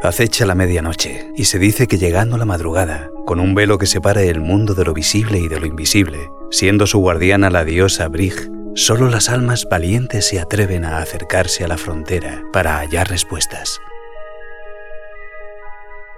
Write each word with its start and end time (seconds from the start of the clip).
Acecha 0.00 0.46
la 0.46 0.54
medianoche 0.54 1.32
y 1.34 1.46
se 1.46 1.58
dice 1.58 1.88
que 1.88 1.98
llegando 1.98 2.38
la 2.38 2.44
madrugada, 2.44 3.10
con 3.26 3.40
un 3.40 3.56
velo 3.56 3.78
que 3.78 3.86
separa 3.86 4.22
el 4.22 4.40
mundo 4.40 4.74
de 4.74 4.84
lo 4.84 4.94
visible 4.94 5.40
y 5.40 5.48
de 5.48 5.58
lo 5.58 5.66
invisible, 5.66 6.30
siendo 6.52 6.86
su 6.86 7.00
guardiana 7.00 7.50
la 7.50 7.64
diosa 7.64 8.06
Brig, 8.06 8.48
solo 8.76 9.08
las 9.08 9.28
almas 9.28 9.66
valientes 9.68 10.28
se 10.28 10.38
atreven 10.38 10.84
a 10.84 10.98
acercarse 10.98 11.64
a 11.64 11.68
la 11.68 11.76
frontera 11.76 12.44
para 12.52 12.78
hallar 12.78 13.10
respuestas. 13.10 13.80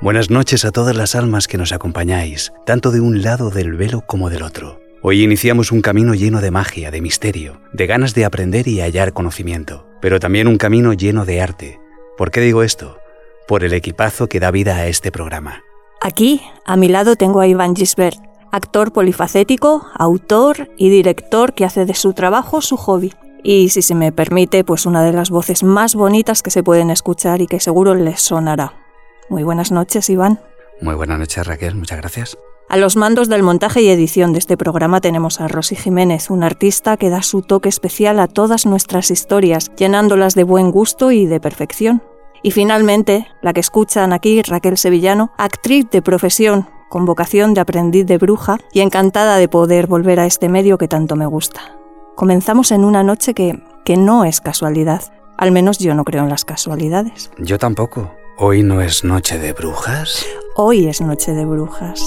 Buenas 0.02 0.28
noches 0.28 0.66
a 0.66 0.72
todas 0.72 0.94
las 0.94 1.14
almas 1.14 1.48
que 1.48 1.56
nos 1.56 1.72
acompañáis, 1.72 2.52
tanto 2.66 2.90
de 2.90 3.00
un 3.00 3.22
lado 3.22 3.48
del 3.48 3.76
velo 3.76 4.02
como 4.02 4.28
del 4.28 4.42
otro. 4.42 4.78
Hoy 5.00 5.22
iniciamos 5.22 5.72
un 5.72 5.80
camino 5.80 6.12
lleno 6.12 6.42
de 6.42 6.50
magia, 6.50 6.90
de 6.90 7.00
misterio, 7.00 7.62
de 7.72 7.86
ganas 7.86 8.12
de 8.12 8.26
aprender 8.26 8.68
y 8.68 8.82
hallar 8.82 9.14
conocimiento, 9.14 9.86
pero 10.02 10.20
también 10.20 10.48
un 10.48 10.58
camino 10.58 10.92
lleno 10.92 11.24
de 11.24 11.40
arte. 11.40 11.80
¿Por 12.18 12.30
qué 12.30 12.42
digo 12.42 12.62
esto? 12.62 12.99
Por 13.50 13.64
el 13.64 13.72
equipazo 13.72 14.28
que 14.28 14.38
da 14.38 14.52
vida 14.52 14.76
a 14.76 14.86
este 14.86 15.10
programa. 15.10 15.64
Aquí, 16.00 16.40
a 16.64 16.76
mi 16.76 16.86
lado, 16.86 17.16
tengo 17.16 17.40
a 17.40 17.48
Iván 17.48 17.74
Gisbert, 17.74 18.16
actor 18.52 18.92
polifacético, 18.92 19.88
autor 19.92 20.70
y 20.76 20.88
director 20.88 21.52
que 21.52 21.64
hace 21.64 21.84
de 21.84 21.94
su 21.94 22.12
trabajo 22.12 22.60
su 22.60 22.76
hobby. 22.76 23.12
Y 23.42 23.70
si 23.70 23.82
se 23.82 23.96
me 23.96 24.12
permite, 24.12 24.62
pues 24.62 24.86
una 24.86 25.02
de 25.02 25.12
las 25.12 25.30
voces 25.30 25.64
más 25.64 25.96
bonitas 25.96 26.44
que 26.44 26.52
se 26.52 26.62
pueden 26.62 26.90
escuchar 26.90 27.40
y 27.40 27.48
que 27.48 27.58
seguro 27.58 27.96
les 27.96 28.20
sonará. 28.20 28.74
Muy 29.28 29.42
buenas 29.42 29.72
noches, 29.72 30.08
Iván. 30.10 30.38
Muy 30.80 30.94
buenas 30.94 31.18
noches, 31.18 31.44
Raquel. 31.44 31.74
Muchas 31.74 31.98
gracias. 31.98 32.38
A 32.68 32.76
los 32.76 32.94
mandos 32.94 33.28
del 33.28 33.42
montaje 33.42 33.82
y 33.82 33.88
edición 33.88 34.32
de 34.32 34.38
este 34.38 34.56
programa 34.56 35.00
tenemos 35.00 35.40
a 35.40 35.48
Rosy 35.48 35.74
Jiménez, 35.74 36.30
una 36.30 36.46
artista 36.46 36.96
que 36.96 37.10
da 37.10 37.24
su 37.24 37.42
toque 37.42 37.68
especial 37.68 38.20
a 38.20 38.28
todas 38.28 38.64
nuestras 38.64 39.10
historias, 39.10 39.72
llenándolas 39.76 40.36
de 40.36 40.44
buen 40.44 40.70
gusto 40.70 41.10
y 41.10 41.26
de 41.26 41.40
perfección. 41.40 42.00
Y 42.42 42.50
finalmente, 42.52 43.26
la 43.42 43.52
que 43.52 43.60
escuchan 43.60 44.12
aquí, 44.12 44.42
Raquel 44.42 44.78
Sevillano, 44.78 45.32
actriz 45.36 45.88
de 45.90 46.02
profesión, 46.02 46.66
con 46.88 47.04
vocación 47.04 47.54
de 47.54 47.60
aprendiz 47.60 48.06
de 48.06 48.18
bruja 48.18 48.58
y 48.72 48.80
encantada 48.80 49.36
de 49.36 49.48
poder 49.48 49.86
volver 49.86 50.20
a 50.20 50.26
este 50.26 50.48
medio 50.48 50.78
que 50.78 50.88
tanto 50.88 51.16
me 51.16 51.26
gusta. 51.26 51.76
Comenzamos 52.16 52.72
en 52.72 52.84
una 52.84 53.02
noche 53.02 53.34
que, 53.34 53.62
que 53.84 53.96
no 53.96 54.24
es 54.24 54.40
casualidad. 54.40 55.02
Al 55.38 55.52
menos 55.52 55.78
yo 55.78 55.94
no 55.94 56.04
creo 56.04 56.22
en 56.22 56.28
las 56.28 56.44
casualidades. 56.44 57.30
Yo 57.38 57.58
tampoco. 57.58 58.14
¿Hoy 58.36 58.62
no 58.62 58.80
es 58.80 59.04
noche 59.04 59.38
de 59.38 59.52
brujas? 59.52 60.26
Hoy 60.56 60.86
es 60.86 61.00
noche 61.00 61.32
de 61.32 61.44
brujas. 61.44 62.02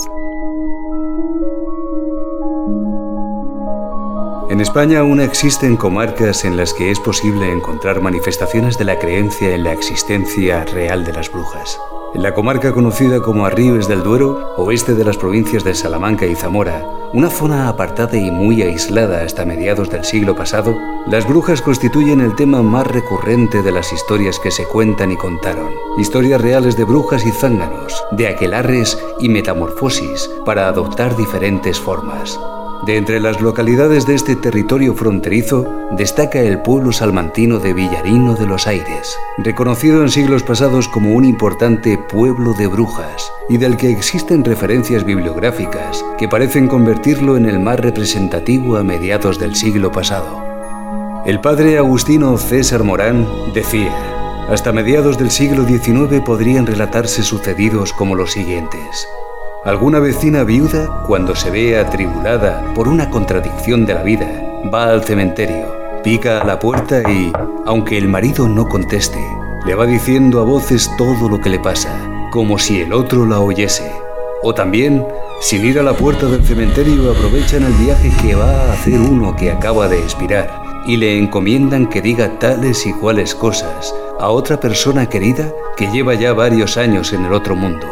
En 4.53 4.61
España 4.61 4.99
aún 4.99 5.19
existen 5.19 5.77
comarcas 5.77 6.45
en 6.45 6.57
las 6.57 6.75
que 6.75 6.91
es 6.91 6.99
posible 6.99 7.51
encontrar 7.51 8.01
manifestaciones 8.01 8.77
de 8.77 8.85
la 8.85 8.99
creencia 8.99 9.55
en 9.55 9.63
la 9.63 9.73
existencia 9.73 10.63
real 10.63 11.03
de 11.03 11.11
las 11.11 11.31
brujas. 11.31 11.79
En 12.13 12.21
la 12.21 12.35
comarca 12.35 12.71
conocida 12.71 13.19
como 13.19 13.47
Arribes 13.47 13.87
del 13.87 14.03
Duero, 14.03 14.53
oeste 14.57 14.93
de 14.93 15.05
las 15.05 15.17
provincias 15.17 15.63
de 15.63 15.73
Salamanca 15.73 16.27
y 16.27 16.35
Zamora, 16.35 16.85
una 17.13 17.31
zona 17.31 17.67
apartada 17.67 18.15
y 18.15 18.29
muy 18.29 18.61
aislada 18.61 19.23
hasta 19.23 19.43
mediados 19.43 19.89
del 19.89 20.05
siglo 20.05 20.35
pasado, 20.35 20.77
las 21.07 21.27
brujas 21.27 21.63
constituyen 21.63 22.21
el 22.21 22.35
tema 22.35 22.61
más 22.61 22.85
recurrente 22.85 23.63
de 23.63 23.71
las 23.71 23.91
historias 23.91 24.38
que 24.38 24.51
se 24.51 24.65
cuentan 24.65 25.11
y 25.11 25.17
contaron. 25.17 25.71
Historias 25.97 26.39
reales 26.39 26.77
de 26.77 26.83
brujas 26.83 27.25
y 27.25 27.31
zánganos, 27.31 28.03
de 28.11 28.27
aquelarres 28.27 29.03
y 29.19 29.29
metamorfosis 29.29 30.29
para 30.45 30.67
adoptar 30.67 31.17
diferentes 31.17 31.79
formas. 31.79 32.39
De 32.85 32.97
entre 32.97 33.21
las 33.21 33.39
localidades 33.39 34.05
de 34.05 34.13
este 34.13 34.35
territorio 34.35 34.93
fronterizo 34.93 35.87
destaca 35.91 36.41
el 36.41 36.61
pueblo 36.61 36.91
salmantino 36.91 37.59
de 37.59 37.73
Villarino 37.73 38.35
de 38.35 38.45
los 38.45 38.67
Aires, 38.67 39.17
reconocido 39.37 40.01
en 40.01 40.09
siglos 40.09 40.43
pasados 40.43 40.89
como 40.89 41.13
un 41.13 41.23
importante 41.23 41.97
pueblo 41.97 42.53
de 42.53 42.67
brujas 42.67 43.31
y 43.47 43.55
del 43.55 43.77
que 43.77 43.89
existen 43.89 44.43
referencias 44.43 45.05
bibliográficas 45.05 46.03
que 46.17 46.27
parecen 46.27 46.67
convertirlo 46.67 47.38
en 47.38 47.45
el 47.45 47.57
más 47.57 47.79
representativo 47.79 48.75
a 48.75 48.83
mediados 48.83 49.39
del 49.39 49.55
siglo 49.55 49.89
pasado. 49.93 50.43
El 51.25 51.39
padre 51.39 51.77
Agustino 51.77 52.38
César 52.38 52.83
Morán 52.83 53.25
decía, 53.53 53.95
hasta 54.49 54.73
mediados 54.73 55.17
del 55.17 55.31
siglo 55.31 55.66
XIX 55.66 56.19
podrían 56.25 56.66
relatarse 56.66 57.23
sucedidos 57.23 57.93
como 57.93 58.16
los 58.16 58.33
siguientes. 58.33 59.07
Alguna 59.66 60.00
vecina 60.00 60.44
viuda, 60.44 61.03
cuando 61.07 61.38
se 61.38 61.50
ve 61.50 61.79
atribulada 61.79 62.74
por 62.75 62.90
una 62.90 63.09
contradicción 63.09 63.85
de 63.85 63.94
la 63.94 64.03
vida, 64.03 64.28
va 64.74 64.90
al 64.90 65.06
cementerio, 65.06 66.01
pica 66.03 66.41
a 66.41 66.44
la 66.44 66.59
puerta 66.59 67.01
y, 67.09 67.31
aunque 67.66 67.97
el 67.97 68.09
marido 68.09 68.50
no 68.50 68.68
conteste, 68.68 69.25
le 69.66 69.73
va 69.73 69.85
diciendo 69.85 70.41
a 70.41 70.44
voces 70.44 70.91
todo 70.97 71.29
lo 71.29 71.40
que 71.40 71.50
le 71.50 71.59
pasa, 71.59 71.97
como 72.29 72.59
si 72.59 72.81
el 72.81 72.91
otro 72.91 73.25
la 73.25 73.40
oyese. 73.40 73.90
O 74.41 74.53
también, 74.53 75.07
sin 75.40 75.66
ir 75.66 75.79
a 75.79 75.84
la 75.84 75.94
puerta 75.94 76.25
del 76.25 76.44
cementerio, 76.44 77.09
aprovechan 77.09 77.63
el 77.63 77.73
viaje 77.75 78.12
que 78.22 78.35
va 78.35 78.52
a 78.52 78.73
hacer 78.73 79.00
uno 79.00 79.34
que 79.34 79.50
acaba 79.50 79.88
de 79.88 80.00
expirar 80.00 80.52
y 80.85 80.97
le 80.97 81.18
encomiendan 81.18 81.88
que 81.88 82.02
diga 82.02 82.38
tales 82.38 82.85
y 82.85 82.91
cuales 82.91 83.34
cosas 83.34 83.96
a 84.19 84.28
otra 84.28 84.59
persona 84.59 85.07
querida 85.07 85.53
que 85.78 85.90
lleva 85.90 86.16
ya 86.16 86.34
varios 86.34 86.75
años 86.75 87.13
en 87.13 87.23
el 87.23 87.31
otro 87.31 87.56
mundo. 87.56 87.88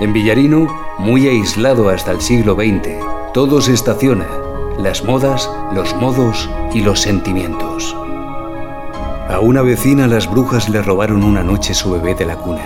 En 0.00 0.12
Villarino, 0.12 0.66
muy 0.98 1.28
aislado 1.28 1.88
hasta 1.88 2.10
el 2.10 2.20
siglo 2.20 2.54
XX, 2.54 2.98
todo 3.32 3.60
se 3.60 3.72
estaciona, 3.72 4.26
las 4.76 5.04
modas, 5.04 5.48
los 5.72 5.94
modos 5.94 6.50
y 6.72 6.80
los 6.80 7.00
sentimientos. 7.00 7.96
A 9.28 9.38
una 9.40 9.62
vecina 9.62 10.08
las 10.08 10.28
brujas 10.28 10.68
le 10.68 10.82
robaron 10.82 11.22
una 11.22 11.44
noche 11.44 11.74
su 11.74 11.92
bebé 11.92 12.16
de 12.16 12.26
la 12.26 12.36
cuna. 12.36 12.64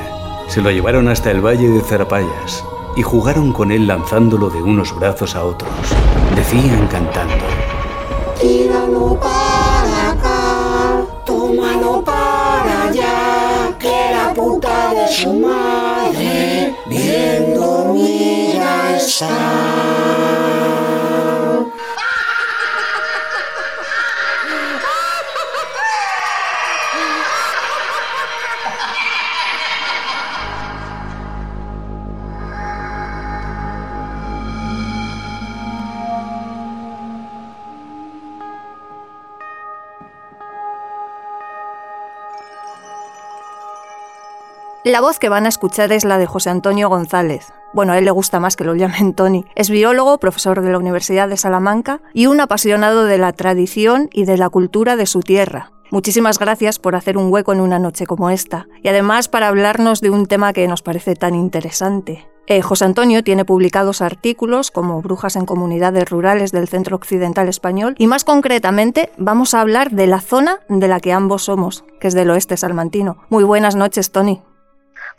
Se 0.48 0.62
lo 0.62 0.70
llevaron 0.70 1.08
hasta 1.08 1.30
el 1.30 1.44
valle 1.44 1.68
de 1.68 1.82
Zarapayas 1.82 2.64
y 2.96 3.02
jugaron 3.02 3.52
con 3.52 3.72
él 3.72 3.86
lanzándolo 3.86 4.48
de 4.48 4.62
unos 4.62 4.94
brazos 4.98 5.36
a 5.36 5.44
otros. 5.44 5.70
Decían 6.34 6.86
cantando. 6.88 7.57
Su 15.10 15.32
madre 15.32 16.74
bien 16.86 17.54
dormida 17.54 18.96
está. 18.96 19.28
La 44.88 45.02
voz 45.02 45.18
que 45.18 45.28
van 45.28 45.44
a 45.44 45.50
escuchar 45.50 45.92
es 45.92 46.06
la 46.06 46.16
de 46.16 46.24
José 46.24 46.48
Antonio 46.48 46.88
González. 46.88 47.52
Bueno, 47.74 47.92
a 47.92 47.98
él 47.98 48.06
le 48.06 48.10
gusta 48.10 48.40
más 48.40 48.56
que 48.56 48.64
lo 48.64 48.74
llamen 48.74 49.12
Tony. 49.12 49.44
Es 49.54 49.68
biólogo, 49.68 50.16
profesor 50.16 50.62
de 50.62 50.72
la 50.72 50.78
Universidad 50.78 51.28
de 51.28 51.36
Salamanca 51.36 52.00
y 52.14 52.24
un 52.24 52.40
apasionado 52.40 53.04
de 53.04 53.18
la 53.18 53.34
tradición 53.34 54.08
y 54.14 54.24
de 54.24 54.38
la 54.38 54.48
cultura 54.48 54.96
de 54.96 55.04
su 55.04 55.20
tierra. 55.20 55.72
Muchísimas 55.90 56.38
gracias 56.38 56.78
por 56.78 56.94
hacer 56.94 57.18
un 57.18 57.30
hueco 57.30 57.52
en 57.52 57.60
una 57.60 57.78
noche 57.78 58.06
como 58.06 58.30
esta 58.30 58.66
y 58.82 58.88
además 58.88 59.28
para 59.28 59.48
hablarnos 59.48 60.00
de 60.00 60.08
un 60.08 60.24
tema 60.24 60.54
que 60.54 60.66
nos 60.66 60.80
parece 60.80 61.16
tan 61.16 61.34
interesante. 61.34 62.26
Eh, 62.46 62.62
José 62.62 62.86
Antonio 62.86 63.22
tiene 63.22 63.44
publicados 63.44 64.00
artículos 64.00 64.70
como 64.70 65.02
Brujas 65.02 65.36
en 65.36 65.44
comunidades 65.44 66.08
rurales 66.08 66.50
del 66.50 66.66
Centro 66.66 66.96
Occidental 66.96 67.50
Español 67.50 67.94
y 67.98 68.06
más 68.06 68.24
concretamente 68.24 69.12
vamos 69.18 69.52
a 69.52 69.60
hablar 69.60 69.90
de 69.90 70.06
la 70.06 70.22
zona 70.22 70.60
de 70.70 70.88
la 70.88 71.00
que 71.00 71.12
ambos 71.12 71.44
somos, 71.44 71.84
que 72.00 72.08
es 72.08 72.14
del 72.14 72.30
oeste 72.30 72.56
salmantino. 72.56 73.18
Muy 73.28 73.44
buenas 73.44 73.76
noches, 73.76 74.12
Tony. 74.12 74.40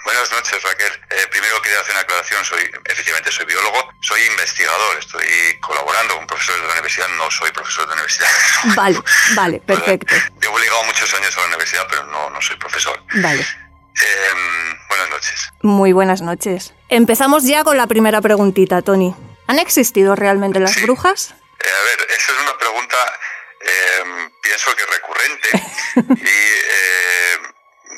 Buenas 0.03 0.31
noches, 0.31 0.63
Raquel. 0.63 0.91
Eh, 1.09 1.27
primero 1.29 1.61
quería 1.61 1.79
hacer 1.81 1.91
una 1.91 2.01
aclaración. 2.01 2.43
Soy, 2.45 2.71
efectivamente, 2.85 3.31
soy 3.31 3.45
biólogo, 3.45 3.89
soy 4.01 4.21
investigador, 4.23 4.97
estoy 4.97 5.59
colaborando 5.59 6.15
con 6.15 6.27
profesores 6.27 6.61
de 6.61 6.67
la 6.67 6.73
universidad, 6.73 7.07
no 7.09 7.29
soy 7.29 7.51
profesor 7.51 7.85
de 7.87 7.93
universidad. 7.93 8.29
Vale, 8.75 8.99
vale, 9.35 9.59
perfecto. 9.65 10.15
Llevo 10.41 10.57
ligado 10.57 10.83
muchos 10.83 11.13
años 11.13 11.37
a 11.37 11.41
la 11.41 11.47
universidad, 11.47 11.87
pero 11.89 12.05
no, 12.05 12.29
no 12.29 12.41
soy 12.41 12.55
profesor. 12.57 13.01
Vale. 13.15 13.41
Em, 13.41 14.77
buenas 14.87 15.09
noches. 15.09 15.49
Muy 15.61 15.91
buenas 15.91 16.21
noches. 16.21 16.73
Empezamos 16.87 17.43
ya 17.43 17.63
con 17.63 17.77
la 17.77 17.87
primera 17.87 18.21
preguntita, 18.21 18.81
Tony. 18.81 19.13
¿Han 19.47 19.59
existido 19.59 20.15
realmente 20.15 20.59
las 20.59 20.81
brujas? 20.81 21.33
Eh, 21.59 21.67
a 21.69 21.83
ver, 21.83 22.07
esa 22.11 22.31
es 22.31 22.39
una 22.39 22.57
pregunta, 22.57 22.95
em, 23.61 24.31
pienso 24.41 24.75
que 24.75 24.85
recurrente. 24.85 25.49
y 26.23 26.59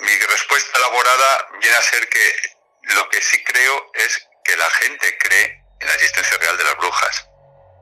mi 0.01 0.17
respuesta 0.27 0.77
elaborada 0.77 1.47
viene 1.59 1.75
a 1.75 1.81
ser 1.81 2.07
que 2.09 2.35
lo 2.95 3.09
que 3.09 3.21
sí 3.21 3.43
creo 3.43 3.91
es 3.93 4.27
que 4.43 4.57
la 4.57 4.69
gente 4.71 5.17
cree 5.17 5.63
en 5.79 5.87
la 5.87 5.93
existencia 5.93 6.37
real 6.37 6.57
de 6.57 6.63
las 6.63 6.77
brujas. 6.77 7.27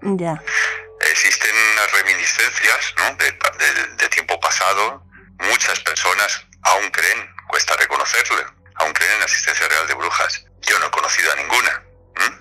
Ya. 0.01 0.42
Existen 1.01 1.56
reminiscencias 1.94 2.94
¿no? 2.98 3.16
de, 3.16 4.10
tiempo 4.10 4.39
pasado. 4.39 5.04
Muchas 5.39 5.80
personas 5.81 6.45
aún 6.63 6.89
creen, 6.92 7.30
cuesta 7.48 7.75
reconocerlo, 7.77 8.44
aún 8.75 8.94
creen 8.94 9.13
en 9.13 9.19
la 9.19 9.25
existencia 9.25 9.68
real 9.68 9.88
de 9.88 9.94
brujas. 9.94 10.45
Yo 10.62 10.77
no 10.80 10.88
he 10.88 10.92
conocido 10.92 11.31
a 11.31 11.36
ninguna. 11.36 11.83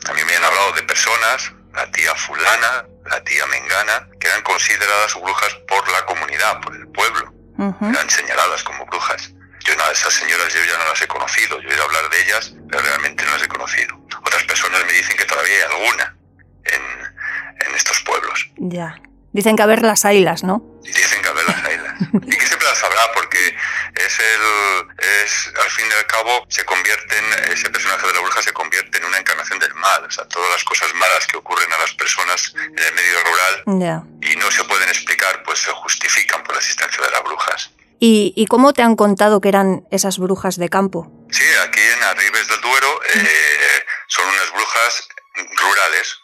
A 0.08 0.12
mí 0.12 0.24
me 0.24 0.36
han 0.36 0.44
hablado 0.44 0.72
de 0.72 0.82
personas, 0.82 1.52
la 1.72 1.90
tía 1.92 2.14
fulana, 2.16 2.84
la 3.06 3.22
tía 3.22 3.46
mengana, 3.46 4.08
que 4.19 4.26
eran 4.26 4.42
consideradas 4.42 5.14
brujas 5.14 5.54
por 5.69 5.88
la 5.88 6.04
comunidad, 6.06 6.60
por 6.60 6.74
el 6.74 6.88
pueblo. 6.88 7.32
Eran 7.58 8.10
señaladas 8.10 8.62
como 8.64 8.86
brujas. 8.86 9.32
Yo 9.69 9.76
no, 9.76 9.91
esas 9.91 10.15
señoras 10.15 10.53
yo 10.55 10.65
ya 10.65 10.79
no 10.79 10.85
las 10.87 11.03
he 11.03 11.06
conocido. 11.06 11.61
Yo 11.61 11.69
he 11.69 11.73
oído 11.73 11.85
hablar 11.85 12.09
de 12.09 12.23
ellas, 12.23 12.55
pero 12.70 12.82
realmente 12.82 13.23
no 13.25 13.32
las 13.32 13.43
he 13.43 13.49
conocido. 13.49 14.00
Otras 14.25 14.43
personas 14.44 14.82
me 14.87 14.93
dicen 14.93 15.15
que 15.17 15.26
todavía 15.26 15.56
hay 15.56 15.62
alguna 15.62 16.17
en, 16.65 17.67
en 17.67 17.75
estos 17.75 18.00
pueblos. 18.00 18.50
Ya. 18.56 18.99
Dicen 19.32 19.56
que 19.56 19.62
a 19.62 19.67
ver 19.67 19.82
las 19.82 20.06
ailas, 20.06 20.43
¿no? 20.43 20.62
Dicen 20.82 21.20
que 21.20 21.29
a 21.29 21.32
ver 21.32 21.44
las 21.44 21.65
ailas. 21.65 21.94
y 22.15 22.31
que 22.31 22.47
siempre 22.47 22.67
las 22.67 22.82
habrá 22.82 23.12
porque 23.12 23.55
es 23.94 24.19
el, 24.19 24.88
es, 25.23 25.53
al 25.62 25.70
fin 25.70 25.85
y 25.87 25.93
al 25.93 26.06
cabo, 26.06 26.47
se 26.49 26.65
convierte 26.65 27.19
en, 27.19 27.53
ese 27.53 27.69
personaje 27.69 28.06
de 28.06 28.15
la 28.15 28.20
bruja 28.20 28.41
se 28.41 28.53
convierte 28.53 28.97
en 28.99 29.05
una 29.05 29.19
encarnación 29.19 29.59
del 29.59 29.75
mal. 29.75 30.03
O 30.05 30.11
sea, 30.11 30.25
todas 30.29 30.50
las 30.50 30.65
cosas 30.65 30.94
malas 30.94 31.26
que 31.26 31.37
ocurren 31.37 31.70
a 31.73 31.79
las 31.79 31.93
personas 31.93 32.55
en 32.56 32.79
el 32.79 32.94
medio 32.94 33.19
rural 33.25 33.99
y 34.23 34.37
no 34.37 34.50
se 34.50 34.65
pueden 34.65 34.88
explicar, 34.88 35.43
pues 35.43 35.59
se 35.59 35.73
justifican 35.73 36.43
por 36.43 36.55
la 36.55 36.61
existencia 36.61 37.05
de 37.05 37.11
las 37.11 37.23
brujas. 37.23 37.70
¿Y, 38.00 38.32
¿Y, 38.36 38.46
cómo 38.46 38.72
te 38.72 38.82
han 38.82 38.94
contado 38.94 39.40
que 39.40 39.48
eran 39.48 39.86
esas 39.90 40.18
brujas 40.18 40.56
de 40.56 40.68
campo? 40.68 41.10
Sí, 41.30 41.44
aquí 41.62 41.80
en 41.80 42.02
Arribes 42.04 42.46
del 42.48 42.60
Duero 42.60 43.00
eh, 43.14 43.84
son 44.06 44.26
unas 44.28 44.52
brujas 44.52 45.08
rurales. 45.56 46.20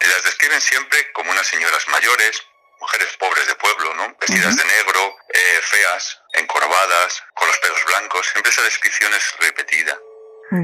Y 0.00 0.06
las 0.06 0.24
describen 0.24 0.60
siempre 0.60 1.12
como 1.12 1.30
unas 1.30 1.46
señoras 1.46 1.86
mayores, 1.88 2.42
mujeres 2.80 3.08
pobres 3.18 3.46
de 3.46 3.54
pueblo, 3.56 3.94
¿no? 3.94 4.16
Vestidas 4.18 4.56
de 4.56 4.64
negro, 4.64 5.16
eh, 5.28 5.60
feas, 5.62 6.18
encorvadas, 6.32 7.22
con 7.34 7.48
los 7.48 7.58
pelos 7.58 7.84
blancos. 7.84 8.26
Siempre 8.28 8.50
esa 8.50 8.62
descripción 8.62 9.12
es 9.12 9.34
repetida. 9.38 9.98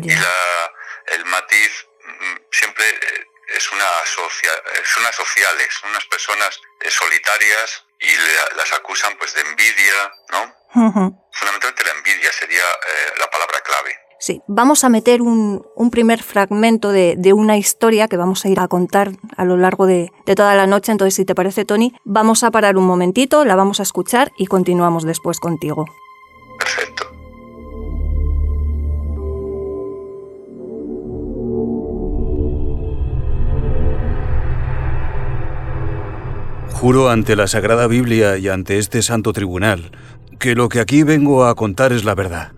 Y 0.02 0.14
la, 0.16 0.72
el 1.12 1.24
matiz 1.26 1.86
mm, 2.02 2.36
siempre 2.50 2.88
eh, 2.88 3.26
es 3.48 3.70
una, 3.70 3.86
es 4.02 4.96
unas 4.96 5.14
sociales, 5.14 5.80
unas 5.84 6.04
personas 6.06 6.60
eh, 6.80 6.90
solitarias 6.90 7.85
y 8.00 8.56
las 8.56 8.72
acusan 8.72 9.12
pues 9.18 9.34
de 9.34 9.40
envidia, 9.40 10.12
¿no? 10.30 10.56
Fundamentalmente 11.32 11.84
la 11.84 11.92
envidia 11.98 12.32
sería 12.32 12.62
la 13.18 13.30
palabra 13.30 13.60
clave. 13.64 14.06
Sí, 14.18 14.42
vamos 14.46 14.82
a 14.84 14.88
meter 14.88 15.22
un, 15.22 15.62
primer 15.90 16.22
fragmento 16.22 16.90
de, 16.90 17.32
una 17.32 17.56
historia 17.56 18.08
que 18.08 18.16
vamos 18.16 18.44
a 18.44 18.48
ir 18.48 18.60
a 18.60 18.68
contar 18.68 19.12
a 19.36 19.44
lo 19.44 19.56
largo 19.56 19.86
de, 19.86 20.10
de, 20.26 20.34
toda 20.34 20.54
la 20.54 20.66
noche. 20.66 20.92
Entonces, 20.92 21.14
si 21.14 21.24
te 21.24 21.34
parece, 21.34 21.64
Tony, 21.64 21.94
vamos 22.04 22.42
a 22.42 22.50
parar 22.50 22.76
un 22.76 22.86
momentito, 22.86 23.44
la 23.44 23.56
vamos 23.56 23.80
a 23.80 23.82
escuchar 23.82 24.32
y 24.36 24.46
continuamos 24.46 25.04
después 25.04 25.38
contigo. 25.38 25.86
Perfecto. 26.58 27.15
Juro 36.78 37.08
ante 37.08 37.36
la 37.36 37.46
Sagrada 37.46 37.86
Biblia 37.86 38.36
y 38.36 38.48
ante 38.48 38.76
este 38.76 39.00
santo 39.00 39.32
tribunal 39.32 39.92
que 40.38 40.54
lo 40.54 40.68
que 40.68 40.80
aquí 40.80 41.04
vengo 41.04 41.46
a 41.46 41.54
contar 41.54 41.90
es 41.90 42.04
la 42.04 42.14
verdad. 42.14 42.52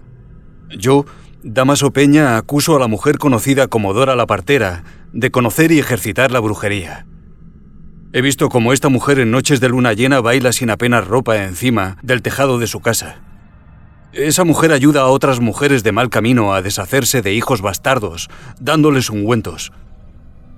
Yo 0.77 1.07
Damaso 1.45 1.93
Peña 1.93 2.37
acuso 2.37 2.75
a 2.75 2.81
la 2.81 2.89
mujer 2.89 3.19
conocida 3.19 3.69
como 3.69 3.95
Dora 3.95 4.17
la 4.17 4.27
Partera 4.27 4.83
de 5.13 5.31
conocer 5.31 5.71
y 5.71 5.79
ejercitar 5.79 6.33
la 6.33 6.41
brujería. 6.41 7.07
He 8.13 8.21
visto 8.21 8.49
cómo 8.49 8.73
esta 8.73 8.89
mujer 8.89 9.21
en 9.21 9.31
noches 9.31 9.61
de 9.61 9.69
luna 9.69 9.93
llena 9.93 10.21
baila 10.21 10.51
sin 10.51 10.71
apenas 10.71 11.07
ropa 11.07 11.45
encima 11.45 11.97
del 12.03 12.21
tejado 12.21 12.59
de 12.59 12.67
su 12.67 12.81
casa. 12.81 13.23
Esa 14.13 14.43
mujer 14.43 14.73
ayuda 14.73 15.03
a 15.03 15.07
otras 15.07 15.39
mujeres 15.39 15.85
de 15.85 15.93
mal 15.93 16.11
camino 16.11 16.55
a 16.55 16.61
deshacerse 16.61 17.23
de 17.23 17.35
hijos 17.35 17.63
bastardos, 17.63 18.29
dándoles 18.59 19.11
ungüentos. 19.11 19.71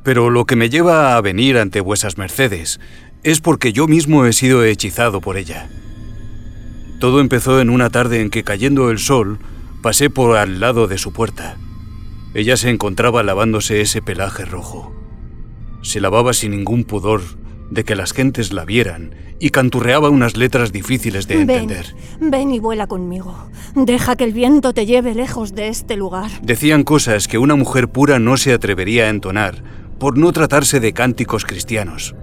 Pero 0.03 0.31
lo 0.31 0.47
que 0.47 0.57
me 0.57 0.71
lleva 0.71 1.15
a 1.15 1.21
venir 1.21 1.59
ante 1.59 1.83
vuesas 1.83 2.17
mercedes 2.17 2.81
es 3.23 3.41
porque 3.41 3.73
yo 3.73 3.87
mismo 3.87 4.27
he 4.27 4.33
sido 4.33 4.65
hechizado 4.65 5.21
por 5.21 5.37
ella. 5.37 5.69
Todo 6.99 7.21
empezó 7.21 7.61
en 7.61 7.71
una 7.71 7.91
tarde 7.91 8.21
en 8.21 8.31
que 8.31 8.45
cayendo 8.45 8.91
el 8.91 8.99
sol, 8.99 9.39
Pasé 9.83 10.11
por 10.11 10.37
al 10.37 10.61
lado 10.61 10.89
de 10.89 10.99
su 10.99 11.13
puerta. 11.13 11.57
Ella 12.35 12.59
se 12.59 12.69
encontraba 12.69 13.23
lavándose 13.23 13.81
ese 13.81 14.03
pelaje 14.03 14.45
rojo. 14.45 14.95
Se 15.81 16.03
lavaba 16.03 16.35
sin 16.35 16.51
ningún 16.51 16.85
pudor 16.85 17.23
de 17.71 17.85
que 17.85 17.97
las 17.97 18.13
gentes 18.13 18.53
la 18.53 18.67
vieran 18.67 19.15
y 19.39 19.51
canturreaba 19.51 20.11
unas 20.11 20.37
letras 20.37 20.71
difíciles 20.71 21.27
de 21.27 21.41
entender. 21.41 21.95
Ven 22.21 22.51
y 22.51 22.59
vuela 22.59 22.89
conmigo. 22.89 23.49
Deja 23.75 24.17
que 24.17 24.25
el 24.25 24.35
viento 24.35 24.75
te 24.75 24.85
lleve 24.85 25.15
lejos 25.15 25.55
de 25.55 25.69
este 25.69 25.97
lugar. 25.97 26.31
Decían 26.43 26.85
cosas 26.85 27.27
que 27.27 27.39
una 27.39 27.57
mujer 27.57 27.89
pura 27.89 28.19
no 28.19 28.37
se 28.37 28.53
atrevería 28.53 29.05
a 29.05 29.09
entonar 29.09 29.65
por 29.99 30.19
no 30.19 30.33
tratarse 30.33 30.79
de 30.79 30.93
cánticos 30.93 31.47
cristianos. 31.47 32.15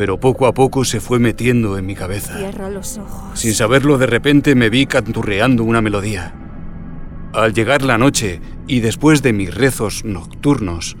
Pero 0.00 0.18
poco 0.18 0.46
a 0.46 0.54
poco 0.54 0.86
se 0.86 0.98
fue 0.98 1.18
metiendo 1.18 1.76
en 1.76 1.84
mi 1.84 1.94
cabeza. 1.94 2.34
Cierra 2.38 2.70
los 2.70 2.96
ojos. 2.96 3.38
Sin 3.38 3.52
saberlo, 3.52 3.98
de 3.98 4.06
repente 4.06 4.54
me 4.54 4.70
vi 4.70 4.86
canturreando 4.86 5.62
una 5.62 5.82
melodía. 5.82 6.32
Al 7.34 7.52
llegar 7.52 7.82
la 7.82 7.98
noche 7.98 8.40
y 8.66 8.80
después 8.80 9.20
de 9.20 9.34
mis 9.34 9.54
rezos 9.54 10.02
nocturnos, 10.06 10.96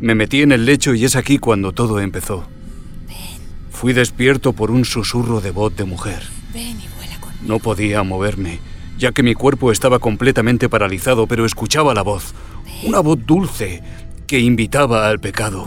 me 0.00 0.16
metí 0.16 0.42
en 0.42 0.50
el 0.50 0.64
lecho 0.64 0.92
y 0.92 1.04
es 1.04 1.14
aquí 1.14 1.38
cuando 1.38 1.70
todo 1.70 2.00
empezó. 2.00 2.44
Fui 3.70 3.92
despierto 3.92 4.54
por 4.54 4.72
un 4.72 4.84
susurro 4.84 5.40
de 5.40 5.52
voz 5.52 5.76
de 5.76 5.84
mujer. 5.84 6.24
No 7.42 7.60
podía 7.60 8.02
moverme, 8.02 8.58
ya 8.98 9.12
que 9.12 9.22
mi 9.22 9.34
cuerpo 9.34 9.70
estaba 9.70 10.00
completamente 10.00 10.68
paralizado, 10.68 11.28
pero 11.28 11.46
escuchaba 11.46 11.94
la 11.94 12.02
voz, 12.02 12.34
una 12.82 12.98
voz 12.98 13.24
dulce 13.24 13.84
que 14.26 14.40
invitaba 14.40 15.06
al 15.06 15.20
pecado. 15.20 15.64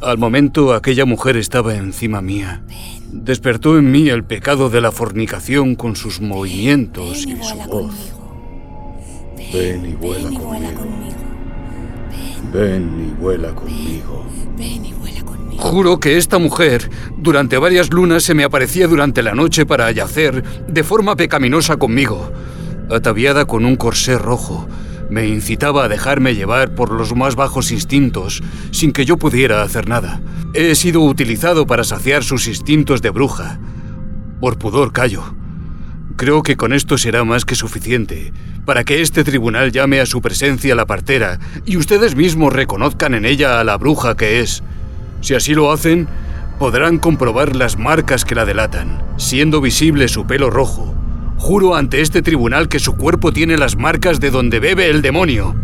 Al 0.00 0.16
momento 0.16 0.74
aquella 0.74 1.04
mujer 1.04 1.36
estaba 1.36 1.74
encima 1.74 2.22
mía. 2.22 2.62
Despertó 3.10 3.76
en 3.78 3.90
mí 3.90 4.08
el 4.08 4.22
pecado 4.22 4.70
de 4.70 4.80
la 4.80 4.92
fornicación 4.92 5.74
con 5.74 5.96
sus 5.96 6.20
movimientos 6.20 7.26
y 7.26 7.36
su 7.42 7.56
voz. 7.68 7.94
Ven 9.52 9.86
y 9.86 9.94
vuela 9.94 10.28
conmigo. 10.28 10.80
Ven 12.52 13.08
y 13.08 13.20
vuela 13.20 13.52
conmigo. 13.52 14.24
Ven 14.56 14.84
y 14.84 14.92
vuela 14.92 15.22
conmigo. 15.24 15.62
Juro 15.64 15.98
que 15.98 16.16
esta 16.16 16.38
mujer 16.38 16.88
durante 17.16 17.58
varias 17.58 17.90
lunas 17.92 18.22
se 18.22 18.34
me 18.34 18.44
aparecía 18.44 18.86
durante 18.86 19.24
la 19.24 19.34
noche 19.34 19.66
para 19.66 19.90
yacer 19.90 20.44
de 20.68 20.84
forma 20.84 21.16
pecaminosa 21.16 21.76
conmigo. 21.76 22.30
Ataviada 22.88 23.46
con 23.46 23.64
un 23.64 23.74
corsé 23.74 24.16
rojo, 24.16 24.68
me 25.10 25.26
incitaba 25.26 25.84
a 25.84 25.88
dejarme 25.88 26.34
llevar 26.34 26.74
por 26.74 26.92
los 26.92 27.14
más 27.14 27.34
bajos 27.34 27.70
instintos 27.70 28.42
sin 28.70 28.92
que 28.92 29.04
yo 29.04 29.16
pudiera 29.16 29.62
hacer 29.62 29.88
nada. 29.88 30.20
He 30.54 30.74
sido 30.74 31.00
utilizado 31.00 31.66
para 31.66 31.84
saciar 31.84 32.24
sus 32.24 32.46
instintos 32.46 33.02
de 33.02 33.10
bruja. 33.10 33.58
Por 34.40 34.58
pudor 34.58 34.92
callo. 34.92 35.34
Creo 36.16 36.42
que 36.42 36.56
con 36.56 36.72
esto 36.72 36.98
será 36.98 37.24
más 37.24 37.44
que 37.44 37.54
suficiente 37.54 38.32
para 38.68 38.84
que 38.84 39.00
este 39.00 39.24
tribunal 39.24 39.72
llame 39.72 39.98
a 39.98 40.04
su 40.04 40.20
presencia 40.20 40.74
la 40.74 40.84
partera 40.84 41.38
y 41.64 41.78
ustedes 41.78 42.16
mismos 42.16 42.52
reconozcan 42.52 43.14
en 43.14 43.24
ella 43.24 43.60
a 43.60 43.64
la 43.64 43.78
bruja 43.78 44.14
que 44.14 44.40
es. 44.40 44.62
Si 45.22 45.34
así 45.34 45.54
lo 45.54 45.72
hacen, 45.72 46.06
podrán 46.58 46.98
comprobar 46.98 47.56
las 47.56 47.78
marcas 47.78 48.26
que 48.26 48.34
la 48.34 48.44
delatan, 48.44 49.02
siendo 49.16 49.60
visible 49.62 50.06
su 50.08 50.26
pelo 50.26 50.50
rojo. 50.50 50.94
Juro 51.38 51.76
ante 51.76 52.00
este 52.00 52.20
tribunal 52.20 52.68
que 52.68 52.78
su 52.78 52.96
cuerpo 52.96 53.32
tiene 53.32 53.56
las 53.56 53.76
marcas 53.76 54.20
de 54.20 54.30
donde 54.30 54.60
bebe 54.60 54.90
el 54.90 55.02
demonio. 55.02 55.54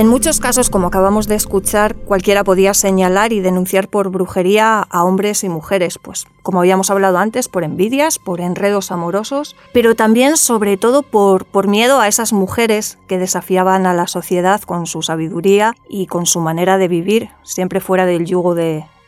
En 0.00 0.06
muchos 0.06 0.40
casos, 0.40 0.70
como 0.70 0.86
acabamos 0.86 1.28
de 1.28 1.34
escuchar, 1.34 1.94
cualquiera 1.94 2.42
podía 2.42 2.72
señalar 2.72 3.34
y 3.34 3.40
denunciar 3.40 3.88
por 3.88 4.08
brujería 4.08 4.80
a 4.80 5.04
hombres 5.04 5.44
y 5.44 5.50
mujeres, 5.50 5.98
pues 5.98 6.26
como 6.42 6.60
habíamos 6.60 6.90
hablado 6.90 7.18
antes, 7.18 7.48
por 7.48 7.64
envidias, 7.64 8.18
por 8.18 8.40
enredos 8.40 8.92
amorosos, 8.92 9.56
pero 9.74 9.94
también 9.94 10.38
sobre 10.38 10.78
todo 10.78 11.02
por, 11.02 11.44
por 11.44 11.68
miedo 11.68 12.00
a 12.00 12.08
esas 12.08 12.32
mujeres 12.32 12.96
que 13.08 13.18
desafiaban 13.18 13.84
a 13.84 13.92
la 13.92 14.06
sociedad 14.06 14.62
con 14.62 14.86
su 14.86 15.02
sabiduría 15.02 15.74
y 15.86 16.06
con 16.06 16.24
su 16.24 16.40
manera 16.40 16.78
de 16.78 16.88
vivir, 16.88 17.28
siempre 17.42 17.80
fuera 17.80 18.06
del 18.06 18.24
yugo 18.24 18.54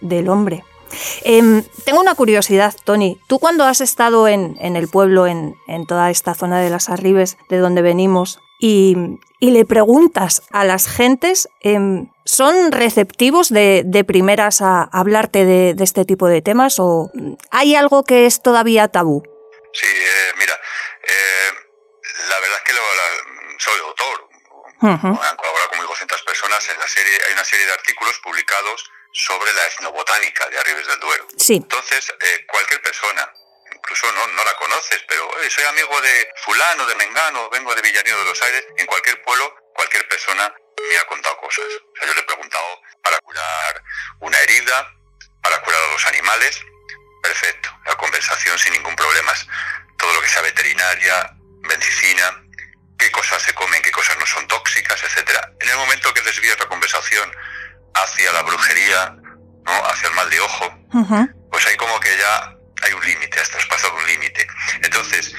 del 0.02 0.28
hombre. 0.28 0.64
Em, 1.22 1.64
tengo 1.84 2.00
una 2.00 2.14
curiosidad, 2.14 2.74
Tony. 2.84 3.18
Tú 3.26 3.38
cuando 3.38 3.64
has 3.64 3.80
estado 3.80 4.28
en, 4.28 4.56
el 4.60 4.88
pueblo, 4.88 5.26
en, 5.26 5.56
en, 5.66 5.86
toda 5.86 6.10
esta 6.10 6.34
zona 6.34 6.60
de 6.60 6.68
las 6.68 6.90
Arribes, 6.90 7.38
de 7.48 7.58
donde 7.58 7.80
venimos, 7.80 8.38
y, 8.62 8.94
le 9.40 9.64
preguntas 9.64 10.42
a 10.52 10.64
las 10.64 10.86
gentes, 10.86 11.48
em, 11.60 12.12
¿son 12.24 12.70
receptivos 12.70 13.48
de, 13.48 14.04
primeras 14.06 14.62
a 14.62 14.84
hablarte 14.84 15.44
de, 15.44 15.74
este 15.82 16.04
tipo 16.04 16.28
de 16.28 16.42
temas 16.42 16.78
o 16.78 17.10
hay 17.50 17.74
algo 17.74 18.04
que 18.04 18.26
es 18.26 18.40
todavía 18.40 18.86
tabú? 18.86 19.24
Sí, 19.72 19.88
eh, 19.88 20.32
mira, 20.38 20.54
eh, 20.54 21.50
la 22.30 22.38
verdad 22.38 22.58
es 22.58 22.64
que 22.64 22.72
soy 23.58 23.80
autor. 23.80 24.28
Han 24.82 25.36
colaborado 25.36 25.70
conmigo 25.70 25.94
cientos 25.96 26.22
personas 26.22 26.68
en 26.70 26.78
la 26.78 26.86
serie. 26.86 27.18
Hay 27.26 27.32
una 27.32 27.44
serie 27.44 27.66
de 27.66 27.72
artículos 27.72 28.20
publicados 28.22 28.90
sobre 29.12 29.52
la 29.52 29.66
etnobotánica 29.66 30.48
de 30.48 30.58
Arribes 30.58 30.86
del 30.86 31.00
Duero. 31.00 31.28
Sí. 31.36 31.56
Entonces, 31.56 32.12
eh, 32.18 32.46
cualquier 32.46 32.80
persona, 32.82 33.30
incluso 33.74 34.10
no, 34.12 34.26
no 34.28 34.44
la 34.44 34.54
conoces, 34.54 35.04
pero 35.06 35.30
soy 35.48 35.64
amigo 35.64 36.00
de 36.00 36.28
fulano, 36.44 36.86
de 36.86 36.94
Mengano, 36.96 37.50
vengo 37.50 37.74
de 37.74 37.82
Villarino 37.82 38.18
de 38.18 38.24
los 38.24 38.42
Aires, 38.42 38.64
en 38.76 38.86
cualquier 38.86 39.22
pueblo, 39.22 39.54
cualquier 39.74 40.08
persona 40.08 40.52
me 40.88 40.98
ha 40.98 41.06
contado 41.06 41.36
cosas. 41.38 41.64
O 41.64 41.96
sea, 41.96 42.08
yo 42.08 42.14
le 42.14 42.20
he 42.20 42.24
preguntado 42.24 42.80
para 43.02 43.18
curar 43.20 43.82
una 44.20 44.38
herida, 44.40 44.90
para 45.42 45.60
curar 45.62 45.82
a 45.82 45.92
los 45.92 46.06
animales, 46.06 46.60
perfecto, 47.22 47.70
la 47.86 47.96
conversación 47.96 48.58
sin 48.58 48.72
ningún 48.72 48.96
problema. 48.96 49.32
Todo 49.98 50.12
lo 50.14 50.20
que 50.20 50.28
sea 50.28 50.42
veterinaria, 50.42 51.30
medicina, 51.62 52.42
qué 52.98 53.10
cosas 53.10 53.42
se 53.42 53.54
comen, 53.54 53.82
qué 53.82 53.90
cosas 53.90 54.16
no 54.16 54.26
son 54.26 54.46
tóxicas, 54.48 55.02
etcétera. 55.02 55.52
En 55.60 55.68
el 55.68 55.76
momento 55.76 56.12
que 56.14 56.22
desvías 56.22 56.58
la 56.58 56.68
conversación 56.68 57.32
hacia 57.94 58.32
la 58.32 58.42
brujería, 58.42 59.16
¿no? 59.64 59.72
hacia 59.86 60.08
el 60.08 60.14
mal 60.14 60.30
de 60.30 60.40
ojo, 60.40 60.78
pues 61.50 61.66
hay 61.66 61.76
como 61.76 61.98
que 62.00 62.16
ya 62.16 62.54
hay 62.82 62.92
un 62.92 63.04
límite, 63.04 63.40
has 63.40 63.50
traspasado 63.50 63.94
un 63.96 64.06
límite. 64.06 64.46
Entonces, 64.82 65.34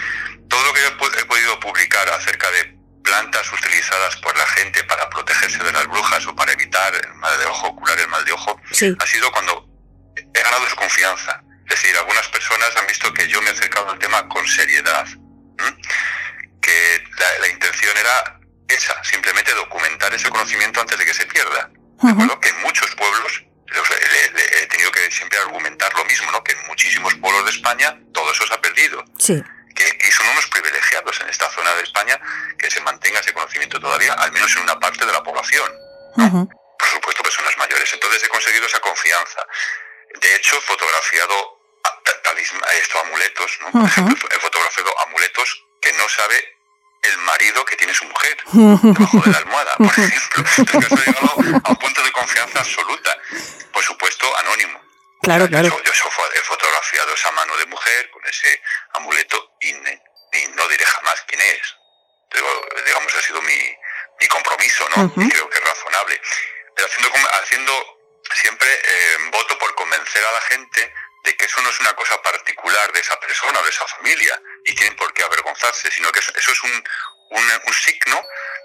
todo 0.49 0.63
lo 0.63 0.73
que 0.73 0.81
yo 0.81 0.87
he 1.19 1.25
podido 1.25 1.59
publicar 1.59 2.09
acerca 2.09 2.49
de 2.51 2.77
plantas 3.03 3.51
utilizadas 3.51 4.15
por 4.17 4.35
la 4.37 4.45
gente 4.47 4.83
para 4.85 5.09
protegerse 5.09 5.61
de 5.63 5.71
las 5.71 5.87
brujas 5.87 6.25
o 6.25 6.35
para 6.35 6.53
evitar 6.53 6.95
el 6.95 7.13
mal 7.15 7.37
de 7.37 7.45
ojo, 7.45 7.75
curar 7.75 7.99
el 7.99 8.07
mal 8.07 8.23
de 8.25 8.31
ojo, 8.31 8.59
ha 8.99 9.05
sido 9.05 9.31
cuando 9.31 9.67
he 10.15 10.41
ganado 10.41 10.67
su 10.69 10.75
confianza. 10.75 11.43
Es 11.67 11.81
decir, 11.81 11.95
algunas 11.97 12.27
personas 12.29 12.75
han 12.77 12.87
visto 12.87 13.13
que 13.13 13.27
yo 13.27 13.41
me 13.41 13.49
he 13.49 13.53
acercado 13.53 13.89
al 13.91 13.99
tema 13.99 14.27
con 14.29 14.47
seriedad, 14.47 15.05
que 16.61 17.03
la, 17.39 17.47
intención 17.47 17.97
era 17.97 18.39
esa, 18.67 19.03
simplemente 19.03 19.53
documentar 19.53 20.13
ese 20.13 20.29
conocimiento 20.29 20.81
antes 20.81 20.97
de 20.97 21.05
que 21.05 21.13
se 21.13 21.25
pierda. 21.25 21.69
Que 22.41 22.49
en 22.49 22.61
muchos 22.61 22.95
pueblos, 22.95 23.43
he 24.61 24.67
tenido 24.67 24.91
que 24.91 25.09
siempre 25.11 25.39
argumentar 25.39 25.93
lo 25.93 26.05
mismo, 26.05 26.31
¿no? 26.31 26.43
que 26.43 26.51
en 26.53 26.67
muchísimos 26.67 27.15
pueblos 27.15 27.45
de 27.45 27.51
España 27.51 27.97
todo 28.13 28.31
eso 28.31 28.45
se 28.45 28.53
ha 28.53 28.61
perdido. 28.61 29.03
Sí. 29.17 29.41
Que, 29.75 30.11
son 30.11 30.27
unos 30.27 30.45
privilegiados 30.47 31.19
en 31.21 31.29
esta 31.29 31.49
zona 31.49 31.73
de 31.73 31.83
España 31.83 32.19
que 32.59 32.69
se 32.69 32.79
mantenga 32.81 33.19
ese 33.19 33.33
conocimiento 33.33 33.79
todavía, 33.79 34.13
al 34.13 34.31
menos 34.31 34.55
en 34.55 34.63
una 34.63 34.79
parte 34.79 35.05
de 35.05 35.11
la 35.11 35.23
población. 35.23 35.71
Por 36.15 36.89
supuesto, 36.89 37.23
personas 37.23 37.57
mayores. 37.57 37.91
Entonces 37.91 38.23
he 38.23 38.27
conseguido 38.27 38.67
esa 38.67 38.79
confianza. 38.79 39.41
De 40.21 40.35
hecho, 40.35 40.57
he 40.57 40.61
fotografiado 40.61 41.63
esto, 42.79 42.99
amuletos, 42.99 43.59
¿no? 43.61 43.71
Por 43.71 43.85
ejemplo, 43.85 44.29
he 44.29 44.39
fotografiado 44.39 44.93
amuletos 45.07 45.63
que 45.81 45.93
no 45.93 46.07
sabe 46.07 46.57
el 47.03 47.17
marido 47.19 47.65
que 47.65 47.75
tiene 47.75 47.93
su 47.93 48.05
mujer 48.05 48.37
debajo 48.45 49.21
de 49.25 49.31
la 49.31 49.37
almohada, 49.37 49.75
por 49.77 49.87
ejemplo. 49.87 50.43
Entonces, 50.57 51.15
a 51.63 51.69
un 51.69 51.75
punto 51.75 52.03
de 52.03 52.11
confianza 52.11 52.59
absoluta. 52.59 53.17
Por 53.71 53.83
supuesto, 53.83 54.37
anónimo. 54.37 54.81
Claro, 55.21 55.47
claro. 55.47 55.69
Yo, 55.69 55.91
he 55.91 56.41
fotografiado 56.41 57.13
esa 57.13 57.31
mano 57.31 57.55
de 57.57 57.65
mujer 57.65 58.09
con 58.11 58.25
ese 58.25 58.61
amuleto 58.93 59.55
y, 59.61 59.73
no 59.73 60.67
diré 60.67 60.85
jamás 60.85 61.23
quién 61.27 61.41
es. 61.41 61.75
digamos, 62.85 63.15
ha 63.15 63.21
sido 63.21 63.41
mi, 63.41 63.77
mi 64.19 64.27
compromiso, 64.27 64.87
¿no? 64.95 65.13
Y 65.23 65.29
creo 65.29 65.49
que 65.49 65.57
es 65.57 65.63
razonable. 65.63 66.21
Pero 66.75 66.87
haciendo, 66.87 67.29
haciendo 67.41 67.99
siempre 68.33 68.69
eh, 68.73 69.17
voto 69.31 69.57
por 69.57 69.75
convencer 69.75 70.23
a 70.25 70.31
la 70.31 70.41
gente 70.41 70.93
de 71.23 71.35
que 71.37 71.45
eso 71.45 71.61
no 71.61 71.69
es 71.69 71.79
una 71.79 71.93
cosa 71.93 72.21
particular 72.21 72.91
de 72.91 72.99
esa 72.99 73.19
persona 73.19 73.59
o 73.59 73.63
de 73.63 73.69
esa 73.69 73.87
familia 73.87 74.41
y 74.65 74.75
tienen 74.75 74.95
por 74.95 75.13
qué 75.13 75.23
avergonzarse, 75.23 75.91
sino 75.91 76.11
que 76.11 76.19
eso, 76.19 76.31
es 76.35 76.63
un, 76.63 76.83
un, 77.31 77.73
signo 77.73 78.21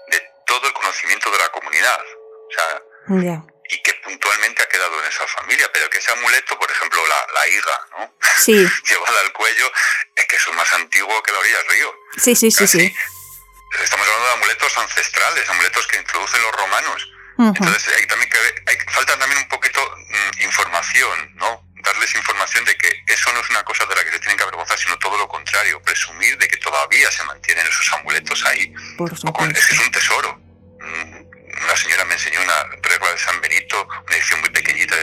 de 0.07 0.23
todo 0.45 0.67
el 0.67 0.73
conocimiento 0.73 1.29
de 1.31 1.37
la 1.37 1.49
comunidad. 1.49 2.01
O 2.01 2.51
sea, 2.51 3.43
y 3.71 3.81
que 3.83 3.93
puntualmente 3.95 4.63
ha 4.63 4.67
quedado 4.67 4.99
en 4.99 5.05
esa 5.05 5.27
familia, 5.27 5.69
pero 5.71 5.89
que 5.89 5.99
ese 5.99 6.11
amuleto, 6.11 6.57
por 6.57 6.69
ejemplo, 6.71 7.05
la, 7.07 7.27
la 7.33 7.47
higa, 7.47 7.87
¿no? 7.91 8.15
Sí. 8.37 8.67
Llevada 8.89 9.19
al 9.21 9.33
cuello, 9.33 9.71
es 10.15 10.25
que 10.25 10.35
eso 10.35 10.49
es 10.49 10.55
más 10.55 10.73
antiguo 10.73 11.21
que 11.23 11.31
la 11.31 11.39
orilla 11.39 11.57
del 11.57 11.67
río. 11.67 11.95
Sí, 12.17 12.35
sí, 12.35 12.51
sí, 12.51 12.67
sí. 12.67 12.95
Estamos 13.83 14.07
hablando 14.07 14.25
de 14.25 14.33
amuletos 14.33 14.77
ancestrales, 14.77 15.49
amuletos 15.49 15.87
que 15.87 15.97
introducen 15.97 16.41
los 16.41 16.51
romanos. 16.53 17.11
Entonces, 17.39 17.93
hay 17.95 18.05
también 18.05 18.29
que 18.29 18.37
hay, 18.67 18.77
falta 18.91 19.17
también 19.17 19.41
un 19.41 19.47
poquito 19.47 19.79
mm, 19.79 20.43
información, 20.43 21.35
¿no? 21.35 21.69
darles 21.81 22.13
información 22.15 22.65
de 22.65 22.75
que 22.77 23.03
eso 23.07 23.31
no 23.33 23.39
es 23.39 23.49
una 23.49 23.63
cosa 23.63 23.85
de 23.85 23.95
la 23.95 24.03
que 24.03 24.11
se 24.11 24.19
tienen 24.19 24.37
que 24.37 24.43
avergonzar, 24.43 24.77
sino 24.77 24.97
todo 24.99 25.17
lo 25.17 25.27
contrario, 25.27 25.81
presumir 25.81 26.37
de 26.37 26.47
que 26.47 26.57
todavía 26.57 27.09
se 27.11 27.23
mantienen 27.23 27.65
esos 27.65 27.93
amuletos 27.93 28.45
ahí. 28.45 28.73
Por 28.97 29.13
es 29.13 29.21
que 29.21 29.75
es 29.75 29.79
un 29.79 29.91
tesoro. 29.91 30.41
Mm, 30.79 31.63
una 31.63 31.75
señora 31.75 32.05
me 32.05 32.13
enseñó 32.13 32.41
una 32.41 32.63
regla 32.81 33.11
de 33.11 33.17
San 33.17 33.39
Benito, 33.41 33.87
una 34.07 34.15
edición 34.15 34.39
muy 34.41 34.49
pequeñita 34.49 34.95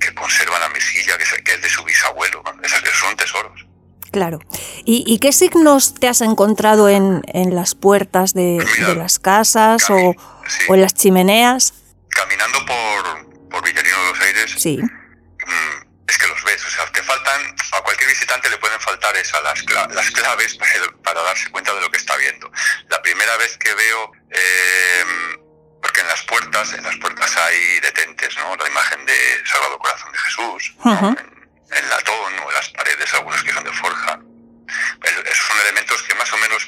que 0.00 0.14
conserva 0.14 0.58
la 0.58 0.68
mesilla, 0.68 1.16
que 1.16 1.52
es, 1.52 1.62
de 1.62 1.68
su 1.68 1.84
bisabuelo. 1.84 2.42
Esas, 2.62 2.82
son 2.98 3.16
tesoros. 3.16 3.66
Claro. 4.12 4.38
¿Y, 4.84 5.18
qué 5.18 5.32
signos 5.32 5.94
te 5.94 6.08
has 6.08 6.20
encontrado 6.20 6.88
en, 6.88 7.22
las 7.54 7.74
puertas 7.74 8.34
de, 8.34 8.58
pues 8.62 8.96
las 8.96 9.18
casas 9.18 9.90
o, 9.90 10.14
o, 10.68 10.74
en 10.74 10.82
las 10.82 10.94
chimeneas? 10.94 11.74
Caminando 12.08 12.64
por, 12.66 13.48
por 13.50 13.64
Villarino 13.64 13.98
de 13.98 14.08
los 14.10 14.20
Aires. 14.20 14.54
Sí 14.58 14.80
es 16.08 16.18
que 16.18 16.26
los 16.28 16.42
ves, 16.44 16.64
o 16.64 16.70
sea, 16.70 16.86
te 16.92 17.02
faltan, 17.02 17.54
a 17.72 17.80
cualquier 17.82 18.08
visitante 18.08 18.48
le 18.48 18.58
pueden 18.58 18.80
faltar 18.80 19.16
esas 19.16 19.42
las, 19.42 19.64
las 19.92 20.10
claves 20.12 20.56
para, 21.02 21.22
darse 21.22 21.50
cuenta 21.50 21.74
de 21.74 21.80
lo 21.80 21.90
que 21.90 21.96
está 21.96 22.16
viendo. 22.16 22.50
La 22.88 23.02
primera 23.02 23.36
vez 23.38 23.56
que 23.58 23.74
veo, 23.74 24.12
em, 24.30 25.40
porque 25.82 26.00
en 26.02 26.08
las 26.08 26.22
puertas, 26.22 26.72
en 26.74 26.84
las 26.84 26.96
puertas 26.96 27.36
hay 27.36 27.80
detentes, 27.80 28.36
¿no? 28.36 28.54
La 28.56 28.68
imagen 28.68 29.04
de 29.04 29.42
Salvador 29.44 29.78
Corazón 29.78 30.12
de 30.12 30.18
Jesús, 30.18 30.74
en, 30.84 31.76
el 31.76 31.88
latón 31.90 32.38
o 32.44 32.48
en 32.48 32.54
las 32.54 32.68
paredes, 32.68 33.12
algunos 33.14 33.42
que 33.42 33.52
son 33.52 33.64
de 33.64 33.72
forja. 33.72 34.20
Esos 35.02 35.46
son 35.46 35.60
elementos 35.60 36.02
que 36.04 36.14
más 36.14 36.32
o 36.32 36.36
menos 36.38 36.66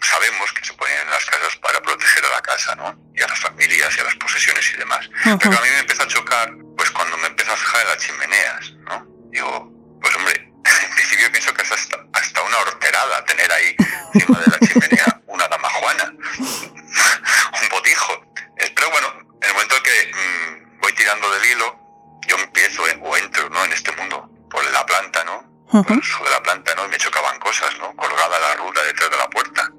sabemos 0.00 0.52
que 0.52 0.64
se 0.64 0.72
ponen 0.74 0.98
en 0.98 1.10
las 1.10 1.24
casas 1.26 1.56
para 1.56 1.80
proteger 1.80 2.24
a 2.26 2.30
la 2.30 2.42
casa, 2.42 2.74
¿no? 2.76 2.94
Y 3.14 3.22
a 3.22 3.28
las 3.28 3.38
familias 3.38 3.96
y 3.96 4.00
a 4.00 4.04
las 4.04 4.14
posesiones 4.16 4.72
y 4.72 4.76
demás. 4.76 5.08
Pero 5.22 5.58
a 5.58 5.62
mí 5.62 5.68
me 5.70 5.78
empieza 5.80 6.02
a 6.02 6.08
chocar, 6.08 6.52
pues 6.76 6.90
cuando 6.90 7.16
me 7.18 7.26
empiezo 7.28 7.52
a 7.52 7.56
fijar 7.56 7.82
en 7.82 7.88
las 7.88 7.98
chimeneas, 7.98 8.70
¿no? 8.84 9.06
Digo, 9.30 9.72
pues 10.00 10.14
hombre, 10.16 10.34
en 10.64 10.94
principio 10.94 11.30
pienso 11.30 11.52
que 11.54 11.62
es 11.62 11.72
hasta, 11.72 11.96
hasta 12.12 12.42
una 12.42 12.58
horterada 12.58 13.24
tener 13.24 13.50
ahí 13.52 13.76
encima 14.14 14.38
de 14.40 14.50
la 14.50 14.58
chimenea 14.58 15.20
una 15.26 15.48
dama 15.48 15.68
juana, 15.68 16.12
un 16.38 17.68
botijo. 17.70 18.24
Pero 18.56 18.90
bueno, 18.90 19.08
en 19.40 19.48
el 19.48 19.52
momento 19.54 19.82
que 19.82 20.12
mm, 20.12 20.80
voy 20.80 20.92
tirando 20.94 21.30
del 21.30 21.44
hilo, 21.44 21.78
yo 22.26 22.36
empiezo 22.36 22.86
eh, 22.88 22.98
o 23.02 23.16
entro, 23.16 23.48
¿no? 23.50 23.64
En 23.64 23.72
este 23.72 23.92
mundo 23.92 24.30
por 24.50 24.64
la 24.70 24.84
planta, 24.86 25.24
¿no? 25.24 25.44
Por 25.70 25.92
el 25.92 26.00
de 26.00 26.30
la 26.30 26.42
planta, 26.42 26.74
¿no? 26.74 26.86
Y 26.86 26.88
me 26.88 26.96
chocaban 26.96 27.38
cosas, 27.38 27.76
¿no? 27.78 27.94
Colgada 27.94 28.38
la 28.38 28.54
ruda 28.56 28.82
detrás 28.84 29.10
de 29.10 29.16
la 29.16 29.28
puerta. 29.28 29.70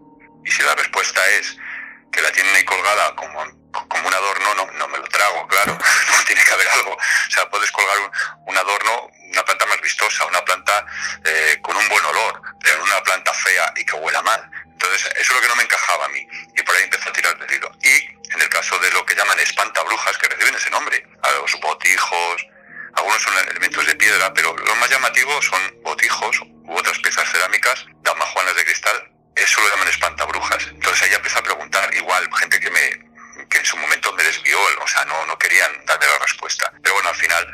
Y 0.43 0.51
si 0.51 0.63
la 0.63 0.75
respuesta 0.75 1.25
es 1.31 1.57
que 2.11 2.21
la 2.21 2.31
tienen 2.31 2.55
ahí 2.55 2.65
colgada 2.65 3.15
como, 3.15 3.43
como 3.71 4.07
un 4.07 4.13
adorno, 4.13 4.55
no, 4.55 4.71
no 4.71 4.87
me 4.87 4.97
lo 4.97 5.07
trago, 5.07 5.47
claro. 5.47 5.77
tiene 6.27 6.43
que 6.43 6.51
haber 6.51 6.67
algo. 6.69 6.93
O 6.93 7.31
sea, 7.31 7.49
puedes 7.49 7.71
colgar 7.71 7.97
un, 8.45 8.57
adorno, 8.57 9.09
una 9.31 9.45
planta 9.45 9.65
más 9.67 9.81
vistosa, 9.81 10.25
una 10.25 10.43
planta 10.43 10.85
eh, 11.25 11.59
con 11.61 11.75
un 11.75 11.87
buen 11.89 12.05
olor, 12.05 12.41
pero 12.61 12.83
una 12.83 13.01
planta 13.03 13.33
fea 13.33 13.73
y 13.75 13.85
que 13.85 13.95
huela 13.95 14.21
mal. 14.21 14.49
Entonces, 14.65 15.05
eso 15.15 15.21
es 15.21 15.29
lo 15.29 15.41
que 15.41 15.47
no 15.47 15.55
me 15.55 15.63
encajaba 15.63 16.05
a 16.05 16.09
mí. 16.09 16.25
Y 16.55 16.63
por 16.63 16.75
ahí 16.75 16.83
empezó 16.83 17.09
a 17.09 17.13
tirar 17.13 17.37
del 17.37 17.51
hilo. 17.51 17.71
Y 17.81 17.95
en 18.33 18.41
el 18.41 18.49
caso 18.49 18.77
de 18.79 18.91
lo 18.91 19.05
que 19.05 19.15
llaman 19.15 19.39
espantabrujas, 19.39 20.17
que 20.17 20.27
reciben 20.29 20.55
ese 20.55 20.69
nombre, 20.69 21.05
a 21.23 21.31
los 21.31 21.59
botijos, 21.59 22.47
algunos 22.95 23.21
son 23.21 23.33
elementos 23.49 23.85
de 23.85 23.95
piedra, 23.95 24.33
pero 24.33 24.55
los 24.55 24.77
más 24.77 24.89
llamativos 24.89 25.45
son 25.45 25.81
botijos 25.83 26.41
u 26.41 26.77
otras 26.77 26.97
piezas 26.99 27.29
cerámicas, 27.31 27.85
damajuanas 28.01 28.55
de 28.55 28.65
cristal, 28.65 29.11
eso 29.43 29.61
lo 29.61 29.69
llaman 29.69 29.87
espantabrujas. 29.87 30.67
Entonces 30.67 31.03
ahí 31.03 31.13
empieza 31.13 31.39
a 31.39 31.43
preguntar, 31.43 31.93
igual, 31.95 32.29
gente 32.39 32.59
que 32.59 32.69
me 32.69 33.09
que 33.49 33.57
en 33.57 33.65
su 33.65 33.77
momento 33.77 34.13
me 34.13 34.23
desvió, 34.23 34.57
o 34.81 34.87
sea, 34.87 35.03
no, 35.05 35.25
no 35.25 35.37
querían 35.37 35.71
darme 35.85 36.05
la 36.07 36.19
respuesta. 36.19 36.71
Pero 36.83 36.93
bueno, 36.93 37.09
al 37.09 37.15
final, 37.15 37.47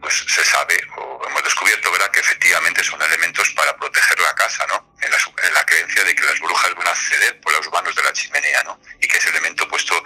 pues 0.00 0.24
se 0.28 0.44
sabe, 0.44 0.78
o 0.96 1.26
hemos 1.26 1.42
descubierto, 1.42 1.90
¿verdad?, 1.90 2.10
que 2.10 2.20
efectivamente 2.20 2.84
son 2.84 3.00
elementos 3.02 3.50
para 3.50 3.74
proteger 3.76 4.18
la 4.20 4.34
casa, 4.34 4.66
¿no? 4.66 4.94
En 5.00 5.10
la, 5.54 5.64
creencia 5.64 6.04
de 6.04 6.14
que 6.14 6.24
las 6.24 6.38
brujas 6.40 6.74
van 6.74 6.86
a 6.86 6.90
acceder 6.90 7.40
por 7.40 7.52
los 7.52 7.70
vanos 7.70 7.94
de 7.94 8.02
la 8.02 8.12
chimenea, 8.12 8.62
¿no? 8.64 8.80
Y 9.00 9.08
que 9.08 9.16
ese 9.16 9.30
elemento 9.30 9.66
puesto 9.68 10.02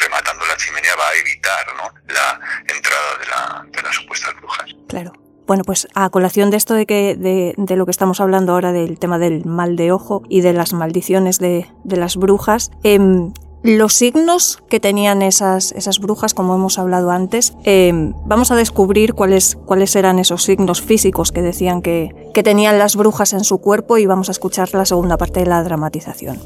rematando 0.00 0.46
la 0.46 0.56
chimenea 0.56 0.94
va 0.96 1.08
a 1.08 1.14
evitar, 1.14 1.74
¿no?, 1.74 1.94
la 2.08 2.40
entrada 2.66 3.16
de, 3.18 3.26
la, 3.26 3.64
de 3.66 3.82
las 3.82 3.94
supuestas 3.94 4.34
brujas. 4.36 4.70
Claro. 4.88 5.12
Bueno, 5.46 5.62
pues 5.64 5.86
a 5.94 6.10
colación 6.10 6.50
de 6.50 6.56
esto 6.56 6.74
de, 6.74 6.86
que, 6.86 7.14
de, 7.56 7.76
lo 7.76 7.84
que 7.84 7.90
estamos 7.90 8.20
hablando 8.20 8.52
ahora 8.52 8.72
del 8.72 8.98
tema 8.98 9.18
del 9.18 9.44
mal 9.44 9.76
de 9.76 9.92
ojo 9.92 10.22
y 10.28 10.40
de 10.40 10.52
las 10.52 10.72
maldiciones 10.72 11.38
de, 11.38 11.66
las 11.84 12.16
brujas, 12.16 12.72
em, 12.82 13.32
los 13.62 13.94
signos 13.94 14.62
que 14.68 14.80
tenían 14.80 15.22
esas, 15.22 15.72
esas 15.72 16.00
brujas, 16.00 16.34
como 16.34 16.54
hemos 16.54 16.78
hablado 16.78 17.10
antes, 17.10 17.54
em, 17.64 18.12
vamos 18.24 18.50
a 18.50 18.56
descubrir 18.56 19.14
cuáles, 19.14 19.56
cuáles 19.66 19.94
eran 19.94 20.18
esos 20.18 20.42
signos 20.42 20.82
físicos 20.82 21.30
que 21.30 21.42
decían 21.42 21.80
que, 21.80 22.30
que 22.34 22.42
tenían 22.42 22.78
las 22.78 22.96
brujas 22.96 23.32
en 23.32 23.44
su 23.44 23.58
cuerpo 23.58 23.98
y 23.98 24.06
vamos 24.06 24.28
a 24.28 24.32
escuchar 24.32 24.72
la 24.74 24.84
segunda 24.84 25.16
parte 25.16 25.40
de 25.40 25.46
la 25.46 25.62
dramatización. 25.62 26.38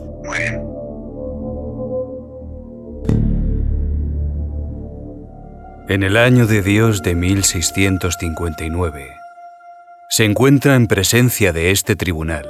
En 5.90 6.02
el 6.04 6.16
año 6.16 6.46
de 6.46 6.62
Dios 6.62 7.02
de 7.02 7.16
1659, 7.16 9.16
se 10.08 10.24
encuentra 10.24 10.76
en 10.76 10.86
presencia 10.86 11.52
de 11.52 11.72
este 11.72 11.96
tribunal 11.96 12.46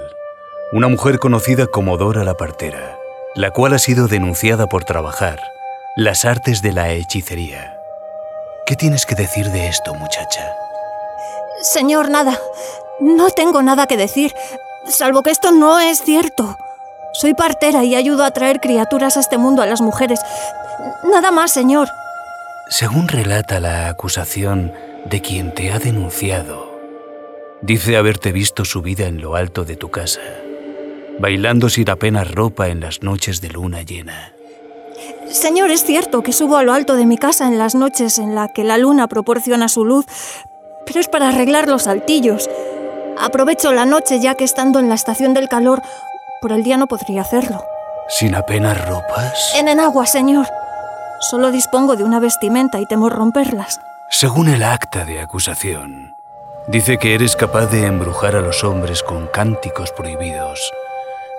una 0.72 0.88
mujer 0.88 1.18
conocida 1.18 1.66
como 1.66 1.96
Dora 1.96 2.22
la 2.22 2.34
Partera, 2.34 2.98
la 3.34 3.50
cual 3.50 3.72
ha 3.72 3.78
sido 3.78 4.08
denunciada 4.08 4.66
por 4.66 4.84
trabajar 4.84 5.40
las 5.96 6.26
artes 6.26 6.60
de 6.60 6.74
la 6.74 6.92
hechicería. 6.92 7.78
¿Qué 8.66 8.76
tienes 8.76 9.06
que 9.06 9.14
decir 9.14 9.46
de 9.46 9.68
esto, 9.68 9.94
muchacha? 9.94 10.52
Señor, 11.62 12.10
nada. 12.10 12.38
No 13.00 13.30
tengo 13.30 13.62
nada 13.62 13.86
que 13.86 13.96
decir, 13.96 14.34
salvo 14.86 15.22
que 15.22 15.30
esto 15.30 15.50
no 15.50 15.80
es 15.80 16.02
cierto. 16.02 16.58
Soy 17.14 17.32
partera 17.32 17.84
y 17.84 17.94
ayudo 17.94 18.22
a 18.22 18.32
traer 18.32 18.60
criaturas 18.60 19.16
a 19.16 19.20
este 19.20 19.38
mundo 19.38 19.62
a 19.62 19.66
las 19.66 19.80
mujeres. 19.80 20.20
Nada 21.10 21.30
más, 21.30 21.50
señor. 21.50 21.88
Según 22.70 23.08
relata 23.08 23.58
la 23.58 23.88
acusación 23.88 24.72
de 25.04 25.20
quien 25.20 25.52
te 25.52 25.72
ha 25.72 25.80
denunciado, 25.80 26.80
dice 27.62 27.96
haberte 27.96 28.30
visto 28.30 28.64
subida 28.64 29.08
en 29.08 29.20
lo 29.20 29.34
alto 29.34 29.64
de 29.64 29.74
tu 29.74 29.90
casa, 29.90 30.20
bailando 31.18 31.68
sin 31.68 31.90
apenas 31.90 32.30
ropa 32.30 32.68
en 32.68 32.78
las 32.78 33.02
noches 33.02 33.40
de 33.40 33.48
luna 33.48 33.82
llena. 33.82 34.34
Señor, 35.28 35.72
es 35.72 35.82
cierto 35.82 36.22
que 36.22 36.32
subo 36.32 36.58
a 36.58 36.62
lo 36.62 36.72
alto 36.72 36.94
de 36.94 37.06
mi 37.06 37.18
casa 37.18 37.48
en 37.48 37.58
las 37.58 37.74
noches 37.74 38.20
en 38.20 38.36
la 38.36 38.52
que 38.52 38.62
la 38.62 38.78
luna 38.78 39.08
proporciona 39.08 39.68
su 39.68 39.84
luz, 39.84 40.06
pero 40.86 41.00
es 41.00 41.08
para 41.08 41.30
arreglar 41.30 41.66
los 41.66 41.82
saltillos. 41.82 42.48
Aprovecho 43.18 43.72
la 43.72 43.84
noche 43.84 44.20
ya 44.20 44.36
que 44.36 44.44
estando 44.44 44.78
en 44.78 44.88
la 44.88 44.94
estación 44.94 45.34
del 45.34 45.48
calor, 45.48 45.82
por 46.40 46.52
el 46.52 46.62
día 46.62 46.76
no 46.76 46.86
podría 46.86 47.22
hacerlo. 47.22 47.64
¿Sin 48.08 48.36
apenas 48.36 48.88
ropas? 48.88 49.54
En 49.56 49.66
enagua, 49.66 50.06
señor. 50.06 50.46
Solo 51.20 51.50
dispongo 51.50 51.96
de 51.96 52.04
una 52.04 52.18
vestimenta 52.18 52.80
y 52.80 52.86
temo 52.86 53.10
romperlas. 53.10 53.78
Según 54.10 54.48
el 54.48 54.62
acta 54.62 55.04
de 55.04 55.20
acusación, 55.20 56.14
dice 56.66 56.96
que 56.96 57.14
eres 57.14 57.36
capaz 57.36 57.66
de 57.66 57.84
embrujar 57.84 58.36
a 58.36 58.40
los 58.40 58.64
hombres 58.64 59.02
con 59.02 59.26
cánticos 59.26 59.92
prohibidos 59.92 60.72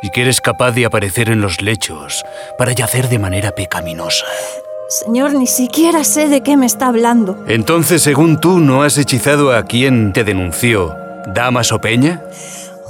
y 0.03 0.11
que 0.11 0.21
eres 0.21 0.39
capaz 0.39 0.73
de 0.73 0.85
aparecer 0.85 1.29
en 1.29 1.41
los 1.41 1.63
lechos 1.63 2.23
para 2.59 2.73
yacer 2.73 3.09
de 3.09 3.17
manera 3.17 3.53
pecaminosa. 3.53 4.27
Señor, 4.87 5.33
ni 5.33 5.47
siquiera 5.47 6.03
sé 6.03 6.27
de 6.27 6.41
qué 6.41 6.57
me 6.57 6.67
está 6.67 6.87
hablando. 6.87 7.43
Entonces, 7.47 8.03
según 8.03 8.39
tú, 8.39 8.59
¿no 8.59 8.83
has 8.83 8.99
hechizado 8.99 9.51
a 9.51 9.63
quien 9.63 10.13
te 10.13 10.23
denunció, 10.23 10.95
Damas 11.33 11.71
o 11.71 11.81
Peña? 11.81 12.21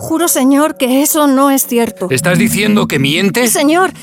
Juro, 0.02 0.28
señor, 0.28 0.78
que 0.78 1.04
eso 1.04 1.28
no 1.28 1.52
es 1.52 1.68
cierto. 1.68 2.08
¿Estás 2.10 2.40
diciendo 2.40 2.88
que 2.88 2.98
mientes? 2.98 3.52
Señor, 3.52 3.94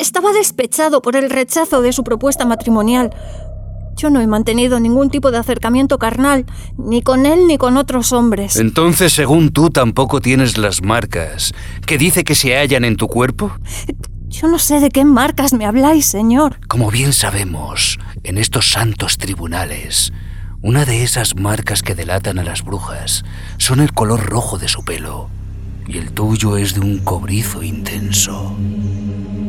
estaba 0.00 0.32
despechado 0.32 1.02
por 1.02 1.16
el 1.16 1.28
rechazo 1.28 1.82
de 1.82 1.92
su 1.92 2.04
propuesta 2.04 2.46
matrimonial. 2.46 3.10
Yo 3.96 4.10
no 4.10 4.20
he 4.20 4.28
mantenido 4.28 4.78
ningún 4.78 5.10
tipo 5.10 5.32
de 5.32 5.38
acercamiento 5.38 5.98
carnal, 5.98 6.46
ni 6.78 7.02
con 7.02 7.26
él 7.26 7.48
ni 7.48 7.58
con 7.58 7.78
otros 7.78 8.12
hombres. 8.12 8.54
Entonces, 8.58 9.12
según 9.12 9.50
tú, 9.50 9.70
tampoco 9.70 10.20
tienes 10.20 10.56
las 10.56 10.84
marcas 10.84 11.52
que 11.84 11.98
dice 11.98 12.22
que 12.22 12.36
se 12.36 12.56
hallan 12.56 12.84
en 12.84 12.94
tu 12.94 13.08
cuerpo. 13.08 13.50
Yo 14.28 14.46
no 14.46 14.60
sé 14.60 14.78
de 14.78 14.90
qué 14.90 15.04
marcas 15.04 15.52
me 15.52 15.66
habláis, 15.66 16.06
señor. 16.06 16.60
Como 16.68 16.92
bien 16.92 17.12
sabemos, 17.12 17.98
en 18.22 18.38
estos 18.38 18.70
santos 18.70 19.18
tribunales, 19.18 20.12
una 20.62 20.84
de 20.84 21.02
esas 21.02 21.34
marcas 21.34 21.82
que 21.82 21.96
delatan 21.96 22.38
a 22.38 22.44
las 22.44 22.64
brujas 22.64 23.24
son 23.58 23.80
el 23.80 23.92
color 23.92 24.26
rojo 24.26 24.56
de 24.56 24.68
su 24.68 24.84
pelo 24.84 25.28
y 25.92 25.98
el 25.98 26.12
tuyo 26.12 26.56
es 26.56 26.74
de 26.74 26.80
un 26.80 26.98
cobrizo 26.98 27.62
intenso. 27.62 28.54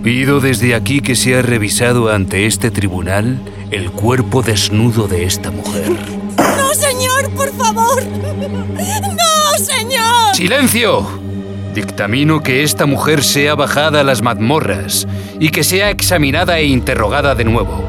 Pido 0.04 0.40
desde 0.40 0.74
aquí 0.74 1.02
que 1.02 1.16
sea 1.16 1.44
revisado 1.44 2.12
ante 2.12 2.48
este 2.48 2.72
tribunal 2.72 3.40
el 3.70 3.92
cuerpo 3.92 4.42
desnudo 4.42 5.08
de 5.08 5.26
esta 5.26 5.52
mujer. 5.52 5.92
No, 6.38 6.74
señor, 6.74 7.30
por 7.36 7.52
favor. 7.54 8.04
No, 8.04 9.64
señor. 9.64 10.36
¡Silencio! 10.36 11.08
Dictamino 11.76 12.42
que 12.42 12.64
esta 12.64 12.88
mujer 12.88 13.24
sea 13.24 13.54
bajada 13.54 14.02
a 14.02 14.04
las 14.04 14.24
mazmorras 14.24 15.08
y 15.40 15.50
que 15.50 15.64
sea 15.64 15.92
examinada 15.92 16.58
e 16.58 16.66
interrogada 16.66 17.36
de 17.36 17.44
nuevo. 17.44 17.88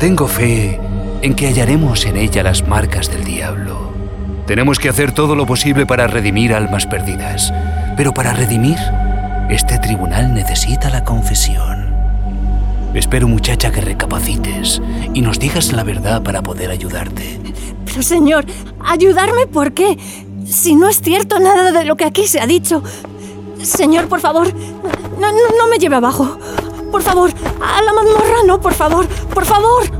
Tengo 0.00 0.26
fe 0.26 0.80
en 1.22 1.34
que 1.34 1.46
hallaremos 1.46 2.04
en 2.06 2.16
ella 2.16 2.42
las 2.42 2.66
marcas 2.66 3.08
del 3.08 3.24
diablo. 3.24 3.89
Tenemos 4.50 4.80
que 4.80 4.88
hacer 4.88 5.12
todo 5.12 5.36
lo 5.36 5.46
posible 5.46 5.86
para 5.86 6.08
redimir 6.08 6.52
almas 6.52 6.84
perdidas. 6.84 7.54
Pero 7.96 8.12
para 8.12 8.32
redimir, 8.32 8.78
este 9.48 9.78
tribunal 9.78 10.34
necesita 10.34 10.90
la 10.90 11.04
confesión. 11.04 11.94
Espero, 12.92 13.28
muchacha, 13.28 13.70
que 13.70 13.80
recapacites 13.80 14.82
y 15.14 15.22
nos 15.22 15.38
digas 15.38 15.72
la 15.72 15.84
verdad 15.84 16.24
para 16.24 16.42
poder 16.42 16.72
ayudarte. 16.72 17.38
Pero, 17.84 18.02
señor, 18.02 18.44
¿ayudarme 18.84 19.46
por 19.46 19.72
qué? 19.72 19.96
Si 20.44 20.74
no 20.74 20.88
es 20.88 21.00
cierto 21.00 21.38
nada 21.38 21.70
de 21.70 21.84
lo 21.84 21.94
que 21.94 22.06
aquí 22.06 22.26
se 22.26 22.40
ha 22.40 22.46
dicho. 22.48 22.82
Señor, 23.62 24.08
por 24.08 24.18
favor, 24.18 24.52
no, 24.52 25.68
me 25.68 25.78
lleve 25.78 25.94
abajo. 25.94 26.40
Por 26.90 27.02
favor, 27.02 27.30
a 27.62 27.82
la 27.82 27.92
mazmorra 27.92 28.38
no, 28.44 28.60
por 28.60 28.74
favor, 28.74 29.06
por 29.32 29.44
favor. 29.44 29.99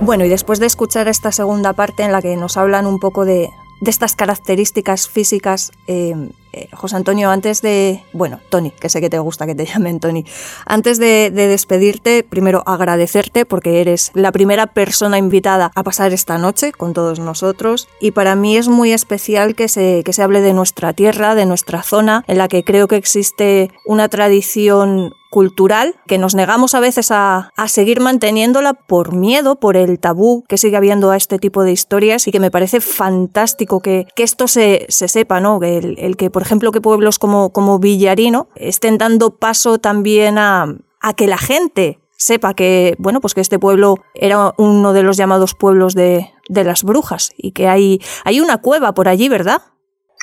Bueno, 0.00 0.24
y 0.24 0.28
después 0.28 0.60
de 0.60 0.66
escuchar 0.66 1.08
esta 1.08 1.32
segunda 1.32 1.72
parte 1.72 2.04
en 2.04 2.12
la 2.12 2.22
que 2.22 2.36
nos 2.36 2.56
hablan 2.56 2.86
un 2.86 2.98
poco 3.00 3.24
de, 3.24 3.50
estas 3.84 4.14
características 4.14 5.08
físicas, 5.08 5.72
eh, 5.86 6.14
eh, 6.52 6.68
José 6.72 6.96
Antonio, 6.96 7.30
antes 7.30 7.62
de, 7.62 8.02
bueno, 8.12 8.40
Tony, 8.48 8.70
que 8.70 8.88
sé 8.88 9.00
que 9.00 9.10
te 9.10 9.18
gusta 9.18 9.46
que 9.46 9.54
te 9.54 9.64
llamen 9.66 10.00
Tony, 10.00 10.24
antes 10.66 10.98
de, 10.98 11.30
despedirte, 11.30 12.22
primero 12.22 12.62
agradecerte 12.66 13.44
porque 13.44 13.80
eres 13.80 14.10
la 14.14 14.32
primera 14.32 14.66
persona 14.66 15.18
invitada 15.18 15.70
a 15.74 15.82
pasar 15.82 16.12
esta 16.12 16.38
noche 16.38 16.72
con 16.72 16.92
todos 16.92 17.18
nosotros. 17.18 17.88
Y 18.00 18.12
para 18.12 18.34
mí 18.34 18.56
es 18.56 18.68
muy 18.68 18.92
especial 18.92 19.54
que 19.54 19.68
se, 19.68 20.02
que 20.04 20.12
se 20.12 20.22
hable 20.22 20.40
de 20.40 20.52
nuestra 20.52 20.92
tierra, 20.92 21.34
de 21.34 21.46
nuestra 21.46 21.82
zona, 21.82 22.24
en 22.26 22.38
la 22.38 22.48
que 22.48 22.64
creo 22.64 22.88
que 22.88 22.96
existe 22.96 23.70
una 23.84 24.08
tradición 24.08 25.12
cultural 25.30 25.94
que 26.06 26.18
nos 26.18 26.34
negamos 26.34 26.74
a 26.74 26.80
veces 26.80 27.10
a, 27.10 27.52
seguir 27.66 28.00
manteniéndola 28.00 28.74
por 28.74 29.14
miedo, 29.14 29.56
por 29.56 29.76
el 29.76 29.98
tabú 29.98 30.44
que 30.48 30.56
sigue 30.56 30.76
habiendo 30.76 31.10
a 31.10 31.16
este 31.16 31.38
tipo 31.38 31.62
de 31.64 31.72
historias. 31.72 32.26
Y 32.26 32.30
que 32.30 32.40
me 32.40 32.50
parece 32.50 32.80
fantástico 32.80 33.80
que, 33.80 34.06
esto 34.16 34.48
se, 34.48 34.86
sepa, 34.88 35.40
¿no? 35.40 35.60
El, 35.62 35.98
el 35.98 36.16
que 36.16 36.30
por 36.38 36.46
ejemplo, 36.46 36.70
que 36.70 36.80
pueblos 36.80 37.18
como, 37.18 37.52
como 37.52 37.80
Villarino 37.80 38.48
estén 38.54 38.96
dando 38.96 39.38
paso 39.38 39.78
también 39.78 40.38
a, 40.38 40.68
que 41.16 41.26
la 41.26 41.36
gente 41.36 41.98
sepa 42.16 42.54
que, 42.54 42.94
bueno, 42.98 43.20
pues 43.20 43.34
que 43.34 43.40
este 43.40 43.58
pueblo 43.58 43.96
era 44.14 44.54
uno 44.56 44.92
de 44.92 45.02
los 45.02 45.16
llamados 45.16 45.54
pueblos 45.58 45.96
de, 45.96 46.30
las 46.48 46.84
brujas 46.84 47.30
y 47.36 47.50
que 47.50 47.66
hay, 47.66 47.98
hay 48.24 48.38
una 48.38 48.58
cueva 48.58 48.94
por 48.94 49.08
allí, 49.08 49.28
¿verdad? 49.28 49.62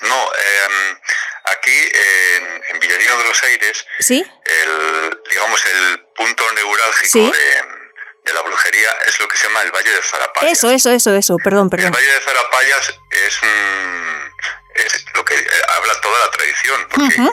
No, 0.04 0.16
em, 0.16 0.98
aquí 1.52 1.78
en, 2.72 2.80
Villarino 2.80 3.18
de 3.18 3.24
los 3.26 3.44
Aires, 3.44 3.86
¿Sí? 4.00 4.24
el, 4.24 5.20
digamos, 5.30 5.62
el 5.66 6.00
punto 6.16 6.44
neurálgico 6.54 7.20
de, 8.24 8.34
la 8.34 8.42
brujería 8.42 8.90
es 9.06 9.20
lo 9.20 9.28
que 9.28 9.36
se 9.36 9.48
llama 9.48 9.64
el 9.64 9.72
Valle 9.72 9.92
de 9.92 10.02
Zarapayas. 10.02 10.52
Eso, 10.54 10.72
eso, 10.72 10.92
eso, 10.92 11.14
eso, 11.14 11.36
perdón, 11.44 11.70
perdón. 11.70 11.88
El 11.88 11.92
Valle 11.92 12.14
de 12.14 12.22
Zarapayas 12.22 13.00
es 13.12 13.42
un 13.44 14.16
es 14.76 15.06
lo 15.14 15.26
que 15.26 15.36
eh, 15.36 15.48
habla 15.78 16.00
toda 16.02 16.20
la 16.20 16.32
tradición, 16.32 16.88
porque 16.90 17.30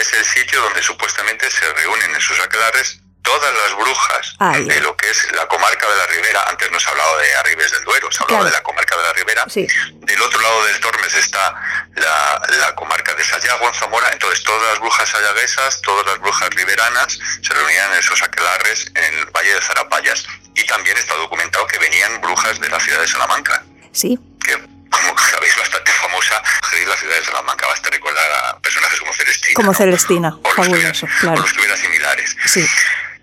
es 0.00 0.12
el 0.12 0.24
sitio 0.24 0.60
donde 0.62 0.82
supuestamente 0.82 1.50
se 1.50 1.72
reúnen 1.72 2.14
en 2.14 2.20
sus 2.20 2.38
aclares 2.40 3.00
todas 3.24 3.52
las 3.54 3.74
brujas 3.74 4.36
de 4.68 4.80
lo 4.82 4.96
que 4.96 5.10
es 5.10 5.32
la 5.32 5.46
comarca 5.48 5.88
de 5.88 5.96
la 5.96 6.06
Ribera. 6.06 6.44
Antes 6.46 6.70
nos 6.70 6.86
ha 6.86 6.90
hablado 6.90 7.18
de 7.18 7.34
Arribes 7.36 7.72
del 7.72 7.82
Duero, 7.84 8.12
se 8.12 8.22
ha 8.22 8.24
hablado 8.24 8.44
de 8.44 8.50
la 8.50 8.62
comarca 8.62 8.96
de 8.96 9.02
la 9.02 9.12
Ribera. 9.14 9.44
Del 9.46 10.22
otro 10.22 10.40
lado 10.40 10.64
del 10.66 10.78
Tormes 10.80 11.14
está 11.14 11.54
la, 11.96 12.74
comarca 12.76 13.14
de 13.14 13.24
Sayago, 13.24 13.66
en 13.66 13.74
Zamora. 13.74 14.10
Entonces, 14.12 14.44
todas 14.44 14.62
las 14.68 14.78
brujas 14.78 15.08
sayaguesas, 15.08 15.80
todas 15.80 16.04
las 16.06 16.18
brujas 16.18 16.50
riberanas 16.50 17.18
se 17.40 17.54
reunían 17.54 17.92
en 17.92 17.98
esos 17.98 18.22
aquelarres 18.22 18.92
en 18.94 19.14
el 19.14 19.26
Valle 19.26 19.54
de 19.54 19.60
Zarapayas. 19.62 20.26
Y 20.54 20.64
también 20.66 20.96
está 20.98 21.14
documentado 21.14 21.66
que 21.66 21.78
venían 21.78 22.20
brujas 22.20 22.60
de 22.60 22.68
la 22.68 22.78
ciudad 22.78 23.00
de 23.00 23.08
Salamanca. 23.08 23.64
Sí. 23.92 24.18
Que 24.44 24.73
como 24.94 25.18
sabéis, 25.18 25.56
bastante 25.56 25.92
famosa, 25.92 26.42
la 26.86 26.96
ciudad 26.96 27.16
de 27.16 27.24
Salamanca, 27.24 27.66
basta 27.66 27.90
recordar 27.90 28.32
a 28.32 28.58
personajes 28.58 29.00
como 29.00 29.12
Celestina. 29.12 29.54
Como 29.54 29.74
Celestina, 29.74 30.36
o 30.42 30.50
fabuloso, 30.50 31.06
claro. 31.20 31.40
los 31.40 31.52
que 31.52 31.58
hubiera 31.60 31.76
similares. 31.76 32.36
Sí. 32.46 32.66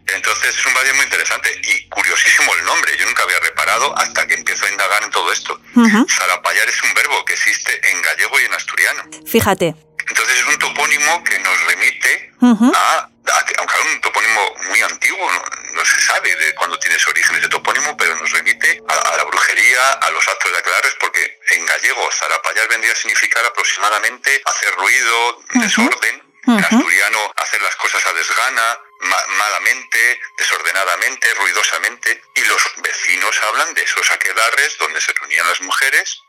Entonces 0.07 0.57
es 0.57 0.65
un 0.65 0.73
valle 0.73 0.93
muy 0.93 1.03
interesante 1.03 1.49
y 1.63 1.87
curiosísimo 1.87 2.53
el 2.55 2.65
nombre. 2.65 2.97
Yo 2.97 3.05
nunca 3.05 3.23
había 3.23 3.39
reparado 3.39 3.97
hasta 3.97 4.27
que 4.27 4.33
empiezo 4.33 4.65
a 4.65 4.69
indagar 4.69 5.03
en 5.03 5.11
todo 5.11 5.31
esto. 5.31 5.59
Uh 5.75 6.05
es 6.67 6.83
un 6.83 6.93
verbo 6.93 7.25
que 7.25 7.33
existe 7.33 7.91
en 7.91 8.01
gallego 8.01 8.39
y 8.39 8.45
en 8.45 8.53
asturiano. 8.53 9.03
Fíjate. 9.25 9.75
Entonces 10.07 10.37
es 10.37 10.45
un 10.45 10.59
topónimo 10.59 11.23
que 11.23 11.39
nos 11.39 11.65
remite 11.65 12.33
a 12.41 13.09
aunque 13.57 13.75
es 13.75 13.93
un 13.93 14.01
topónimo 14.01 14.55
muy 14.67 14.81
antiguo, 14.81 15.31
no, 15.73 15.85
se 15.85 16.01
sabe 16.01 16.35
de 16.35 16.53
cuándo 16.55 16.77
tiene 16.79 16.99
su 16.99 17.09
origen 17.09 17.35
ese 17.37 17.49
topónimo, 17.49 17.95
pero 17.97 18.15
nos 18.15 18.31
remite 18.31 18.81
a, 18.87 19.17
la 19.17 19.23
brujería, 19.23 19.91
a 19.93 20.09
los 20.11 20.27
actos 20.27 20.51
de 20.51 20.57
aclares, 20.57 20.95
porque 20.99 21.39
en 21.51 21.65
gallego 21.65 22.09
zarapayar 22.11 22.67
vendría 22.67 22.93
a 22.93 22.95
significar 22.95 23.45
aproximadamente 23.45 24.41
hacer 24.45 24.75
ruido, 24.75 25.43
desorden, 25.53 26.31
En 26.47 26.59
asturiano, 26.59 27.31
hacer 27.35 27.61
las 27.61 27.75
cosas 27.75 28.05
a 28.07 28.13
desgana, 28.13 28.79
malamente, 29.37 30.19
desordenadamente, 30.37 31.33
ruidosamente, 31.35 32.21
y 32.35 32.41
los 32.45 32.61
vecinos 32.77 33.39
hablan 33.43 33.73
de 33.73 33.83
esos 33.83 34.09
aquelarres 34.11 34.77
donde 34.79 35.01
se 35.01 35.13
reunían 35.13 35.47
las 35.47 35.61
mujeres, 35.61 36.21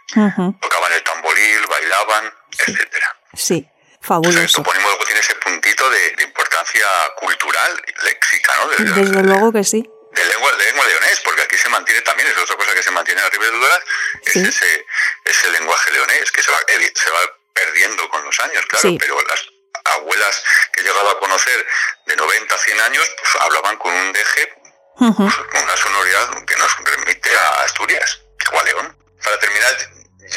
tocaban 0.60 0.92
el 0.92 1.02
tamboril, 1.02 1.66
bailaban, 1.66 2.34
etcétera. 2.58 3.16
Sí. 3.34 3.66
Fabuloso. 4.02 4.62
topónimo 4.62 4.88
luego 4.88 5.04
tiene 5.04 5.20
ese 5.20 5.34
puntito 5.36 5.88
de, 5.90 6.16
importancia 6.22 6.86
cultural, 7.16 7.82
léxica, 8.02 8.52
¿no? 8.56 8.84
Desde 8.94 9.22
luego 9.22 9.52
que 9.52 9.64
sí 9.64 9.88
de 10.12 10.24
lengua, 10.26 10.52
de 10.52 10.64
lengua 10.64 10.86
leonés, 10.86 11.20
porque 11.24 11.42
aquí 11.42 11.56
se 11.56 11.68
mantiene 11.68 12.02
también, 12.02 12.28
es 12.28 12.36
otra 12.36 12.56
cosa 12.56 12.74
que 12.74 12.82
se 12.82 12.90
mantiene 12.90 13.20
en 13.20 13.24
la 13.24 13.30
Ribera 13.30 13.82
es 14.24 14.36
ese, 14.36 14.86
ese 15.24 15.50
lenguaje 15.50 15.90
leonés 15.90 16.30
que 16.30 16.42
se 16.42 16.50
va, 16.50 16.58
se 16.68 17.10
va 17.10 17.20
perdiendo 17.54 18.08
con 18.10 18.24
los 18.24 18.38
años, 18.40 18.64
claro, 18.66 18.96
pero 18.98 19.22
las 19.22 19.40
abuelas 19.84 20.42
que 20.72 20.80
he 20.80 20.84
llegado 20.84 21.10
a 21.10 21.18
conocer 21.18 21.66
de 22.06 22.16
90 22.16 22.54
a 22.54 22.58
100 22.58 22.80
años, 22.80 23.10
pues 23.18 23.42
hablaban 23.42 23.76
con 23.78 23.92
un 23.92 24.12
deje, 24.12 24.54
pues, 24.98 25.34
con 25.50 25.62
una 25.62 25.76
sonoridad 25.76 26.44
que 26.44 26.56
nos 26.56 26.76
remite 26.78 27.36
a 27.36 27.62
Asturias, 27.64 28.20
o 28.52 28.60
a 28.60 28.64
León. 28.64 28.96
Para 29.24 29.38
terminar, 29.38 29.76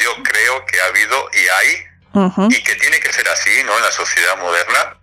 yo 0.00 0.14
creo 0.22 0.64
que 0.66 0.80
ha 0.80 0.86
habido 0.86 1.28
y 1.32 1.48
hay, 1.48 1.86
y 2.50 2.62
que 2.62 2.74
tiene 2.76 3.00
que 3.00 3.12
ser 3.12 3.28
así, 3.28 3.62
¿no? 3.64 3.76
En 3.76 3.82
la 3.82 3.92
sociedad 3.92 4.36
moderna, 4.38 5.00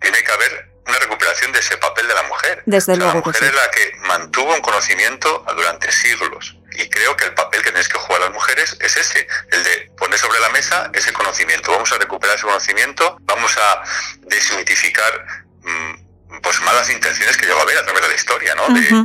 tiene 0.00 0.22
que 0.22 0.32
haber 0.32 0.70
una 0.86 0.98
recuperación 0.98 1.52
de 1.52 1.60
ese 1.60 1.76
papel 1.76 2.08
de 2.08 2.14
la 2.14 2.22
mujer. 2.24 2.62
Desde 2.66 2.96
luego 2.96 3.14
la 3.14 3.20
mujer 3.20 3.44
es 3.44 3.54
la 3.54 3.70
que 3.70 3.92
mantuvo 4.06 4.54
un 4.54 4.60
conocimiento 4.60 5.44
durante 5.54 5.92
siglos. 5.92 6.56
Y 6.72 6.88
creo 6.88 7.16
que 7.16 7.26
el 7.26 7.34
papel 7.34 7.62
que 7.62 7.70
tenéis 7.70 7.88
que 7.88 7.98
jugar 7.98 8.20
las 8.22 8.32
mujeres 8.32 8.76
es 8.80 8.96
ese, 8.96 9.26
el 9.50 9.64
de 9.64 9.92
poner 9.98 10.18
sobre 10.18 10.40
la 10.40 10.48
mesa 10.50 10.90
ese 10.94 11.12
conocimiento. 11.12 11.72
Vamos 11.72 11.92
a 11.92 11.98
recuperar 11.98 12.36
ese 12.36 12.46
conocimiento, 12.46 13.16
vamos 13.22 13.56
a 13.58 13.82
desmitificar 14.20 15.26
mm, 15.62 16.40
pues 16.42 16.60
malas 16.62 16.88
intenciones 16.90 17.36
que 17.36 17.46
lleva 17.46 17.60
a 17.60 17.62
haber 17.62 17.78
a 17.78 17.84
través 17.84 18.02
de 18.02 18.08
la 18.08 18.14
historia, 18.14 18.54
¿no? 18.54 18.68
de, 18.68 19.04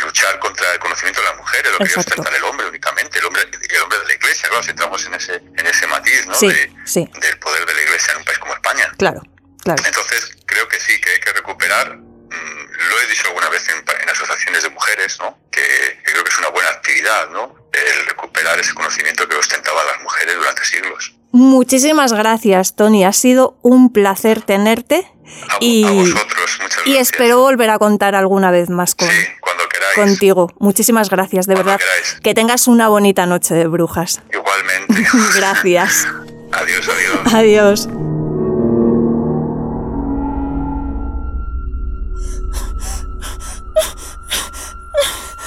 luchar 0.00 0.38
contra 0.38 0.72
el 0.72 0.78
conocimiento 0.78 1.20
de 1.20 1.26
las 1.26 1.36
mujeres, 1.36 1.72
lo 1.72 1.84
que 1.84 1.98
ostenta 1.98 2.36
el 2.36 2.44
hombre 2.44 2.66
únicamente, 2.68 3.18
el 3.18 3.26
hombre, 3.26 3.42
el 3.42 3.82
hombre 3.82 3.98
de 3.98 4.04
la 4.06 4.14
iglesia, 4.14 4.48
claro, 4.48 4.62
si 4.62 4.70
entramos 4.70 5.06
en 5.06 5.14
ese, 5.14 5.34
en 5.34 5.66
ese 5.66 5.86
matiz, 5.86 6.26
¿no? 6.26 6.38
Del 6.38 7.38
poder 7.38 7.66
de 7.66 7.74
la 7.74 7.82
iglesia 7.82 8.12
en 8.12 8.18
un 8.18 8.24
país 8.24 8.38
como 8.38 8.54
España. 8.54 8.92
Claro. 8.98 9.22
Entonces, 9.64 10.36
creo 10.46 10.66
que 10.68 10.80
sí, 10.80 11.00
que 11.00 11.10
hay 11.10 11.20
que 11.20 11.32
recuperar, 11.32 11.96
mm, 11.96 12.88
lo 12.88 13.00
he 13.00 13.06
dicho 13.06 13.28
alguna 13.28 13.48
vez 13.48 13.68
en, 13.68 13.82
asociaciones 14.08 14.62
de 14.62 14.70
mujeres, 14.70 15.18
¿no? 15.20 15.38
Que, 15.50 16.00
creo 16.04 16.22
que 16.22 16.30
es 16.30 16.38
una 16.38 16.48
buena 16.48 16.68
actividad, 16.68 17.30
¿no? 17.30 17.54
El 17.72 18.06
recuperar 18.06 18.58
ese 18.60 18.74
conocimiento 18.74 19.26
que 19.26 19.36
ostentaban 19.36 19.86
las 19.86 20.02
mujeres 20.02 20.36
durante 20.36 20.64
siglos. 20.64 21.14
Muchísimas 21.32 22.12
gracias, 22.12 22.76
Tony. 22.76 23.04
Ha 23.04 23.12
sido 23.12 23.58
un 23.62 23.92
placer 23.92 24.42
tenerte. 24.42 25.10
Y, 25.60 25.84
vosotros, 25.84 26.58
muchas 26.62 26.86
Y 26.86 26.96
espero 26.96 27.38
volver 27.38 27.70
a 27.70 27.78
contar 27.78 28.14
alguna 28.14 28.50
vez 28.50 28.70
más 28.70 28.94
con, 28.94 29.08
cuando 29.40 29.64
queráis. 29.68 29.94
contigo. 29.94 30.50
Muchísimas 30.58 31.10
gracias, 31.10 31.46
de 31.46 31.54
verdad. 31.54 31.80
Que 32.22 32.34
tengas 32.34 32.68
una 32.68 32.88
bonita 32.88 33.26
noche 33.26 33.54
de 33.54 33.66
brujas. 33.66 34.20
Igualmente. 34.32 35.06
gracias. 35.36 36.06
adiós, 36.52 36.88
adiós. 36.88 37.34
Adiós. 37.34 37.88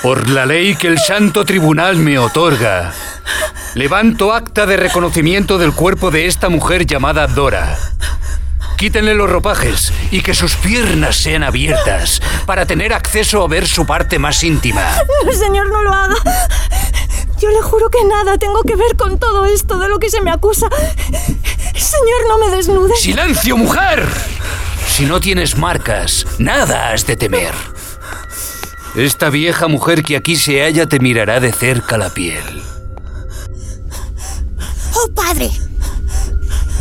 Por 0.02 0.30
la 0.30 0.46
ley 0.46 0.76
que 0.76 0.88
el 0.88 1.00
Santo 1.00 1.46
Tribunal 1.46 1.96
me 1.96 2.20
otorga, 2.20 2.94
levanto 3.74 4.34
acta 4.34 4.68
de 4.68 4.78
reconocimiento 4.78 5.58
del 5.58 5.74
cuerpo 5.74 6.12
de 6.12 6.28
esta 6.28 6.48
mujer 6.50 6.86
llamada 6.86 7.26
Dora. 7.26 7.76
Quítenle 8.78 9.16
los 9.16 9.30
ropajes 9.30 9.94
y 10.12 10.22
que 10.22 10.34
sus 10.34 10.56
piernas 10.56 11.16
sean 11.16 11.44
abiertas 11.44 12.22
para 12.46 12.66
tener 12.66 12.94
acceso 12.94 13.44
a 13.44 13.48
ver 13.48 13.68
su 13.68 13.86
parte 13.86 14.20
más 14.20 14.44
íntima. 14.44 14.84
No, 15.26 15.32
señor, 15.32 15.70
no 15.70 15.82
lo 15.82 15.94
haga. 15.94 16.16
Yo 17.40 17.50
le 17.50 17.62
juro 17.62 17.90
que 17.90 18.04
nada 18.04 18.38
tengo 18.38 18.64
que 18.64 18.76
ver 18.76 18.96
con 18.98 19.18
todo 19.18 19.46
esto 19.46 19.78
de 19.78 19.88
lo 19.88 20.00
que 20.00 20.10
se 20.10 20.22
me 20.22 20.32
acusa. 20.32 20.68
Señor, 21.76 22.28
no 22.28 22.38
me 22.38 22.56
desnude. 22.56 22.96
¡Silencio, 22.96 23.58
mujer! 23.58 24.08
Si 24.88 25.06
no 25.06 25.20
tienes 25.20 25.58
marcas, 25.58 26.26
nada 26.38 26.92
has 26.92 27.06
de 27.06 27.16
temer. 27.16 27.54
Esta 28.96 29.30
vieja 29.30 29.68
mujer 29.68 30.04
que 30.04 30.16
aquí 30.16 30.36
se 30.38 30.62
halla 30.62 30.86
te 30.86 31.00
mirará 31.00 31.40
de 31.40 31.52
cerca 31.52 31.98
la 31.98 32.10
piel. 32.10 32.64
¡Oh, 34.94 35.14
padre! 35.14 35.52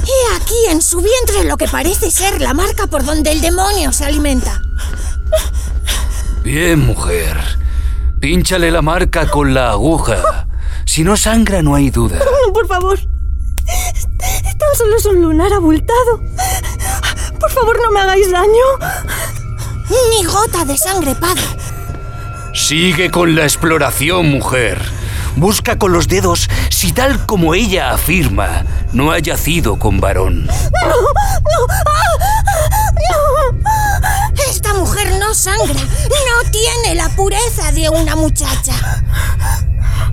He 0.06 0.36
aquí 0.36 0.66
en 0.70 0.82
su 0.82 1.00
vientre 1.00 1.44
lo 1.44 1.56
que 1.56 1.66
parece 1.66 2.10
ser 2.10 2.40
la 2.40 2.52
marca 2.54 2.86
por 2.86 3.04
donde 3.04 3.32
el 3.32 3.40
demonio 3.40 3.92
se 3.92 4.04
alimenta. 4.04 4.60
Bien, 6.42 6.78
mujer. 6.78 7.36
Pínchale 8.20 8.70
la 8.70 8.82
marca 8.82 9.30
con 9.30 9.54
la 9.54 9.70
aguja. 9.70 10.46
Si 10.84 11.04
no 11.04 11.16
sangra, 11.16 11.62
no 11.62 11.74
hay 11.74 11.90
duda. 11.90 12.18
por 12.52 12.66
favor. 12.66 12.98
Tan 14.58 14.74
solo 14.76 14.96
es 14.96 15.06
un 15.06 15.22
lunar 15.22 15.52
abultado. 15.52 16.20
Por 17.40 17.50
favor, 17.50 17.80
no 17.82 17.90
me 17.90 18.00
hagáis 18.00 18.30
daño. 18.30 18.64
Ni 20.10 20.24
gota 20.24 20.64
de 20.64 20.76
sangre, 20.76 21.14
padre. 21.14 21.42
Sigue 22.54 23.10
con 23.10 23.34
la 23.34 23.42
exploración, 23.42 24.30
mujer. 24.30 24.80
Busca 25.36 25.78
con 25.78 25.92
los 25.92 26.06
dedos 26.06 26.48
si 26.84 26.92
tal 26.92 27.24
como 27.24 27.54
ella 27.54 27.92
afirma, 27.92 28.62
no 28.92 29.10
ha 29.10 29.18
yacido 29.18 29.78
con 29.78 30.00
varón. 30.00 30.44
¡No! 30.44 30.52
¡No! 31.50 31.66
¡No! 33.08 34.42
Esta 34.50 34.74
mujer 34.74 35.12
no 35.18 35.32
sangra. 35.32 35.80
No 35.80 36.50
tiene 36.50 36.94
la 36.94 37.08
pureza 37.16 37.72
de 37.72 37.88
una 37.88 38.16
muchacha. 38.16 38.74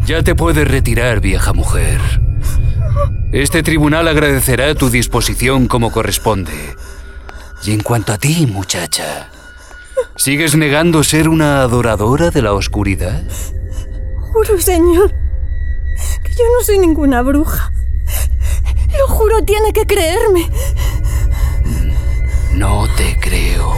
Ya 0.06 0.24
te 0.24 0.34
puedes 0.34 0.66
retirar, 0.66 1.20
vieja 1.20 1.52
mujer. 1.52 2.00
Este 3.34 3.64
tribunal 3.64 4.08
agradecerá 4.08 4.74
tu 4.74 4.90
disposición 4.90 5.68
como 5.68 5.92
corresponde. 5.92 6.78
Y 7.66 7.74
en 7.74 7.82
cuanto 7.82 8.14
a 8.14 8.18
ti, 8.18 8.48
muchacha, 8.48 9.30
¿Sigues 10.16 10.56
negando 10.56 11.04
ser 11.04 11.28
una 11.28 11.64
adoradora 11.64 12.32
de 12.32 12.42
la 12.42 12.54
oscuridad? 12.54 13.24
Juro, 14.32 14.58
señor, 14.62 15.14
que 16.24 16.32
yo 16.32 16.44
no 16.58 16.64
soy 16.64 16.80
ninguna 16.80 17.22
bruja. 17.22 17.72
Lo 18.98 19.08
juro, 19.08 19.44
tiene 19.44 19.74
que 19.74 19.86
creerme. 19.86 20.50
No 22.54 22.88
te 22.96 23.18
creo. 23.20 23.74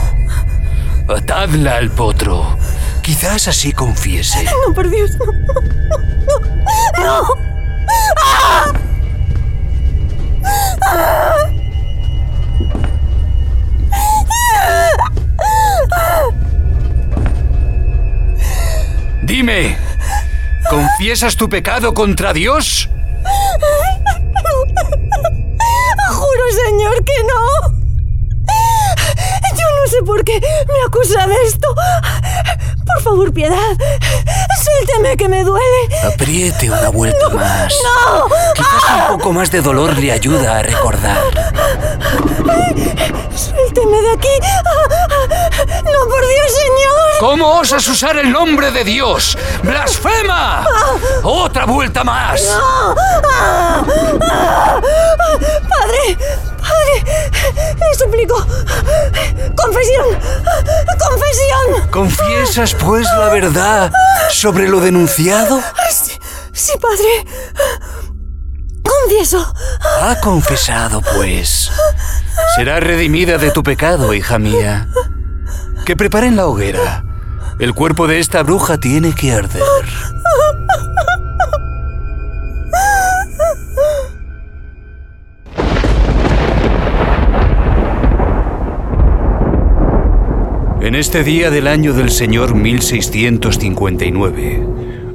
Atadla 1.08 1.78
al 1.78 1.92
potro. 1.92 2.58
Quizás 3.02 3.48
así 3.48 3.74
confiese. 3.74 4.44
No, 4.44 4.74
por 4.74 4.90
Dios, 4.90 5.12
no. 5.20 5.26
No. 7.04 7.22
no. 7.22 7.28
¡Ah! 8.18 8.74
¡Ah! 10.82 11.36
Dime, 19.24 19.78
¿confiesas 20.94 21.36
tu 21.36 21.50
pecado 21.50 21.92
contra 21.94 22.34
Dios? 22.34 22.88
Juro, 26.12 26.44
señor, 26.66 27.04
que 27.04 27.14
no. 27.24 27.74
Yo 29.58 29.66
no 29.82 29.88
sé 29.90 30.04
por 30.06 30.24
qué 30.24 30.40
me 30.40 30.86
acusa 30.86 31.26
de 31.26 31.36
esto. 31.48 31.68
Por 32.86 33.02
favor, 33.02 33.34
piedad. 33.34 33.58
Suélteme 34.64 35.18
que 35.18 35.28
me 35.28 35.44
duele. 35.44 35.90
Apriete 36.14 36.70
una 36.70 36.90
vuelta 36.90 37.30
más. 37.30 37.74
¡No! 37.84 38.28
Quizás 38.54 39.10
un 39.10 39.18
poco 39.18 39.34
más 39.34 39.50
de 39.50 39.62
dolor 39.62 39.98
le 39.98 40.12
ayuda 40.12 40.60
a 40.60 40.62
recordar. 40.62 41.18
Suélteme 43.36 44.00
de 44.00 44.12
aquí. 44.12 44.30
Por 46.13 46.21
Dios, 46.21 46.52
señor. 46.52 47.19
¿Cómo 47.19 47.60
osas 47.60 47.88
usar 47.88 48.17
el 48.17 48.32
nombre 48.32 48.69
de 48.69 48.84
Dios? 48.84 49.36
¡Blasfema! 49.63 50.63
¡Otra 51.23 51.65
vuelta 51.65 52.04
más! 52.04 52.39
¡No! 52.43 52.95
¡Padre! 55.69 56.17
¡Padre! 56.62 57.04
¡Le 57.80 57.95
suplico! 57.97 58.36
¡Confesión! 59.56 60.19
¡Confesión! 60.99 61.89
¿Confiesas, 61.89 62.76
pues, 62.76 63.08
la 63.17 63.30
verdad 63.30 63.91
sobre 64.30 64.67
lo 64.67 64.82
denunciado? 64.82 65.63
Sí, 65.89 66.12
sí 66.54 66.73
padre. 66.80 67.26
Confieso. 68.84 69.52
Ha 69.99 70.19
confesado, 70.21 71.02
pues. 71.02 71.71
Será 72.56 72.80
redimida 72.80 73.39
de 73.39 73.49
tu 73.49 73.63
pecado, 73.63 74.13
hija 74.13 74.38
mía. 74.38 74.88
Que 75.86 75.96
preparen 75.98 76.38
la 76.38 76.48
hoguera. 76.48 77.04
El 77.60 77.74
cuerpo 77.74 78.08
de 78.08 78.19
esta 78.19 78.41
bruja 78.41 78.80
tiene 78.80 79.13
que 79.13 79.34
arder. 79.34 79.62
En 90.82 90.96
este 90.96 91.24
día 91.24 91.50
del 91.50 91.67
año 91.67 91.93
del 91.93 92.12
Señor 92.12 92.56
1659, 92.56 94.65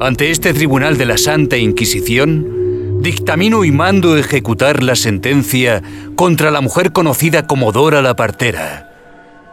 ante 0.01 0.31
este 0.31 0.53
tribunal 0.53 0.99
de 0.99 1.07
la 1.07 1.17
Santa 1.17 1.57
Inquisición, 1.57 3.01
dictamino 3.01 3.65
y 3.65 3.71
mando 3.71 4.19
ejecutar 4.19 4.83
la 4.83 4.97
sentencia 4.97 5.83
contra 6.15 6.51
la 6.51 6.61
mujer 6.61 6.93
conocida 6.93 7.47
como 7.47 7.73
Dora 7.73 8.03
la 8.03 8.17
Partera, 8.17 8.88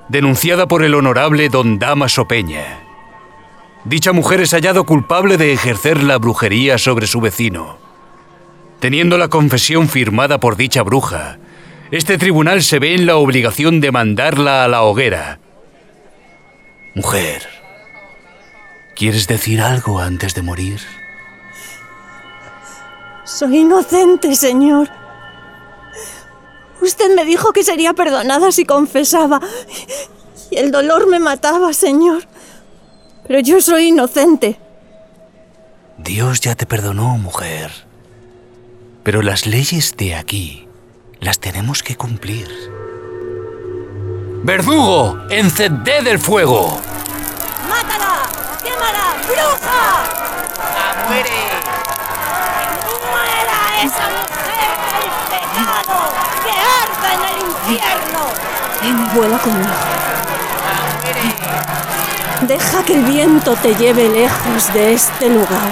denunciada 0.09 0.67
por 0.67 0.83
el 0.83 0.93
honorable 0.95 1.49
don 1.49 1.79
Damaso 1.79 2.27
Peña. 2.27 2.79
Dicha 3.83 4.13
mujer 4.13 4.41
es 4.41 4.51
hallado 4.51 4.85
culpable 4.85 5.37
de 5.37 5.53
ejercer 5.53 6.03
la 6.03 6.17
brujería 6.17 6.77
sobre 6.77 7.07
su 7.07 7.21
vecino. 7.21 7.77
Teniendo 8.79 9.17
la 9.17 9.29
confesión 9.29 9.87
firmada 9.89 10.39
por 10.39 10.57
dicha 10.57 10.83
bruja, 10.83 11.37
este 11.91 12.17
tribunal 12.17 12.63
se 12.63 12.79
ve 12.79 12.95
en 12.95 13.05
la 13.05 13.15
obligación 13.15 13.79
de 13.81 13.91
mandarla 13.91 14.63
a 14.63 14.67
la 14.67 14.81
hoguera 14.83 15.39
Mujer, 16.95 17.45
¿quieres 18.95 19.27
decir 19.27 19.59
algo 19.59 19.99
antes 19.99 20.33
de 20.33 20.41
morir? 20.41 20.79
Soy 23.25 23.57
inocente, 23.57 24.33
señor. 24.33 24.89
Usted 26.85 27.15
me 27.15 27.25
dijo 27.25 27.51
que 27.51 27.63
sería 27.63 27.93
perdonada 27.93 28.51
si 28.51 28.63
confesaba. 28.63 29.41
Y 30.51 30.57
el 30.57 30.69
dolor 30.69 31.07
me 31.07 31.19
mataba, 31.19 31.73
señor. 31.73 32.27
Pero 33.27 33.39
yo 33.39 33.59
soy 33.59 33.87
inocente. 33.87 34.59
Dios 35.97 36.41
ya 36.41 36.53
te 36.53 36.67
perdonó, 36.67 37.17
mujer. 37.17 37.71
Pero 39.01 39.23
las 39.23 39.47
leyes 39.47 39.97
de 39.97 40.13
aquí 40.13 40.67
las 41.19 41.39
tenemos 41.39 41.81
que 41.81 41.95
cumplir. 41.95 42.47
¡Verdugo! 44.43 45.17
¡Encended 45.31 46.05
el 46.05 46.19
fuego! 46.19 46.79
¡Mátala! 47.67 48.29
¡Quémala! 48.63 49.15
¡Bruja! 49.25 50.03
¡La 50.77 51.07
muere! 51.07 51.29
¡Que 52.59 53.09
muera 53.09 53.83
esa 53.83 54.07
mujer 54.09 54.34
en 57.13 57.21
el 57.23 57.37
infierno! 57.47 58.19
Vuela 59.13 59.37
conmigo. 59.37 59.69
Deja 62.41 62.83
que 62.83 62.93
el 62.93 63.03
viento 63.03 63.55
te 63.55 63.73
lleve 63.75 64.09
lejos 64.09 64.73
de 64.73 64.93
este 64.93 65.29
lugar. 65.29 65.71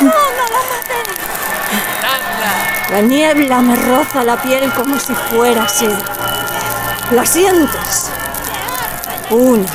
¡No, 0.00 0.10
no 0.10 0.12
la. 0.52 0.60
La 2.90 3.02
niebla 3.02 3.60
me 3.60 3.76
roza 3.76 4.24
la 4.24 4.36
piel 4.42 4.72
como 4.72 4.98
si 4.98 5.14
fuera 5.14 5.68
sed. 5.68 5.96
¿La 7.12 7.24
sientes? 7.24 8.10
Una, 9.30 9.66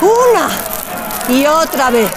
una 0.00 0.48
y 1.28 1.46
otra 1.46 1.90
vez. 1.90 2.12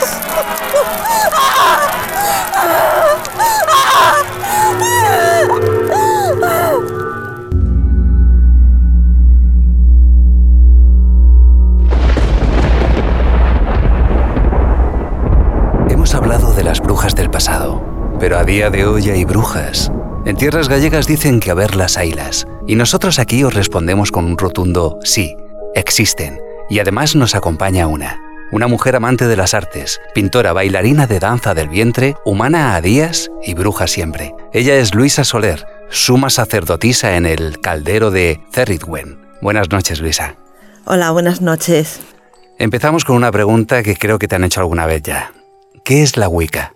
Hemos 15.89 16.15
hablado 16.15 16.53
de 16.53 16.63
las 16.63 16.79
brujas 16.81 17.15
del 17.15 17.29
pasado, 17.29 17.81
pero 18.19 18.37
a 18.37 18.43
día 18.43 18.69
de 18.69 18.85
hoy 18.85 19.09
hay 19.09 19.25
brujas. 19.25 19.91
En 20.25 20.35
tierras 20.37 20.69
gallegas 20.69 21.07
dicen 21.07 21.39
que 21.39 21.51
a 21.51 21.53
verlas 21.53 21.97
haylas, 21.97 22.47
y 22.67 22.75
nosotros 22.75 23.19
aquí 23.19 23.43
os 23.43 23.53
respondemos 23.53 24.11
con 24.11 24.25
un 24.25 24.37
rotundo 24.37 24.99
sí, 25.03 25.35
existen, 25.75 26.39
y 26.69 26.79
además 26.79 27.15
nos 27.15 27.35
acompaña 27.35 27.87
una. 27.87 28.32
Una 28.53 28.67
mujer 28.67 28.95
amante 28.95 29.25
de 29.25 29.35
las 29.35 29.55
artes, 29.55 29.99
pintora, 30.13 30.53
bailarina 30.53 31.07
de 31.07 31.19
danza 31.19 31.55
del 31.55 31.69
vientre, 31.69 32.13
humana 32.23 32.75
a 32.75 32.81
días 32.81 33.31
y 33.41 33.55
bruja 33.55 33.87
siempre. 33.87 34.35
Ella 34.53 34.75
es 34.75 34.93
Luisa 34.93 35.23
Soler, 35.23 35.65
suma 35.89 36.29
sacerdotisa 36.29 37.17
en 37.17 37.25
el 37.25 37.59
caldero 37.61 38.11
de 38.11 38.41
Cerridwen. 38.51 39.19
Buenas 39.41 39.71
noches, 39.71 40.01
Luisa. 40.01 40.35
Hola, 40.85 41.09
buenas 41.09 41.41
noches. 41.41 41.99
Empezamos 42.59 43.05
con 43.05 43.15
una 43.15 43.31
pregunta 43.31 43.81
que 43.81 43.95
creo 43.95 44.19
que 44.19 44.27
te 44.27 44.35
han 44.35 44.43
hecho 44.43 44.59
alguna 44.59 44.85
vez 44.85 45.01
ya. 45.01 45.31
¿Qué 45.83 46.03
es 46.03 46.15
la 46.15 46.29
Wicca? 46.29 46.75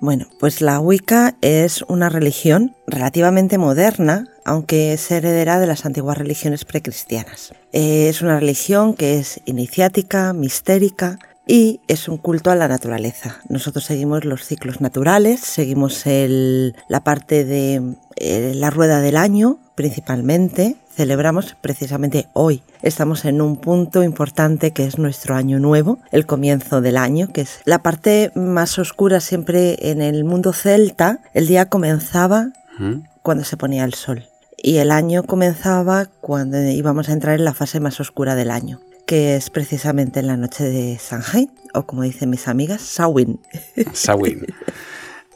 Bueno, 0.00 0.26
pues 0.38 0.60
la 0.60 0.78
Wicca 0.78 1.36
es 1.40 1.80
una 1.88 2.10
religión 2.10 2.76
relativamente 2.86 3.56
moderna, 3.56 4.26
aunque 4.44 4.92
es 4.92 5.10
heredera 5.10 5.58
de 5.58 5.66
las 5.66 5.84
antiguas 5.86 6.18
religiones 6.18 6.64
precristianas. 6.64 7.52
Eh, 7.72 8.08
es 8.08 8.22
una 8.22 8.38
religión 8.40 8.94
que 8.94 9.18
es 9.18 9.40
iniciática, 9.46 10.32
mistérica 10.32 11.18
y 11.46 11.80
es 11.88 12.08
un 12.08 12.16
culto 12.16 12.50
a 12.50 12.54
la 12.54 12.68
naturaleza. 12.68 13.36
Nosotros 13.48 13.84
seguimos 13.84 14.24
los 14.24 14.44
ciclos 14.44 14.80
naturales, 14.80 15.40
seguimos 15.40 16.06
el- 16.06 16.74
la 16.88 17.04
parte 17.04 17.44
de 17.44 17.82
eh, 18.16 18.52
la 18.54 18.70
rueda 18.70 19.00
del 19.00 19.16
año 19.16 19.58
principalmente. 19.74 20.76
Celebramos 20.94 21.56
precisamente 21.60 22.28
hoy. 22.32 22.62
Estamos 22.82 23.24
en 23.24 23.40
un 23.40 23.56
punto 23.56 24.04
importante 24.04 24.70
que 24.72 24.84
es 24.84 24.98
nuestro 24.98 25.34
año 25.34 25.58
nuevo, 25.58 25.98
el 26.12 26.26
comienzo 26.26 26.80
del 26.80 26.96
año, 26.96 27.28
que 27.32 27.40
es 27.40 27.60
la 27.64 27.82
parte 27.82 28.30
más 28.36 28.78
oscura 28.78 29.18
siempre 29.20 29.90
en 29.90 30.00
el 30.00 30.24
mundo 30.24 30.52
celta. 30.52 31.18
El 31.32 31.46
día 31.48 31.68
comenzaba 31.68 32.50
¿Mm? 32.78 33.00
cuando 33.22 33.42
se 33.44 33.56
ponía 33.56 33.84
el 33.84 33.94
sol. 33.94 34.24
Y 34.66 34.78
el 34.78 34.92
año 34.92 35.24
comenzaba 35.24 36.06
cuando 36.06 36.58
íbamos 36.58 37.10
a 37.10 37.12
entrar 37.12 37.34
en 37.38 37.44
la 37.44 37.52
fase 37.52 37.80
más 37.80 38.00
oscura 38.00 38.34
del 38.34 38.50
año, 38.50 38.80
que 39.06 39.36
es 39.36 39.50
precisamente 39.50 40.20
en 40.20 40.26
la 40.26 40.38
noche 40.38 40.64
de 40.64 40.98
Samhain, 40.98 41.50
o 41.74 41.82
como 41.82 42.00
dicen 42.00 42.30
mis 42.30 42.48
amigas, 42.48 42.80
Samhain. 42.80 43.38
Samhain. 43.92 44.46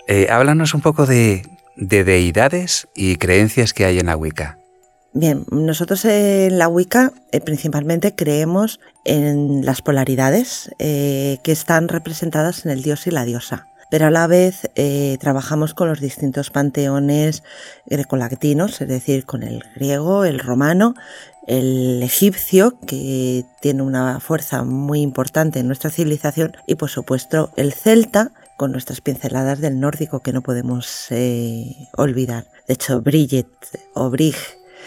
Eh, 0.07 0.29
háblanos 0.31 0.73
un 0.73 0.81
poco 0.81 1.05
de, 1.05 1.43
de 1.77 2.05
deidades 2.05 2.89
y 2.95 3.17
creencias 3.17 3.75
que 3.75 3.85
hay 3.85 3.99
en 3.99 4.07
la 4.07 4.17
Wicca. 4.17 4.57
Bien, 5.13 5.45
nosotros 5.51 6.07
en 6.07 6.57
la 6.57 6.69
Wicca 6.69 7.13
eh, 7.31 7.43
principalmente 7.43 8.15
creemos 8.15 8.81
en 9.05 9.63
las 9.67 9.83
polaridades 9.83 10.71
eh, 10.79 11.37
que 11.43 11.53
están 11.53 11.89
representadas 11.89 12.65
en 12.65 12.73
el 12.73 12.83
dios 12.83 13.07
y 13.07 13.11
la 13.11 13.27
diosa. 13.27 13.67
Pero 13.91 14.07
a 14.07 14.11
la 14.11 14.27
vez 14.27 14.71
eh, 14.75 15.17
trabajamos 15.21 15.75
con 15.75 15.89
los 15.89 16.01
distintos 16.01 16.51
panteones 16.51 17.43
grecolatinos, 17.87 18.81
es 18.81 18.89
decir, 18.89 19.25
con 19.25 19.43
el 19.43 19.65
griego, 19.75 20.25
el 20.25 20.39
romano, 20.39 20.95
el 21.47 22.03
egipcio, 22.03 22.79
que 22.87 23.45
tiene 23.61 23.83
una 23.83 24.21
fuerza 24.21 24.65
muy 24.65 25.01
importante 25.01 25.61
en 25.61 25.67
nuestra 25.67 25.91
civilización, 25.91 26.53
y 26.67 26.75
por 26.75 26.91
supuesto 26.91 27.51
el 27.57 27.73
celta, 27.73 28.33
con 28.59 28.73
nuestras 28.73 29.01
pinceladas 29.01 29.61
del 29.61 29.79
nórdico 29.79 30.21
que 30.21 30.33
no 30.33 30.43
podemos 30.43 31.07
eh, 31.11 31.89
olvidar. 31.97 32.45
De 32.67 32.75
hecho, 32.75 33.01
Bridget 33.01 33.47
o 33.95 34.11
Brig 34.11 34.35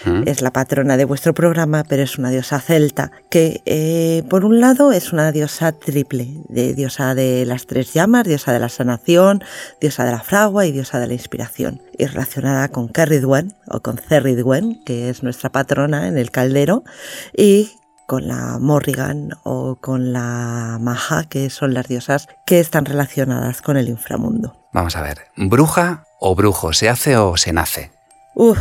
¿Mm? 0.05 0.23
es 0.25 0.41
la 0.41 0.51
patrona 0.51 0.97
de 0.97 1.05
vuestro 1.05 1.33
programa, 1.33 1.83
pero 1.87 2.03
es 2.03 2.17
una 2.17 2.29
diosa 2.29 2.59
celta 2.59 3.11
que, 3.29 3.61
eh, 3.65 4.23
por 4.29 4.45
un 4.45 4.59
lado, 4.59 4.91
es 4.91 5.13
una 5.13 5.31
diosa 5.31 5.71
triple, 5.71 6.27
de 6.49 6.73
diosa 6.73 7.15
de 7.15 7.45
las 7.45 7.67
tres 7.67 7.93
llamas, 7.93 8.25
diosa 8.25 8.53
de 8.53 8.59
la 8.59 8.69
sanación, 8.69 9.43
diosa 9.79 10.05
de 10.05 10.11
la 10.11 10.21
fragua 10.21 10.65
y 10.65 10.71
diosa 10.71 10.99
de 10.99 11.07
la 11.07 11.13
inspiración, 11.13 11.81
y 11.97 12.05
relacionada 12.05 12.69
con 12.69 12.89
Cerridwen 12.89 13.53
o 13.67 13.81
con 13.81 13.97
Cerridwen, 13.97 14.81
que 14.85 15.09
es 15.09 15.23
nuestra 15.23 15.51
patrona 15.51 16.07
en 16.07 16.17
el 16.17 16.31
caldero, 16.31 16.83
y 17.35 17.71
con 18.11 18.27
la 18.27 18.57
Morrigan 18.59 19.29
o 19.43 19.77
con 19.79 20.11
la 20.11 20.77
Maha, 20.81 21.23
que 21.29 21.49
son 21.49 21.73
las 21.73 21.87
diosas 21.87 22.27
que 22.45 22.59
están 22.59 22.83
relacionadas 22.83 23.61
con 23.61 23.77
el 23.77 23.87
inframundo. 23.87 24.53
Vamos 24.73 24.95
a 24.97 25.01
ver, 25.01 25.27
¿bruja 25.37 26.03
o 26.19 26.35
brujo? 26.35 26.73
¿Se 26.73 26.89
hace 26.89 27.15
o 27.15 27.37
se 27.37 27.53
nace? 27.53 27.91
Uf, 28.35 28.59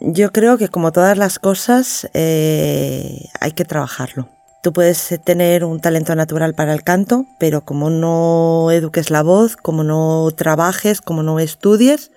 yo 0.00 0.32
creo 0.32 0.58
que 0.58 0.68
como 0.68 0.92
todas 0.92 1.16
las 1.18 1.38
cosas 1.38 2.08
eh, 2.14 3.28
hay 3.40 3.52
que 3.52 3.64
trabajarlo. 3.64 4.28
Tú 4.62 4.72
puedes 4.72 5.20
tener 5.24 5.64
un 5.64 5.80
talento 5.80 6.14
natural 6.16 6.54
para 6.54 6.72
el 6.72 6.82
canto, 6.82 7.26
pero 7.38 7.60
como 7.60 7.88
no 7.88 8.70
eduques 8.72 9.10
la 9.10 9.22
voz, 9.22 9.56
como 9.56 9.84
no 9.84 10.28
trabajes, 10.34 11.00
como 11.00 11.22
no 11.22 11.38
estudies, 11.38 12.10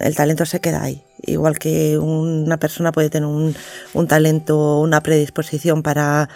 el 0.00 0.14
talento 0.14 0.44
se 0.44 0.60
queda 0.60 0.82
ahí. 0.82 1.02
Igual 1.26 1.58
que 1.58 1.98
una 1.98 2.56
persona 2.58 2.92
puede 2.92 3.10
tener 3.10 3.28
un, 3.28 3.54
un 3.92 4.06
talento, 4.06 4.80
una 4.80 5.02
predisposición 5.02 5.82
para 5.82 6.28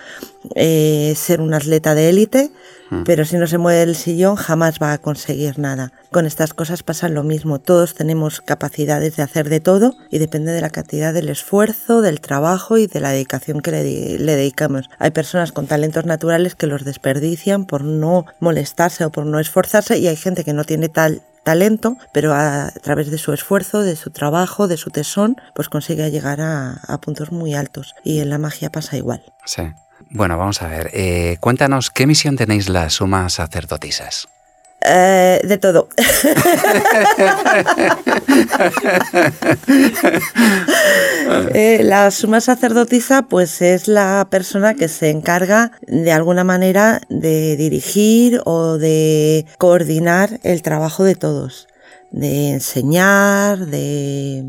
eh, 0.55 1.15
ser 1.17 1.41
un 1.41 1.55
atleta 1.55 1.95
de 1.95 2.09
élite, 2.09 2.51
Mm. 2.91 3.03
pero 3.05 3.25
si 3.25 3.37
no 3.37 3.47
se 3.47 3.59
mueve 3.59 3.83
el 3.83 3.95
sillón 3.95 4.37
jamás 4.37 4.79
va 4.83 4.93
a 4.93 4.99
conseguir 4.99 5.59
nada. 5.59 5.93
Con 6.11 6.27
estas 6.27 6.55
cosas 6.55 6.83
pasa 6.83 7.09
lo 7.09 7.23
mismo. 7.23 7.59
Todos 7.59 7.95
tenemos 7.95 8.41
capacidades 8.41 9.17
de 9.17 9.23
hacer 9.23 9.49
de 9.49 9.61
todo 9.61 9.95
y 10.11 10.19
depende 10.19 10.53
de 10.53 10.61
la 10.61 10.71
cantidad 10.71 11.13
del 11.13 11.29
esfuerzo, 11.29 12.01
del 12.01 12.21
trabajo 12.21 12.79
y 12.79 12.87
de 12.87 13.01
la 13.01 13.11
dedicación 13.11 13.61
que 13.61 13.71
le, 13.71 14.19
le 14.19 14.37
dedicamos. 14.37 14.89
Hay 14.99 15.11
personas 15.11 15.53
con 15.53 15.67
talentos 15.67 16.07
naturales 16.07 16.55
que 16.55 16.67
los 16.67 16.85
desperdician 16.85 17.67
por 17.67 17.85
no 17.85 18.25
molestarse 18.41 19.05
o 19.05 19.11
por 19.11 19.27
no 19.27 19.39
esforzarse 19.39 19.99
y 19.99 20.07
hay 20.07 20.17
gente 20.17 20.45
que 20.45 20.55
no 20.55 20.65
tiene 20.65 20.89
tal 20.89 21.23
talento, 21.45 21.97
pero 22.13 22.35
a, 22.35 22.71
través 22.83 23.11
de 23.11 23.19
su 23.19 23.33
esfuerzo, 23.33 23.83
de 23.83 23.97
su 23.97 24.11
trabajo, 24.11 24.69
de 24.69 24.77
su 24.77 24.91
tesón, 24.91 25.37
pues 25.55 25.69
consigue 25.69 26.11
llegar 26.11 26.41
a, 26.41 26.99
puntos 27.01 27.33
muy 27.33 27.55
altos. 27.55 27.95
Y 28.05 28.21
en 28.21 28.31
la 28.31 28.39
magia 28.39 28.71
pasa 28.71 28.97
igual. 28.97 29.23
Sí. 29.45 29.63
Bueno, 30.11 30.39
vamos 30.39 30.63
a 30.63 30.69
ver. 30.69 30.91
Eh, 30.93 31.37
cuéntanos, 31.41 31.91
¿qué 31.91 32.07
misión 32.07 32.37
tenéis 32.37 32.69
las 32.69 32.95
sumas 32.95 33.35
sacerdotisas? 33.35 34.29
Eh, 34.81 35.41
de 35.45 35.59
todo. 35.59 35.89
Eh, 41.55 41.83
la 41.85 42.11
suma 42.11 42.41
sacerdotisa 42.41 43.23
pues 43.23 43.61
es 43.61 43.89
la 43.89 44.27
persona 44.31 44.75
que 44.75 44.89
se 44.89 45.11
encarga 45.11 45.73
de 45.87 46.13
alguna 46.13 46.45
manera 46.45 47.01
de 47.09 47.57
dirigir 47.57 48.41
o 48.45 48.79
de 48.79 49.47
coordinar 49.59 50.41
el 50.43 50.63
trabajo 50.63 51.05
de 51.05 51.15
todos, 51.15 51.69
de 52.11 52.51
enseñar, 52.51 53.59
de 53.67 54.45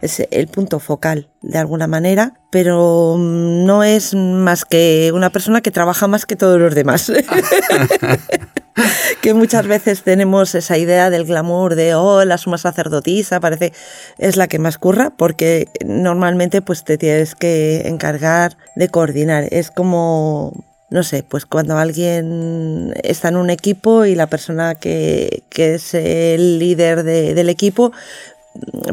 es 0.00 0.22
el 0.30 0.48
punto 0.48 0.78
focal 0.78 1.28
de 1.42 1.58
alguna 1.58 1.86
manera, 1.86 2.34
pero 2.50 3.16
no 3.18 3.82
es 3.82 4.14
más 4.14 4.64
que 4.64 5.10
una 5.14 5.30
persona 5.30 5.60
que 5.60 5.70
trabaja 5.70 6.06
más 6.06 6.26
que 6.26 6.36
todos 6.36 6.60
los 6.60 6.74
demás. 6.74 7.10
que 9.20 9.34
muchas 9.34 9.66
veces 9.66 10.02
tenemos 10.02 10.54
esa 10.54 10.78
idea 10.78 11.10
del 11.10 11.24
glamour 11.24 11.74
de, 11.74 11.94
oh, 11.94 12.24
la 12.24 12.38
suma 12.38 12.58
sacerdotisa 12.58 13.40
parece 13.40 13.72
es 14.18 14.36
la 14.36 14.48
que 14.48 14.58
más 14.58 14.78
curra, 14.78 15.10
porque 15.16 15.68
normalmente 15.84 16.62
pues 16.62 16.84
te 16.84 16.98
tienes 16.98 17.34
que 17.34 17.88
encargar 17.88 18.56
de 18.76 18.88
coordinar. 18.88 19.48
Es 19.50 19.70
como 19.70 20.64
no 20.90 21.02
sé, 21.02 21.22
pues 21.22 21.44
cuando 21.44 21.76
alguien 21.76 22.94
está 23.02 23.28
en 23.28 23.36
un 23.36 23.50
equipo 23.50 24.06
y 24.06 24.14
la 24.14 24.26
persona 24.26 24.74
que, 24.74 25.42
es 25.54 25.92
el 25.92 26.58
líder 26.58 27.02
de, 27.02 27.34
del 27.34 27.50
equipo, 27.50 27.92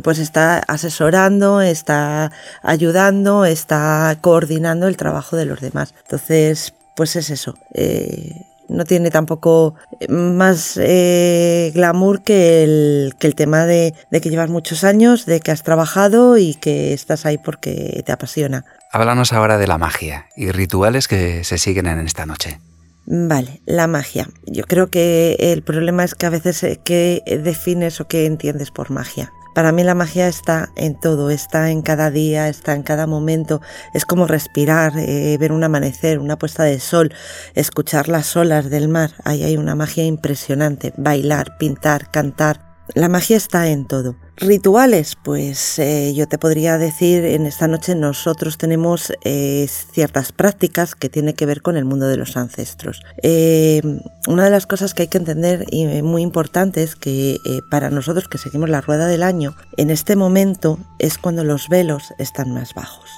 pues 0.04 0.20
está 0.20 0.60
asesorando, 0.60 1.62
está 1.62 2.32
ayudando, 2.62 3.46
está 3.46 4.18
coordinando 4.20 4.88
el 4.88 4.98
trabajo 4.98 5.38
de 5.38 5.46
los 5.46 5.62
demás. 5.62 5.94
Entonces, 6.04 6.74
pues 6.96 7.16
es 7.16 7.30
eso. 7.30 7.56
Eh, 7.74 8.46
no 8.70 8.86
tiene 8.86 9.12
tampoco 9.12 9.76
más 10.10 10.78
eh, 10.82 11.72
glamour 11.74 12.24
que 12.24 12.64
el, 12.64 13.14
que 13.20 13.28
el 13.28 13.36
tema 13.36 13.66
de, 13.66 13.94
de, 14.12 14.22
que 14.22 14.30
llevas 14.30 14.50
muchos 14.50 14.84
años, 14.84 15.26
de 15.26 15.40
que 15.40 15.52
has 15.52 15.64
trabajado 15.64 16.38
y 16.38 16.56
que 16.56 16.94
estás 16.94 17.26
ahí 17.26 17.38
porque 17.38 18.04
te 18.06 18.12
apasiona. 18.12 18.66
Háblanos 18.92 19.34
ahora 19.34 19.58
de 19.58 19.68
la 19.68 19.78
magia 19.78 20.28
y 20.36 20.52
rituales 20.52 21.08
que 21.08 21.44
se 21.44 21.58
siguen 21.58 21.88
en 21.88 22.00
esta 22.00 22.26
noche. 22.26 22.60
Vale, 23.06 23.62
la 23.66 23.88
magia. 23.88 24.28
Yo 24.48 24.64
creo 24.64 24.88
que 24.88 25.36
el 25.40 25.62
problema 25.62 26.04
es 26.04 26.16
que 26.16 26.26
a 26.26 26.32
veces 26.32 26.64
eh, 26.64 26.80
qué 26.84 27.22
defines 27.44 28.02
o 28.02 28.08
qué 28.08 28.26
entiendes 28.26 28.72
por 28.72 28.90
magia. 28.90 29.32
Para 29.56 29.72
mí 29.72 29.86
la 29.86 29.96
magia 29.96 30.28
está 30.28 30.70
en 30.76 31.00
todo, 31.00 31.30
está 31.30 31.72
en 31.72 31.82
cada 31.82 32.12
día, 32.12 32.50
está 32.50 32.74
en 32.74 32.84
cada 32.84 33.08
momento. 33.08 33.62
Es 33.94 34.06
como 34.06 34.28
respirar, 34.28 34.92
eh, 34.98 35.38
ver 35.40 35.54
un 35.54 35.64
amanecer, 35.64 36.20
una 36.20 36.38
puesta 36.38 36.64
de 36.64 36.82
sol, 36.82 37.14
escuchar 37.54 38.10
las 38.10 38.36
olas 38.36 38.70
del 38.70 38.90
mar. 38.90 39.12
Ahí 39.24 39.44
hay 39.44 39.56
una 39.56 39.74
magia 39.74 40.04
impresionante. 40.04 40.92
Bailar, 40.98 41.58
pintar, 41.58 42.12
cantar. 42.12 42.75
La 42.94 43.10
magia 43.10 43.36
está 43.36 43.68
en 43.70 43.86
todo. 43.86 44.16
Rituales, 44.38 45.18
pues 45.24 45.80
eh, 45.80 46.14
yo 46.14 46.28
te 46.28 46.38
podría 46.38 46.78
decir, 46.78 47.26
en 47.26 47.48
esta 47.48 47.68
noche 47.68 47.96
nosotros 47.96 48.60
tenemos 48.60 49.12
eh, 49.24 49.68
ciertas 49.92 50.32
prácticas 50.32 50.94
que 50.94 51.10
tienen 51.10 51.34
que 51.34 51.48
ver 51.48 51.64
con 51.64 51.78
el 51.78 51.86
mundo 51.86 52.08
de 52.08 52.18
los 52.18 52.38
ancestros. 52.38 53.02
Eh, 53.24 53.82
una 54.28 54.44
de 54.44 54.52
las 54.52 54.68
cosas 54.68 54.94
que 54.94 55.04
hay 55.04 55.08
que 55.08 55.18
entender 55.18 55.66
y 55.72 55.86
muy 56.04 56.22
importante 56.22 56.84
es 56.84 56.96
que 56.96 57.40
para 57.72 57.90
nosotros 57.90 58.28
que 58.28 58.38
seguimos 58.38 58.70
la 58.70 58.82
rueda 58.82 59.08
del 59.08 59.24
año, 59.24 59.56
en 59.78 59.90
este 59.90 60.16
momento 60.16 60.78
es 61.00 61.18
cuando 61.18 61.44
los 61.44 61.70
velos 61.70 62.14
están 62.20 62.54
más 62.54 62.76
bajos. 62.76 63.10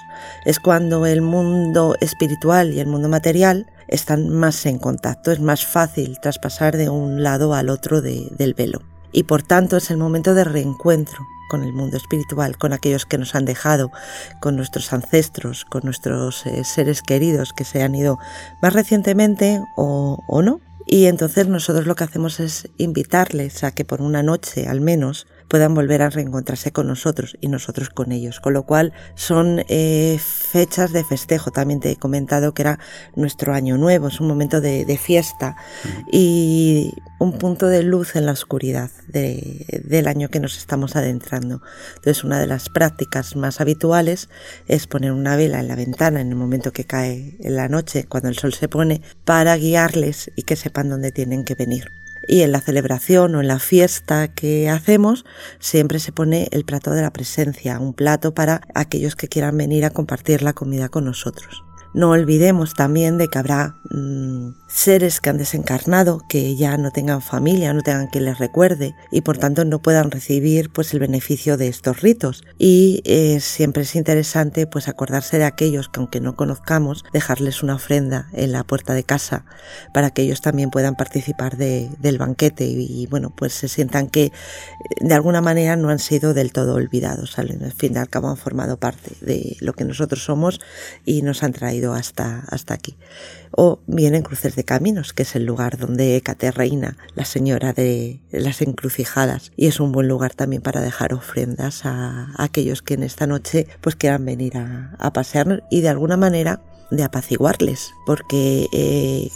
Es 0.46 0.60
cuando 0.60 1.06
el 1.06 1.22
mundo 1.22 1.96
espiritual 2.00 2.74
y 2.74 2.80
el 2.80 2.88
mundo 2.88 3.10
material 3.10 3.66
están 3.90 4.30
más 4.30 4.66
en 4.66 4.80
contacto, 4.80 5.32
es 5.32 5.42
más 5.42 5.66
fácil 5.66 6.20
traspasar 6.22 6.78
de 6.78 6.90
un 6.90 7.22
lado 7.22 7.54
al 7.54 7.70
otro 7.70 8.02
de, 8.02 8.30
del 8.38 8.54
velo 8.54 8.82
y 9.12 9.24
por 9.24 9.44
tanto 9.44 9.78
es 9.78 9.92
el 9.92 9.98
momento 9.98 10.34
de 10.34 10.44
reencuentro 10.44 11.26
con 11.48 11.64
el 11.64 11.74
mundo 11.74 11.98
espiritual, 11.98 12.58
con 12.58 12.74
aquellos 12.74 13.06
que 13.06 13.18
nos 13.18 13.36
han 13.36 13.46
dejado, 13.46 13.92
con 14.42 14.56
nuestros 14.56 14.92
ancestros, 14.94 15.66
con 15.66 15.82
nuestros 15.84 16.46
eh, 16.46 16.64
seres 16.64 17.02
queridos 17.02 17.54
que 17.54 17.64
se 17.64 17.84
han 17.84 17.96
ido 17.96 18.20
más 18.62 18.74
recientemente 18.74 19.62
o, 19.76 20.24
o 20.28 20.42
no. 20.42 20.60
Y 20.86 21.06
entonces 21.06 21.48
nosotros 21.48 21.86
lo 21.86 21.96
que 21.96 22.06
hacemos 22.06 22.40
es 22.40 22.70
invitarles 22.78 23.64
a 23.64 23.72
que 23.72 23.86
por 23.86 24.02
una 24.02 24.24
noche 24.24 24.68
al 24.68 24.82
menos 24.82 25.28
puedan 25.48 25.74
volver 25.74 26.02
a 26.02 26.10
reencontrarse 26.10 26.72
con 26.72 26.88
nosotros 26.88 27.38
y 27.42 27.48
nosotros 27.48 27.90
con 27.90 28.12
ellos. 28.12 28.40
Con 28.40 28.54
lo 28.54 28.64
cual 28.64 28.94
son 29.16 29.64
eh, 29.68 30.20
fechas 30.20 30.92
de 30.92 31.04
festejo. 31.04 31.52
También 31.52 31.80
te 31.80 31.92
he 31.92 31.96
comentado 31.96 32.54
que 32.54 32.64
era 32.64 32.80
nuestro 33.16 33.54
año 33.54 33.78
nuevo, 33.78 34.08
es 34.08 34.20
un 34.20 34.28
momento 34.28 34.62
de, 34.62 34.86
de 34.86 34.98
fiesta 34.98 35.56
y 36.12 36.94
un 37.20 37.38
punto 37.38 37.68
de 37.68 37.84
luz 37.84 38.16
en 38.16 38.26
la 38.26 38.32
oscuridad 38.32 38.92
de, 39.08 39.66
del 39.86 40.08
año 40.08 40.30
que 40.30 40.40
nos 40.40 40.58
estamos 40.58 40.96
adentrando. 40.96 41.62
Entonces 41.96 42.24
una 42.24 42.40
de 42.40 42.48
las 42.48 42.70
prácticas 42.70 43.36
más 43.36 43.60
habituales 43.62 44.30
es 44.68 44.88
poner 44.88 45.12
una 45.12 45.36
vela 45.36 45.60
en 45.60 45.68
la 45.68 45.76
ventana 45.76 46.22
en 46.22 46.30
el 46.30 46.36
momento 46.36 46.72
que 46.72 46.86
cae 46.86 47.38
en 47.40 47.56
la 47.56 47.70
noche, 47.70 48.06
cuando 48.08 48.30
el 48.30 48.38
sol 48.38 48.54
se 48.54 48.68
pone, 48.68 49.02
para 49.26 49.58
guiarles 49.58 50.32
y 50.36 50.44
que 50.44 50.56
sepan 50.56 50.90
dónde 50.90 51.12
tienen 51.12 51.44
que 51.44 51.56
venir. 51.56 51.92
Y 52.28 52.42
en 52.42 52.52
la 52.52 52.60
celebración 52.60 53.36
o 53.36 53.42
en 53.42 53.48
la 53.48 53.60
fiesta 53.60 54.28
que 54.28 54.70
hacemos 54.70 55.26
siempre 55.60 56.00
se 56.00 56.12
pone 56.12 56.50
el 56.52 56.66
plato 56.66 56.92
de 56.92 57.02
la 57.02 57.12
presencia, 57.12 57.80
un 57.80 57.94
plato 57.94 58.34
para 58.34 58.62
aquellos 58.76 59.16
que 59.16 59.30
quieran 59.30 59.58
venir 59.58 59.86
a 59.86 59.92
compartir 59.92 60.42
la 60.42 60.54
comida 60.54 60.90
con 60.90 61.06
nosotros. 61.06 61.64
No 61.94 62.12
olvidemos 62.12 62.74
también 62.74 63.18
de 63.18 63.28
que 63.28 63.40
habrá 63.40 63.76
mmm, 63.90 64.50
seres 64.68 65.22
que 65.22 65.30
han 65.30 65.38
desencarnado, 65.38 66.22
que 66.28 66.56
ya 66.56 66.78
no 66.78 66.92
tengan 66.92 67.22
familia, 67.22 67.74
no 67.74 67.82
tengan 67.82 68.08
quien 68.08 68.26
les 68.26 68.38
recuerde 68.38 68.94
y 69.12 69.22
por 69.22 69.38
tanto 69.38 69.66
no 69.66 69.82
puedan 69.82 70.12
recibir 70.12 70.70
pues 70.70 70.94
el 70.94 71.00
beneficio 71.00 71.58
de 71.58 71.68
estos 71.68 72.02
ritos. 72.02 72.44
Y 72.58 73.02
eh, 73.06 73.40
siempre 73.40 73.84
es 73.84 73.96
interesante 73.96 74.68
pues 74.68 74.88
acordarse 74.88 75.38
de 75.38 75.46
aquellos 75.46 75.90
que 75.90 76.00
aunque 76.00 76.20
no 76.20 76.36
conozcamos, 76.36 77.04
dejarles 77.14 77.64
una 77.64 77.76
ofrenda 77.76 78.28
en 78.34 78.52
la 78.52 78.64
puerta 78.64 78.94
de 78.94 79.04
casa 79.04 79.46
para 79.94 80.12
que 80.12 80.24
ellos 80.24 80.42
también 80.42 80.70
puedan 80.70 80.96
participar 80.96 81.58
de, 81.58 81.90
del 82.00 82.18
banquete 82.18 82.66
y, 82.66 83.08
bueno 83.08 83.34
pues 83.36 83.54
se 83.54 83.68
sientan 83.68 84.08
que 84.08 84.32
de 85.00 85.14
alguna 85.14 85.42
manera 85.42 85.76
no 85.76 85.90
han 85.90 86.00
sido 86.00 86.34
del 86.34 86.52
todo 86.52 86.76
olvidados. 86.76 87.40
Al 87.40 87.72
fin 87.74 87.94
y 87.96 87.98
al 87.98 88.10
cabo 88.10 88.30
han 88.30 88.38
formado 88.38 88.78
parte 88.78 89.12
de 89.22 89.56
lo 89.62 89.74
que 89.74 89.86
nosotros 89.86 90.24
somos 90.24 90.60
y 91.06 91.22
nos 91.22 91.44
han 91.44 91.54
traído 91.54 91.77
hasta, 91.86 92.44
hasta 92.50 92.74
aquí. 92.74 92.98
O 93.52 93.80
bien 93.88 94.16
en 94.16 94.24
Cruces 94.24 94.56
de 94.56 94.64
Caminos, 94.64 95.14
que 95.14 95.24
es 95.24 95.36
el 95.36 95.46
lugar 95.46 95.78
donde 95.78 96.16
Ecate 96.16 96.52
reina, 96.52 96.98
la 97.16 97.26
señora 97.26 97.74
de 97.74 98.20
las 98.32 98.62
encrucijadas, 98.62 99.52
y 99.56 99.68
es 99.68 99.80
un 99.80 99.92
buen 99.92 100.08
lugar 100.08 100.34
también 100.34 100.62
para 100.62 100.82
dejar 100.82 101.14
ofrendas 101.14 101.86
a, 101.86 102.32
a 102.36 102.44
aquellos 102.44 102.82
que 102.82 102.96
en 102.96 103.04
esta 103.04 103.28
noche 103.28 103.68
pues 103.82 103.96
quieran 103.96 104.26
venir 104.26 104.58
a, 104.58 104.96
a 105.00 105.14
pasearnos 105.14 105.62
y 105.72 105.82
de 105.82 105.90
alguna 105.90 106.18
manera 106.18 106.62
de 106.92 107.04
apaciguarles, 107.04 107.92
porque 108.06 108.68
eh, 108.72 109.30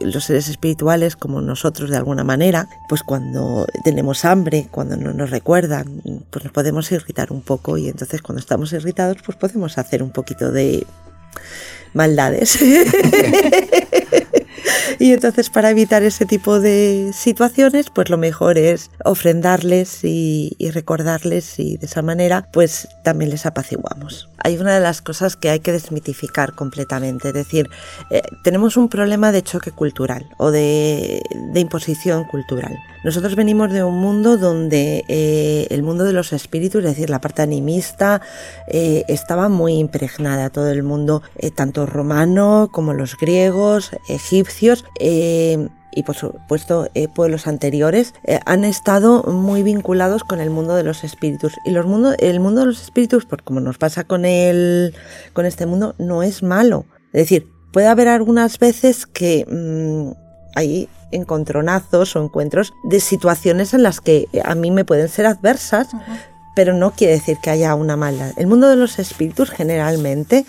los 0.00 0.24
seres 0.24 0.48
espirituales 0.48 1.16
como 1.16 1.40
nosotros 1.40 1.90
de 1.90 1.96
alguna 1.96 2.24
manera, 2.24 2.68
pues 2.88 3.02
cuando 3.02 3.66
tenemos 3.84 4.24
hambre, 4.24 4.68
cuando 4.70 4.96
no 4.96 5.12
nos 5.12 5.30
recuerdan, 5.30 6.02
pues 6.30 6.44
nos 6.44 6.52
podemos 6.52 6.90
irritar 6.92 7.32
un 7.32 7.42
poco. 7.42 7.76
Y 7.78 7.88
entonces 7.88 8.22
cuando 8.22 8.40
estamos 8.40 8.72
irritados 8.72 9.18
pues 9.24 9.36
podemos 9.36 9.78
hacer 9.78 10.02
un 10.02 10.10
poquito 10.10 10.52
de 10.52 10.86
maldades. 11.94 12.58
y 14.98 15.12
entonces 15.12 15.50
para 15.50 15.70
evitar 15.70 16.02
ese 16.02 16.26
tipo 16.26 16.60
de 16.60 17.10
situaciones, 17.14 17.90
pues 17.90 18.10
lo 18.10 18.18
mejor 18.18 18.58
es 18.58 18.90
ofrendarles 19.04 20.04
y, 20.04 20.56
recordarles 20.72 21.58
y 21.58 21.76
de 21.76 21.86
esa 21.86 22.02
manera 22.02 22.46
pues 22.52 22.88
también 23.02 23.30
les 23.30 23.46
apaciguamos. 23.46 24.28
Hay 24.38 24.56
una 24.56 24.74
de 24.74 24.80
las 24.80 25.02
cosas 25.02 25.36
que 25.36 25.50
hay 25.50 25.60
que 25.60 25.72
desmitificar 25.72 26.54
completamente, 26.54 27.28
es 27.28 27.34
decir, 27.34 27.68
eh, 28.10 28.22
tenemos 28.44 28.76
un 28.76 28.88
problema 28.88 29.32
de 29.32 29.42
choque 29.42 29.72
cultural 29.72 30.26
o 30.38 30.50
de, 30.50 31.20
imposición 31.54 32.24
cultural. 32.24 32.78
Nosotros 33.04 33.34
venimos 33.34 33.72
de 33.72 33.82
un 33.82 33.98
mundo 33.98 34.36
donde 34.36 35.04
eh, 35.08 35.66
el 35.70 35.82
mundo 35.82 36.04
de 36.04 36.12
los 36.12 36.32
espíritus, 36.32 36.84
es 36.84 36.90
decir, 36.90 37.10
la 37.10 37.20
parte 37.20 37.42
animista, 37.42 38.20
eh, 38.68 39.04
estaba 39.08 39.48
muy 39.48 39.74
impregnada, 39.74 40.50
todo 40.50 40.70
el 40.70 40.84
mundo, 40.84 41.22
tanto 41.56 41.84
romano 41.86 42.68
como 42.70 42.94
los 42.94 43.16
griegos, 43.16 43.90
egipcios, 44.08 44.77
eh, 45.00 45.68
y 45.92 46.02
por 46.02 46.16
supuesto 46.16 46.88
eh, 46.94 47.08
pueblos 47.08 47.46
anteriores 47.46 48.14
eh, 48.24 48.40
han 48.46 48.64
estado 48.64 49.22
muy 49.24 49.62
vinculados 49.62 50.22
con 50.22 50.40
el 50.40 50.50
mundo 50.50 50.76
de 50.76 50.84
los 50.84 51.04
espíritus. 51.04 51.54
Y 51.64 51.70
los 51.70 51.86
mundo, 51.86 52.14
el 52.18 52.40
mundo 52.40 52.60
de 52.60 52.66
los 52.66 52.80
espíritus 52.80 53.26
pues 53.26 53.42
como 53.42 53.60
nos 53.60 53.78
pasa 53.78 54.04
con 54.04 54.24
el 54.24 54.94
con 55.32 55.46
este 55.46 55.66
mundo 55.66 55.94
no 55.98 56.22
es 56.22 56.42
malo. 56.42 56.86
Es 57.12 57.22
decir 57.22 57.48
puede 57.72 57.86
haber 57.86 58.08
algunas 58.08 58.58
veces 58.58 59.06
que 59.06 59.46
mmm, 59.48 60.12
hay 60.54 60.88
encontronazos 61.10 62.16
o 62.16 62.22
encuentros 62.22 62.72
de 62.84 63.00
situaciones 63.00 63.74
en 63.74 63.82
las 63.82 64.00
que 64.00 64.26
a 64.44 64.54
mí 64.54 64.70
me 64.70 64.84
pueden 64.84 65.08
ser 65.08 65.26
adversas, 65.26 65.88
pero 66.54 66.74
no 66.74 66.90
quiere 66.90 67.14
decir 67.14 67.38
que 67.42 67.50
haya 67.50 67.74
una 67.74 67.96
maldad. 67.96 68.32
El 68.36 68.46
mundo 68.46 68.68
de 68.68 68.76
los 68.76 68.98
espíritus 68.98 69.50
generalmente 69.50 70.44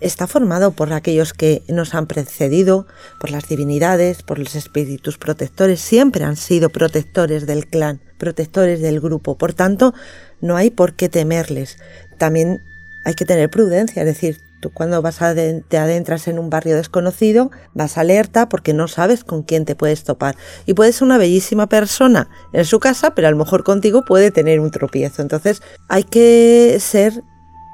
está 0.00 0.26
formado 0.26 0.72
por 0.72 0.92
aquellos 0.92 1.32
que 1.32 1.62
nos 1.68 1.94
han 1.94 2.06
precedido, 2.06 2.86
por 3.20 3.30
las 3.30 3.48
divinidades, 3.48 4.22
por 4.22 4.38
los 4.38 4.54
espíritus 4.54 5.18
protectores, 5.18 5.80
siempre 5.80 6.24
han 6.24 6.36
sido 6.36 6.70
protectores 6.70 7.46
del 7.46 7.66
clan, 7.66 8.00
protectores 8.18 8.80
del 8.80 9.00
grupo. 9.00 9.36
Por 9.36 9.54
tanto, 9.54 9.94
no 10.40 10.56
hay 10.56 10.70
por 10.70 10.94
qué 10.94 11.08
temerles. 11.08 11.78
También 12.18 12.62
hay 13.04 13.14
que 13.14 13.24
tener 13.24 13.50
prudencia, 13.50 14.02
es 14.02 14.06
decir, 14.06 14.38
Tú 14.60 14.70
cuando 14.70 15.00
vas 15.02 15.22
a 15.22 15.34
te 15.34 15.78
adentras 15.78 16.26
en 16.26 16.38
un 16.38 16.50
barrio 16.50 16.74
desconocido, 16.74 17.50
vas 17.74 17.96
alerta 17.96 18.48
porque 18.48 18.74
no 18.74 18.88
sabes 18.88 19.22
con 19.22 19.44
quién 19.44 19.64
te 19.64 19.76
puedes 19.76 20.02
topar. 20.02 20.36
Y 20.66 20.74
puede 20.74 20.92
ser 20.92 21.04
una 21.04 21.18
bellísima 21.18 21.68
persona 21.68 22.28
en 22.52 22.64
su 22.64 22.80
casa, 22.80 23.14
pero 23.14 23.28
a 23.28 23.30
lo 23.30 23.36
mejor 23.36 23.62
contigo 23.62 24.04
puede 24.04 24.32
tener 24.32 24.58
un 24.58 24.72
tropiezo. 24.72 25.22
Entonces 25.22 25.62
hay 25.88 26.02
que 26.02 26.76
ser 26.80 27.22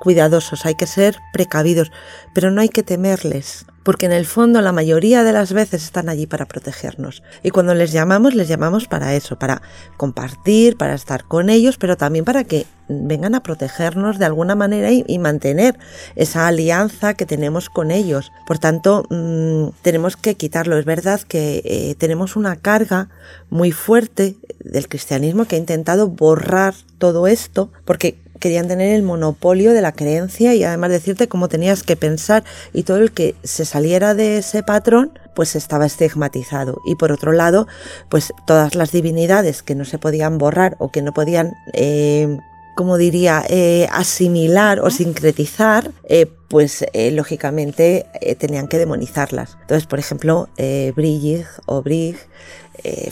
cuidadosos, 0.04 0.66
hay 0.66 0.74
que 0.74 0.86
ser 0.86 1.18
precavidos, 1.32 1.90
pero 2.34 2.50
no 2.50 2.60
hay 2.60 2.68
que 2.68 2.82
temerles 2.82 3.66
porque 3.84 4.06
en 4.06 4.12
el 4.12 4.24
fondo 4.24 4.60
la 4.62 4.72
mayoría 4.72 5.22
de 5.22 5.32
las 5.32 5.52
veces 5.52 5.84
están 5.84 6.08
allí 6.08 6.26
para 6.26 6.46
protegernos. 6.46 7.22
Y 7.42 7.50
cuando 7.50 7.74
les 7.74 7.92
llamamos, 7.92 8.34
les 8.34 8.48
llamamos 8.48 8.88
para 8.88 9.14
eso, 9.14 9.38
para 9.38 9.62
compartir, 9.98 10.76
para 10.76 10.94
estar 10.94 11.24
con 11.24 11.50
ellos, 11.50 11.76
pero 11.76 11.96
también 11.96 12.24
para 12.24 12.44
que 12.44 12.66
vengan 12.88 13.34
a 13.34 13.42
protegernos 13.42 14.18
de 14.18 14.24
alguna 14.24 14.54
manera 14.54 14.90
y, 14.90 15.18
mantener 15.18 15.78
esa 16.16 16.46
alianza 16.46 17.14
que 17.14 17.26
tenemos 17.26 17.68
con 17.68 17.90
ellos. 17.90 18.32
Por 18.46 18.58
tanto, 18.58 19.04
mm, 19.10 19.68
tenemos 19.82 20.16
que 20.16 20.34
quitarlo. 20.34 20.78
Es 20.78 20.84
verdad 20.84 21.20
que 21.20 21.62
eh, 21.64 21.94
tenemos 21.98 22.36
una 22.36 22.56
carga 22.56 23.08
muy 23.50 23.70
fuerte 23.70 24.36
del 24.60 24.88
cristianismo 24.88 25.44
que 25.44 25.56
ha 25.56 25.58
intentado 25.58 26.08
borrar 26.08 26.74
todo 26.98 27.26
esto, 27.26 27.70
porque 27.84 28.23
querían 28.40 28.68
tener 28.68 28.94
el 28.94 29.02
monopolio 29.02 29.72
de 29.72 29.82
la 29.82 29.92
creencia 29.92 30.54
y 30.54 30.64
además 30.64 30.90
decirte 30.90 31.28
cómo 31.28 31.48
tenías 31.48 31.82
que 31.82 31.96
pensar 31.96 32.44
y 32.72 32.82
todo 32.82 32.98
el 32.98 33.12
que 33.12 33.34
se 33.42 33.64
saliera 33.64 34.14
de 34.14 34.38
ese 34.38 34.62
patrón 34.62 35.18
pues 35.34 35.56
estaba 35.56 35.86
estigmatizado. 35.86 36.80
Y 36.86 36.96
por 36.96 37.12
otro 37.12 37.32
lado 37.32 37.66
pues 38.08 38.32
todas 38.46 38.74
las 38.74 38.92
divinidades 38.92 39.62
que 39.62 39.74
no 39.74 39.84
se 39.84 39.98
podían 39.98 40.38
borrar 40.38 40.76
o 40.78 40.90
que 40.90 41.02
no 41.02 41.12
podían 41.12 41.52
eh, 41.72 42.38
como 42.76 42.98
diría, 42.98 43.44
eh, 43.48 43.86
asimilar 43.92 44.80
o 44.80 44.90
sincretizar, 44.90 45.92
eh, 46.08 46.26
pues 46.48 46.84
lógicamente 47.12 48.06
tenían 48.38 48.66
que 48.66 48.78
demonizarlas. 48.78 49.56
Entonces, 49.60 49.86
por 49.86 50.00
ejemplo, 50.00 50.48
Brigitte 50.56 51.46
o 51.66 51.82
Brig 51.82 52.16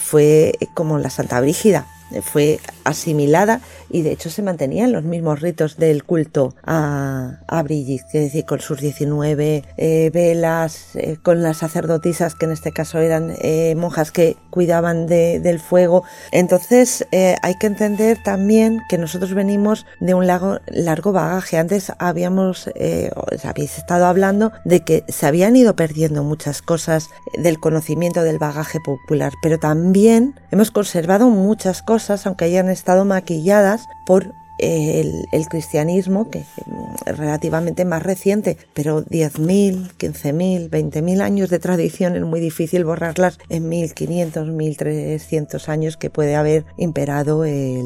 fue 0.00 0.54
como 0.74 0.98
la 0.98 1.10
Santa 1.10 1.40
Brígida, 1.40 1.86
fue 2.20 2.60
asimilada 2.84 3.60
y 3.90 4.02
de 4.02 4.12
hecho 4.12 4.30
se 4.30 4.42
mantenían 4.42 4.92
los 4.92 5.04
mismos 5.04 5.40
ritos 5.40 5.76
del 5.76 6.04
culto 6.04 6.54
a, 6.64 7.40
a 7.46 7.62
Brigitte, 7.62 8.06
es 8.14 8.24
decir, 8.24 8.44
con 8.44 8.60
sus 8.60 8.80
19 8.80 9.64
eh, 9.76 10.10
velas, 10.12 10.96
eh, 10.96 11.18
con 11.22 11.42
las 11.42 11.58
sacerdotisas 11.58 12.34
que 12.34 12.46
en 12.46 12.52
este 12.52 12.72
caso 12.72 12.98
eran 12.98 13.34
eh, 13.40 13.74
monjas 13.76 14.10
que 14.10 14.36
cuidaban 14.50 15.06
del 15.06 15.60
fuego. 15.60 16.04
Entonces 16.30 17.06
hay 17.12 17.54
que 17.58 17.66
entender 17.66 18.22
también 18.22 18.80
que 18.88 18.98
nosotros 18.98 19.34
venimos 19.34 19.86
de 20.00 20.14
un 20.14 20.26
largo, 20.26 20.58
largo 20.66 21.12
bagaje. 21.12 21.56
Antes 21.56 21.92
habíamos, 21.98 22.70
habéis 23.44 23.78
estado 23.78 24.06
hablando 24.06 24.52
de 24.64 24.80
que 24.80 25.04
se 25.08 25.26
habían 25.26 25.56
ido 25.56 25.74
perdiendo 25.74 26.22
muchas 26.22 26.60
cosas 26.60 27.08
del 27.38 27.60
conocimiento 27.60 28.22
del 28.22 28.38
bagaje 28.38 28.78
popular, 28.80 29.32
pero 29.42 29.58
también 29.58 30.34
hemos 30.50 30.70
conservado 30.70 31.30
muchas 31.30 31.82
cosas, 31.82 32.01
aunque 32.10 32.44
hayan 32.44 32.68
estado 32.68 33.04
maquilladas 33.04 33.88
por 34.04 34.34
el, 34.58 35.46
cristianismo, 35.48 36.30
que 36.30 36.40
es 36.40 37.16
relativamente 37.18 37.84
más 37.84 38.02
reciente, 38.02 38.56
pero 38.74 39.04
10.000, 39.04 39.92
15.000, 39.98 40.70
20.000 40.70 41.20
años 41.20 41.50
de 41.50 41.58
tradición 41.58 42.16
es 42.16 42.22
muy 42.22 42.40
difícil 42.40 42.84
borrarlas 42.84 43.38
en 43.48 43.70
1.500, 43.70 44.32
1.300 44.52 45.68
años 45.68 45.96
que 45.96 46.10
puede 46.10 46.36
haber 46.36 46.64
imperado 46.76 47.44
el, 47.44 47.82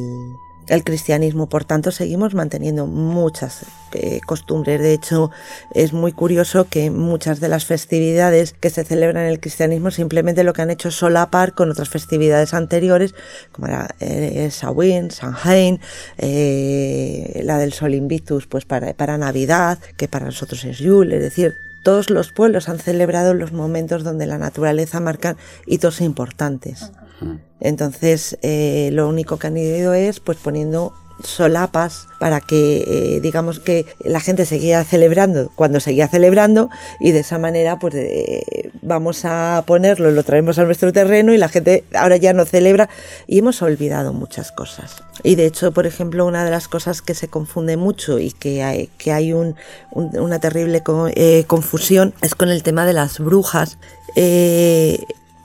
el 0.69 0.85
cristianismo. 0.85 1.49
Por 1.49 1.65
tanto, 1.65 1.91
seguimos 1.91 2.35
manteniendo 2.35 2.87
muchas 2.87 3.67
eh, 3.93 4.21
costumbres. 4.27 4.81
De 4.81 4.93
hecho, 4.93 5.31
es 5.75 5.93
muy 5.93 6.13
curioso 6.13 6.67
que 6.69 6.91
muchas 6.91 7.41
de 7.41 7.49
las 7.49 7.65
festividades 7.65 8.53
que 8.53 8.71
se 8.71 8.85
celebran 8.85 9.25
en 9.25 9.31
el 9.31 9.41
cristianismo 9.41 9.91
simplemente 9.91 10.45
lo 10.45 10.53
que 10.53 10.63
han 10.63 10.71
hecho 10.71 10.89
es 10.89 10.95
solapar 10.95 11.55
con 11.55 11.71
otras 11.71 11.89
festividades 11.89 12.55
anteriores, 12.55 13.15
como 13.53 13.69
era 13.69 13.95
eh, 14.01 14.51
Samhain, 14.51 15.11
Samhain 15.11 15.81
eh, 16.19 17.41
la 17.45 17.59
del 17.59 17.73
Sol 17.73 17.95
Invictus, 17.95 18.47
pues 18.47 18.65
para, 18.65 18.95
para 18.95 19.19
Navidad, 19.19 19.79
que 19.97 20.09
para 20.09 20.27
nosotros 20.27 20.65
es 20.65 20.79
Yule, 20.79 21.17
es 21.17 21.23
decir, 21.23 21.57
todos 21.87 22.11
los 22.11 22.33
pueblos 22.33 22.69
han 22.69 22.81
celebrado 22.81 23.33
los 23.33 23.53
momentos 23.53 24.03
donde 24.03 24.27
la 24.27 24.39
naturaleza 24.39 24.99
marca 24.99 25.37
hitos 25.67 26.01
importantes. 26.01 26.91
Entonces, 27.61 28.39
eh, 28.43 28.91
lo 28.93 29.09
único 29.09 29.39
que 29.39 29.47
han 29.47 29.57
ido 29.57 29.95
es 29.95 30.21
pues 30.21 30.39
poniendo 30.39 30.93
solapas 31.23 32.09
para 32.19 32.41
que 32.41 32.85
eh, 32.87 33.21
digamos 33.21 33.59
que 33.59 33.87
la 34.05 34.21
gente 34.21 34.45
seguía 34.45 34.85
celebrando 34.85 35.51
cuando 35.55 35.81
seguía 35.81 36.09
celebrando 36.09 36.69
y 37.01 37.13
de 37.13 37.21
esa 37.21 37.39
manera 37.39 37.79
pues 37.79 37.95
eh, 37.95 38.71
vamos 38.83 39.25
a 39.25 39.65
ponerlo, 39.67 40.11
lo 40.11 40.23
traemos 40.25 40.59
a 40.59 40.65
nuestro 40.65 40.93
terreno 40.93 41.33
y 41.33 41.39
la 41.39 41.49
gente 41.49 41.85
ahora 41.95 42.17
ya 42.17 42.33
no 42.33 42.45
celebra 42.45 42.89
y 43.27 43.39
hemos 43.39 43.63
olvidado 43.63 44.13
muchas 44.13 44.53
cosas. 44.53 45.03
Y 45.23 45.35
de 45.37 45.47
hecho, 45.47 45.73
por 45.73 45.87
ejemplo, 45.87 46.27
una 46.27 46.45
de 46.45 46.51
las 46.51 46.69
cosas 46.69 47.01
que 47.01 47.15
se 47.15 47.29
confunde 47.29 47.77
mucho 47.77 48.19
y 48.19 48.33
que 48.33 48.63
hay, 48.63 48.89
que 48.99 49.13
hay 49.13 49.33
una 49.33 50.39
terrible 50.39 50.83
confusión 51.47 52.15
es 52.21 52.35
con 52.35 52.51
el 52.51 52.63
tema 52.63 52.85
de 52.85 52.93
las 52.93 53.19
brujas 53.19 53.79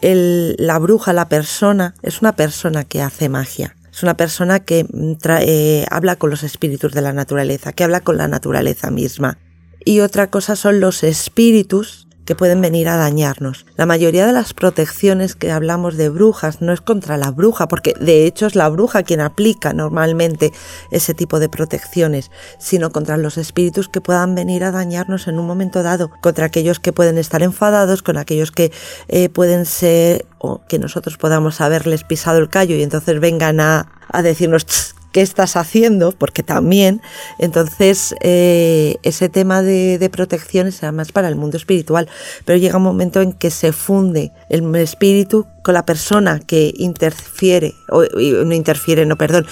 la 0.02 0.80
bruja, 0.80 1.14
la 1.14 1.30
persona, 1.30 1.96
es 2.02 2.22
una 2.22 2.36
persona 2.36 2.84
que 2.84 3.02
hace 3.02 3.30
magia. 3.30 3.76
Es 3.92 4.04
una 4.04 4.16
persona 4.16 4.62
que 4.62 4.86
mm, 4.86 5.14
eh, 5.42 5.86
habla 5.90 6.16
con 6.16 6.30
los 6.30 6.44
espíritus 6.44 6.94
de 6.94 7.02
la 7.02 7.14
naturaleza, 7.14 7.74
que 7.74 7.84
habla 7.84 8.02
con 8.02 8.18
la 8.18 8.28
naturaleza 8.28 8.90
misma. 8.90 9.38
Y 9.84 10.00
otra 10.00 10.30
cosa 10.30 10.56
son 10.56 10.80
los 10.80 11.04
espíritus 11.04 12.08
pueden 12.36 12.62
venir 12.62 12.90
a 12.90 12.98
dañarnos. 12.98 13.66
La 13.76 13.86
mayoría 13.86 14.26
de 14.26 14.34
las 14.34 14.54
protecciones 14.54 15.36
que 15.36 15.52
hablamos 15.52 15.98
de 15.98 16.10
brujas 16.10 16.62
no 16.62 16.74
es 16.74 16.82
contra 16.82 17.18
la 17.18 17.32
bruja, 17.32 17.68
porque 17.68 17.94
de 18.00 18.26
hecho 18.26 18.46
es 18.46 18.56
la 18.56 18.70
bruja 18.70 19.04
quien 19.04 19.22
aplica 19.22 19.74
normalmente 19.74 20.52
ese 20.92 21.14
tipo 21.14 21.40
de 21.40 21.50
protecciones, 21.50 22.32
sino 22.60 22.92
contra 22.92 23.18
los 23.18 23.38
espíritus 23.38 23.90
que 23.90 24.02
puedan 24.02 24.36
venir 24.36 24.64
a 24.64 24.72
dañarnos 24.72 25.28
en 25.28 25.40
un 25.40 25.48
momento 25.48 25.84
dado, 25.84 26.12
contra 26.22 26.46
aquellos 26.46 26.80
que 26.80 26.94
pueden 26.94 27.18
estar 27.18 27.44
enfadados, 27.44 28.04
con 28.04 28.18
aquellos 28.18 28.52
que 28.52 28.72
eh, 29.08 29.30
pueden 29.30 29.66
ser 29.66 30.26
o 30.38 30.62
que 30.68 30.80
nosotros 30.80 31.18
podamos 31.18 31.62
haberles 31.62 32.04
pisado 32.04 32.40
el 32.40 32.50
callo 32.50 32.76
y 32.76 32.84
entonces 32.84 33.20
vengan 33.20 33.60
a, 33.60 33.92
a 34.10 34.22
decirnos 34.22 34.96
qué 35.12 35.22
estás 35.22 35.56
haciendo, 35.56 36.12
porque 36.12 36.44
también, 36.44 37.02
entonces 37.40 38.16
eh, 38.22 38.98
ese 39.04 39.30
tema 39.30 39.62
de, 39.62 40.10
protección 40.12 40.68
es 40.68 40.84
además 40.84 41.12
para 41.12 41.28
el 41.28 41.36
mundo 41.36 41.58
espiritual, 41.58 42.10
pero 42.46 42.58
llega 42.58 42.78
un 42.78 42.84
momento 42.84 43.22
en 43.22 43.34
que 43.34 43.50
se 43.50 43.72
funde 43.72 44.32
el 44.50 44.76
espíritu 44.76 45.48
con 45.64 45.74
la 45.74 45.86
persona 45.86 46.40
que 46.40 46.74
interfiere, 46.78 47.74
o 47.90 48.04
no 48.04 48.54
interfiere, 48.54 49.06
no, 49.06 49.18
perdón, 49.18 49.46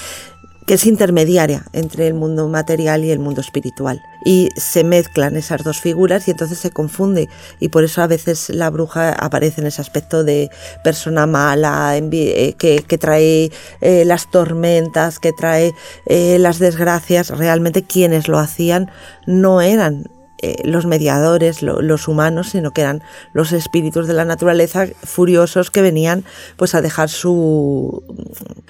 que 0.69 0.75
es 0.75 0.85
intermediaria 0.85 1.63
entre 1.73 2.05
el 2.05 2.13
mundo 2.13 2.47
material 2.47 3.03
y 3.03 3.09
el 3.09 3.17
mundo 3.17 3.41
espiritual. 3.41 4.03
Y 4.23 4.49
se 4.55 4.83
mezclan 4.83 5.35
esas 5.35 5.63
dos 5.63 5.81
figuras 5.81 6.27
y 6.27 6.31
entonces 6.31 6.59
se 6.59 6.69
confunde. 6.69 7.27
Y 7.59 7.69
por 7.69 7.83
eso 7.83 8.03
a 8.03 8.07
veces 8.07 8.51
la 8.51 8.69
bruja 8.69 9.13
aparece 9.13 9.61
en 9.61 9.65
ese 9.65 9.81
aspecto 9.81 10.23
de 10.23 10.51
persona 10.83 11.25
mala, 11.25 11.97
eh, 11.97 12.53
que, 12.55 12.83
que 12.87 12.97
trae 12.99 13.51
eh, 13.81 14.05
las 14.05 14.29
tormentas, 14.29 15.17
que 15.17 15.33
trae 15.33 15.73
eh, 16.05 16.37
las 16.37 16.59
desgracias. 16.59 17.29
Realmente 17.29 17.81
quienes 17.81 18.27
lo 18.27 18.37
hacían 18.37 18.91
no 19.25 19.61
eran 19.61 20.18
eh, 20.41 20.55
los 20.63 20.85
mediadores, 20.85 21.61
los 21.61 22.07
humanos, 22.07 22.49
sino 22.49 22.71
que 22.71 22.81
eran 22.81 23.03
los 23.33 23.51
espíritus 23.51 24.07
de 24.07 24.13
la 24.13 24.25
naturaleza 24.25 24.87
furiosos 25.03 25.71
que 25.71 25.81
venían 25.81 26.23
pues 26.55 26.75
a 26.75 26.81
dejar 26.81 27.09
su, 27.09 28.03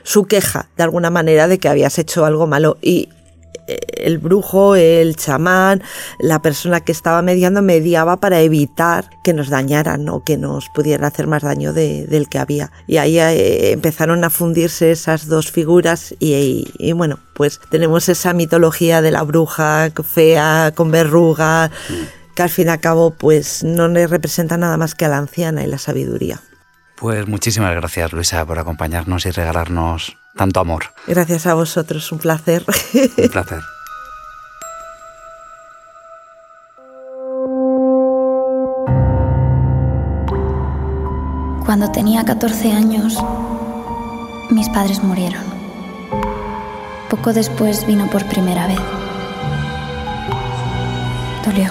su 0.04 0.26
queja 0.26 0.68
de 0.78 0.84
alguna 0.84 1.10
manera 1.10 1.48
de 1.48 1.60
que 1.60 1.70
habías 1.70 2.00
hecho 2.00 2.26
algo 2.26 2.48
malo. 2.48 2.78
Y 2.82 3.10
el 3.92 4.18
brujo, 4.18 4.76
el 4.76 5.16
chamán, 5.16 5.84
la 6.20 6.42
persona 6.42 6.82
que 6.82 6.92
estaba 6.92 7.22
mediando 7.22 7.62
mediaba 7.62 8.18
para 8.18 8.42
evitar 8.42 9.10
que 9.24 9.34
nos 9.34 9.50
dañaran 9.50 10.08
o 10.10 10.24
que 10.24 10.38
nos 10.38 10.70
pudieran 10.70 11.06
hacer 11.06 11.28
más 11.28 11.44
daño 11.44 11.74
del 11.74 12.28
que 12.30 12.40
había. 12.40 12.72
Y 12.88 12.98
ahí 12.98 13.20
eh, 13.20 13.72
empezaron 13.72 14.24
a 14.24 14.30
fundirse 14.30 14.92
esas 14.92 15.28
dos 15.28 15.52
figuras 15.52 16.16
y, 16.20 16.92
bueno, 16.94 17.20
pues 17.36 17.60
tenemos 17.70 18.10
esa 18.10 18.34
mitología 18.34 19.02
de 19.02 19.12
la 19.12 19.24
bruja 19.24 19.92
fea, 20.04 20.72
con 20.76 20.92
verruga, 20.92 21.72
que 22.36 22.44
al 22.44 22.50
fin 22.50 22.68
y 22.68 22.70
al 22.70 22.80
cabo 22.80 23.12
pues 23.12 23.64
no 23.64 23.88
le 23.88 24.08
representa 24.08 24.58
nada 24.58 24.78
más 24.78 24.96
que 24.96 25.06
a 25.06 25.10
la 25.10 25.18
anciana 25.18 25.64
y 25.64 25.68
la 25.68 25.78
sabiduría. 25.78 26.42
Pues 26.96 27.28
muchísimas 27.28 27.74
gracias, 27.76 28.12
Luisa, 28.12 28.46
por 28.46 28.60
acompañarnos 28.60 29.26
y 29.26 29.32
regalarnos 29.32 30.19
tanto 30.36 30.60
amor. 30.60 30.86
Gracias 31.08 31.46
a 31.48 31.54
vosotros, 31.54 32.12
un 32.12 32.20
placer. 32.20 32.64
Un 33.18 33.30
placer. 33.32 33.62
Cuando 41.66 41.92
tenía 41.92 42.26
14 42.26 42.72
años, 42.72 43.16
mis 44.50 44.68
padres 44.70 45.04
murieron. 45.04 45.44
Poco 47.10 47.32
después 47.32 47.86
vino 47.86 48.10
por 48.10 48.26
primera 48.26 48.66
vez. 48.66 48.80
Dolió. 51.46 51.70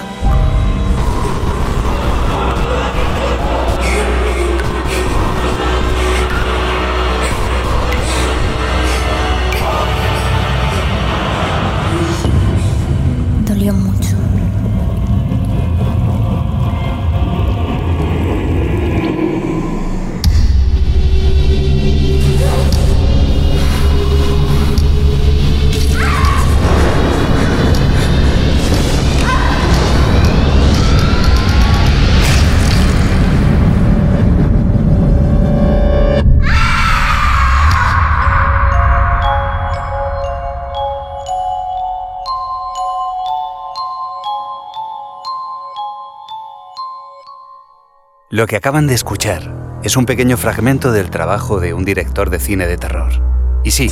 Dolió 13.59 13.73
mucho. 13.73 14.08
Lo 48.31 48.45
que 48.45 48.55
acaban 48.55 48.85
de 48.85 48.93
escuchar 48.93 49.79
es 49.81 49.97
un 49.97 50.05
pequeño 50.05 50.37
fragmento 50.37 50.91
del 50.91 51.09
trabajo 51.09 51.59
de 51.59 51.73
un 51.73 51.83
director 51.83 52.29
de 52.29 52.37
cine 52.37 52.67
de 52.67 52.77
terror. 52.77 53.11
Y 53.63 53.71
sí, 53.71 53.89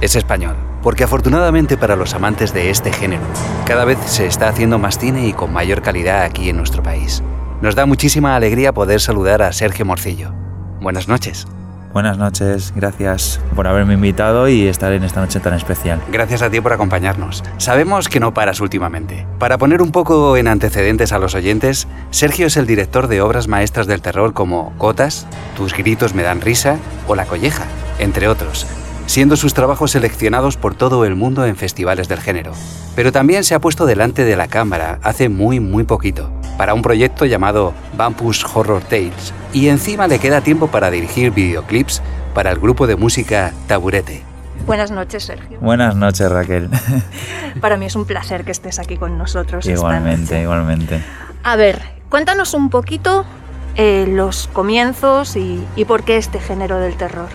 es 0.00 0.14
español, 0.14 0.54
porque 0.80 1.02
afortunadamente 1.02 1.76
para 1.76 1.96
los 1.96 2.14
amantes 2.14 2.54
de 2.54 2.70
este 2.70 2.92
género, 2.92 3.24
cada 3.66 3.84
vez 3.84 3.98
se 4.06 4.26
está 4.26 4.48
haciendo 4.48 4.78
más 4.78 4.96
cine 4.96 5.26
y 5.26 5.32
con 5.32 5.52
mayor 5.52 5.82
calidad 5.82 6.22
aquí 6.22 6.50
en 6.50 6.58
nuestro 6.58 6.84
país. 6.84 7.24
Nos 7.62 7.74
da 7.74 7.84
muchísima 7.84 8.36
alegría 8.36 8.72
poder 8.72 9.00
saludar 9.00 9.42
a 9.42 9.52
Sergio 9.52 9.84
Morcillo. 9.84 10.32
Buenas 10.80 11.08
noches. 11.08 11.48
Buenas 11.92 12.18
noches, 12.18 12.72
gracias 12.76 13.40
por 13.56 13.66
haberme 13.66 13.94
invitado 13.94 14.48
y 14.48 14.68
estar 14.68 14.92
en 14.92 15.02
esta 15.02 15.20
noche 15.20 15.40
tan 15.40 15.54
especial. 15.54 16.00
Gracias 16.12 16.40
a 16.40 16.48
ti 16.48 16.60
por 16.60 16.72
acompañarnos. 16.72 17.42
Sabemos 17.56 18.08
que 18.08 18.20
no 18.20 18.32
paras 18.32 18.60
últimamente. 18.60 19.26
Para 19.40 19.58
poner 19.58 19.82
un 19.82 19.90
poco 19.90 20.36
en 20.36 20.46
antecedentes 20.46 21.10
a 21.12 21.18
los 21.18 21.34
oyentes, 21.34 21.88
Sergio 22.12 22.46
es 22.46 22.56
el 22.56 22.68
director 22.68 23.08
de 23.08 23.20
obras 23.20 23.48
maestras 23.48 23.88
del 23.88 24.02
terror 24.02 24.34
como 24.34 24.72
Gotas, 24.78 25.26
Tus 25.56 25.74
gritos 25.76 26.14
me 26.14 26.22
dan 26.22 26.40
risa 26.40 26.78
o 27.08 27.16
La 27.16 27.26
colleja, 27.26 27.64
entre 27.98 28.28
otros, 28.28 28.68
siendo 29.06 29.34
sus 29.34 29.52
trabajos 29.52 29.90
seleccionados 29.90 30.56
por 30.56 30.76
todo 30.76 31.04
el 31.04 31.16
mundo 31.16 31.44
en 31.44 31.56
festivales 31.56 32.08
del 32.08 32.20
género. 32.20 32.52
Pero 32.94 33.10
también 33.10 33.42
se 33.42 33.56
ha 33.56 33.60
puesto 33.60 33.84
delante 33.84 34.24
de 34.24 34.36
la 34.36 34.46
cámara 34.46 35.00
hace 35.02 35.28
muy 35.28 35.58
muy 35.58 35.82
poquito, 35.82 36.30
para 36.60 36.74
un 36.74 36.82
proyecto 36.82 37.24
llamado 37.24 37.72
Vampus 37.96 38.44
Horror 38.44 38.82
Tales, 38.82 39.32
y 39.54 39.68
encima 39.68 40.06
le 40.06 40.18
queda 40.18 40.42
tiempo 40.42 40.66
para 40.66 40.90
dirigir 40.90 41.30
videoclips 41.30 42.02
para 42.34 42.50
el 42.50 42.58
grupo 42.58 42.86
de 42.86 42.96
música 42.96 43.54
Taburete. 43.66 44.22
Buenas 44.66 44.90
noches, 44.90 45.24
Sergio. 45.24 45.58
Buenas 45.58 45.96
noches, 45.96 46.30
Raquel. 46.30 46.68
Para 47.62 47.78
mí 47.78 47.86
es 47.86 47.96
un 47.96 48.04
placer 48.04 48.44
que 48.44 48.52
estés 48.52 48.78
aquí 48.78 48.98
con 48.98 49.16
nosotros. 49.16 49.64
esta 49.64 49.72
igualmente, 49.72 50.20
noche. 50.34 50.42
igualmente. 50.42 51.02
A 51.44 51.56
ver, 51.56 51.80
cuéntanos 52.10 52.52
un 52.52 52.68
poquito 52.68 53.24
eh, 53.76 54.04
los 54.06 54.46
comienzos 54.52 55.36
y, 55.36 55.64
y 55.76 55.86
por 55.86 56.04
qué 56.04 56.18
este 56.18 56.40
género 56.40 56.78
del 56.78 56.94
terror. 56.94 57.30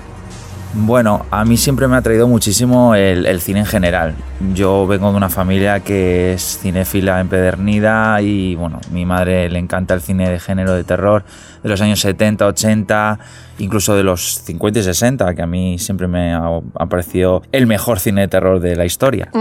Bueno, 0.78 1.26
a 1.32 1.46
mí 1.46 1.56
siempre 1.56 1.88
me 1.88 1.96
ha 1.96 2.02
traído 2.02 2.28
muchísimo 2.28 2.96
el, 2.96 3.26
el 3.26 3.40
cine 3.40 3.60
en 3.60 3.66
general. 3.66 4.14
Yo 4.54 4.86
vengo 4.86 5.10
de 5.10 5.18
una 5.18 5.30
familia 5.30 5.80
que 5.80 6.34
es 6.34 6.60
cinéfila 6.62 7.22
empedernida 7.22 8.22
y 8.22 8.56
bueno, 8.56 8.82
mi 8.92 9.06
madre 9.06 9.50
le 9.50 9.58
encanta 9.58 9.94
el 9.94 10.02
cine 10.02 10.30
de 10.30 10.38
género 10.38 10.74
de 10.74 10.84
terror 10.84 11.24
de 11.64 11.70
los 11.70 11.80
años 11.80 12.02
70, 12.02 12.46
80, 12.46 13.20
incluso 13.60 13.96
de 13.96 14.04
los 14.04 14.42
50 14.44 14.80
y 14.80 14.84
60, 14.84 15.34
que 15.34 15.42
a 15.42 15.48
mí 15.48 15.80
siempre 15.80 16.08
me 16.08 16.34
ha, 16.34 16.44
ha 16.76 16.86
parecido 16.88 17.42
el 17.54 17.68
mejor 17.68 18.00
cine 18.00 18.22
de 18.22 18.28
terror 18.28 18.60
de 18.60 18.76
la 18.76 18.86
historia. 18.86 19.32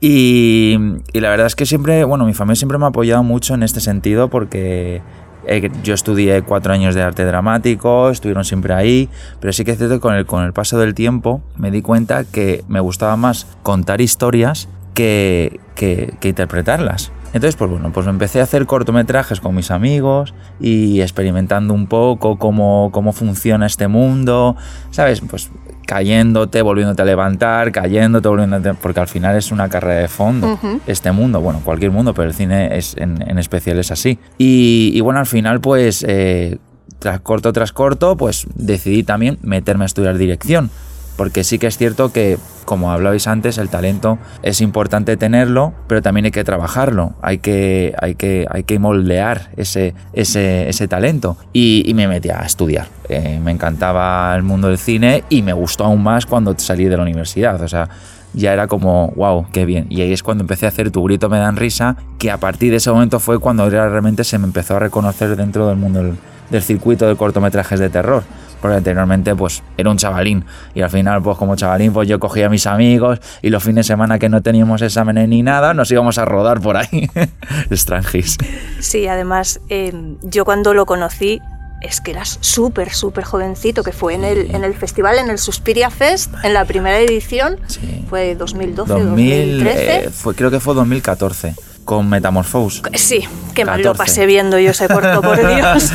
Y 0.00 0.78
la 1.12 1.30
verdad 1.30 1.48
es 1.48 1.56
que 1.56 1.66
siempre, 1.66 2.04
bueno, 2.04 2.24
mi 2.24 2.32
familia 2.32 2.56
siempre 2.56 2.78
me 2.78 2.84
ha 2.84 2.88
apoyado 2.88 3.24
mucho 3.24 3.54
en 3.54 3.64
este 3.64 3.80
sentido 3.80 4.28
porque 4.28 5.02
eh, 5.46 5.70
yo 5.82 5.94
estudié 5.94 6.42
cuatro 6.42 6.72
años 6.72 6.94
de 6.94 7.02
arte 7.02 7.24
dramático, 7.24 8.10
estuvieron 8.10 8.44
siempre 8.44 8.74
ahí, 8.74 9.08
pero 9.40 9.52
sí 9.52 9.64
que 9.64 9.72
es 9.72 9.78
cierto 9.78 9.96
que 9.96 10.00
con 10.00 10.14
el, 10.14 10.26
con 10.26 10.44
el 10.44 10.52
paso 10.52 10.78
del 10.78 10.94
tiempo 10.94 11.42
me 11.56 11.70
di 11.70 11.82
cuenta 11.82 12.24
que 12.24 12.64
me 12.68 12.80
gustaba 12.80 13.16
más 13.16 13.46
contar 13.62 14.00
historias 14.00 14.68
que, 14.94 15.60
que, 15.74 16.14
que 16.20 16.28
interpretarlas. 16.28 17.12
Entonces, 17.32 17.56
pues 17.56 17.70
bueno, 17.70 17.92
pues 17.92 18.06
empecé 18.06 18.40
a 18.40 18.44
hacer 18.44 18.64
cortometrajes 18.64 19.40
con 19.40 19.54
mis 19.54 19.70
amigos 19.70 20.32
y 20.58 21.02
experimentando 21.02 21.74
un 21.74 21.86
poco 21.86 22.38
cómo, 22.38 22.90
cómo 22.92 23.12
funciona 23.12 23.66
este 23.66 23.88
mundo, 23.88 24.56
¿sabes? 24.90 25.20
Pues 25.20 25.50
cayéndote, 25.86 26.60
volviéndote 26.62 27.02
a 27.02 27.04
levantar, 27.04 27.72
cayéndote, 27.72 28.28
volviéndote, 28.28 28.74
porque 28.74 29.00
al 29.00 29.08
final 29.08 29.36
es 29.36 29.50
una 29.52 29.68
carrera 29.68 30.02
de 30.02 30.08
fondo. 30.08 30.58
Este 30.86 31.12
mundo, 31.12 31.40
bueno, 31.40 31.62
cualquier 31.64 31.92
mundo, 31.92 32.12
pero 32.12 32.28
el 32.28 32.34
cine 32.34 32.76
es, 32.76 32.96
en, 32.98 33.22
en 33.26 33.38
especial 33.38 33.78
es 33.78 33.90
así. 33.90 34.18
Y, 34.36 34.90
y 34.94 35.00
bueno, 35.00 35.20
al 35.20 35.26
final, 35.26 35.60
pues, 35.60 36.04
eh, 36.06 36.58
tras 36.98 37.20
corto 37.20 37.52
tras 37.52 37.72
corto, 37.72 38.16
pues 38.16 38.46
decidí 38.54 39.02
también 39.02 39.38
meterme 39.42 39.84
a 39.84 39.86
estudiar 39.86 40.18
dirección. 40.18 40.70
Porque 41.16 41.44
sí 41.44 41.58
que 41.58 41.66
es 41.66 41.78
cierto 41.78 42.12
que, 42.12 42.38
como 42.64 42.92
hablabais 42.92 43.26
antes, 43.26 43.58
el 43.58 43.68
talento 43.68 44.18
es 44.42 44.60
importante 44.60 45.16
tenerlo, 45.16 45.72
pero 45.86 46.02
también 46.02 46.26
hay 46.26 46.30
que 46.30 46.44
trabajarlo, 46.44 47.14
hay 47.22 47.38
que, 47.38 47.94
hay 48.00 48.14
que, 48.14 48.46
hay 48.50 48.64
que 48.64 48.78
moldear 48.78 49.50
ese, 49.56 49.94
ese, 50.12 50.68
ese 50.68 50.88
talento. 50.88 51.36
Y, 51.52 51.92
me 51.96 52.08
metí 52.08 52.28
a 52.28 52.40
estudiar. 52.40 52.88
Eh, 53.08 53.40
me 53.42 53.50
encantaba 53.50 54.34
el 54.36 54.42
mundo 54.42 54.68
del 54.68 54.76
cine 54.76 55.24
y 55.30 55.40
me 55.40 55.54
gustó 55.54 55.84
aún 55.84 56.02
más 56.02 56.26
cuando 56.26 56.54
salí 56.58 56.84
de 56.84 56.96
la 56.98 57.02
universidad. 57.02 57.58
O 57.62 57.68
sea, 57.68 57.88
ya 58.34 58.52
era 58.52 58.66
como, 58.66 59.12
wow, 59.16 59.46
qué 59.50 59.64
bien. 59.64 59.86
Y 59.88 60.02
ahí 60.02 60.12
es 60.12 60.22
cuando 60.22 60.42
empecé 60.42 60.66
a 60.66 60.68
hacer 60.68 60.90
Tu 60.90 61.02
grito 61.02 61.30
me 61.30 61.38
dan 61.38 61.56
risa, 61.56 61.96
que 62.18 62.30
a 62.30 62.38
partir 62.38 62.70
de 62.70 62.76
ese 62.76 62.90
momento 62.90 63.18
fue 63.18 63.38
cuando 63.38 63.68
realmente 63.68 64.24
se 64.24 64.38
me 64.38 64.44
empezó 64.44 64.76
a 64.76 64.78
reconocer 64.78 65.34
dentro 65.36 65.66
del 65.66 65.76
mundo 65.76 66.14
del 66.50 66.62
circuito 66.62 67.08
de 67.08 67.16
cortometrajes 67.16 67.80
de 67.80 67.88
terror. 67.88 68.22
Porque 68.60 68.76
anteriormente 68.78 69.34
pues 69.34 69.62
era 69.76 69.90
un 69.90 69.96
chavalín 69.98 70.44
y 70.74 70.80
al 70.82 70.90
final 70.90 71.22
pues 71.22 71.36
como 71.36 71.56
chavalín 71.56 71.92
pues 71.92 72.08
yo 72.08 72.18
cogía 72.18 72.46
a 72.46 72.48
mis 72.48 72.66
amigos 72.66 73.20
y 73.42 73.50
los 73.50 73.62
fines 73.62 73.86
de 73.86 73.92
semana 73.92 74.18
que 74.18 74.28
no 74.28 74.42
teníamos 74.42 74.82
exámenes 74.82 75.28
ni 75.28 75.42
nada 75.42 75.74
nos 75.74 75.90
íbamos 75.90 76.18
a 76.18 76.24
rodar 76.24 76.60
por 76.60 76.76
ahí. 76.76 77.08
Strangis. 77.72 78.36
Sí, 78.80 79.06
además, 79.06 79.60
eh, 79.68 79.92
yo 80.22 80.44
cuando 80.44 80.74
lo 80.74 80.86
conocí 80.86 81.40
es 81.82 82.00
que 82.00 82.12
eras 82.12 82.38
súper, 82.40 82.90
súper 82.92 83.24
jovencito, 83.24 83.82
que 83.84 83.92
fue 83.92 84.14
en 84.14 84.24
el, 84.24 84.54
en 84.54 84.64
el 84.64 84.74
festival, 84.74 85.18
en 85.18 85.28
el 85.28 85.38
Suspiria 85.38 85.90
Fest, 85.90 86.32
en 86.42 86.54
la 86.54 86.64
primera 86.64 86.98
edición, 86.98 87.58
Sí. 87.66 88.04
fue 88.08 88.34
2012, 88.34 88.92
2000, 88.92 89.58
2013. 89.64 89.96
eh, 90.06 90.10
fue, 90.10 90.34
creo 90.34 90.50
que 90.50 90.58
fue 90.58 90.74
2014 90.74 91.54
con 91.86 92.10
Metamorphose. 92.10 92.82
Sí, 92.94 93.24
qué 93.54 93.64
mal 93.64 93.80
lo 93.80 93.92
14. 93.92 93.96
pasé 93.96 94.26
viendo 94.26 94.58
yo 94.58 94.72
ese 94.72 94.88
corto, 94.88 95.22
por 95.22 95.38
Dios. 95.54 95.92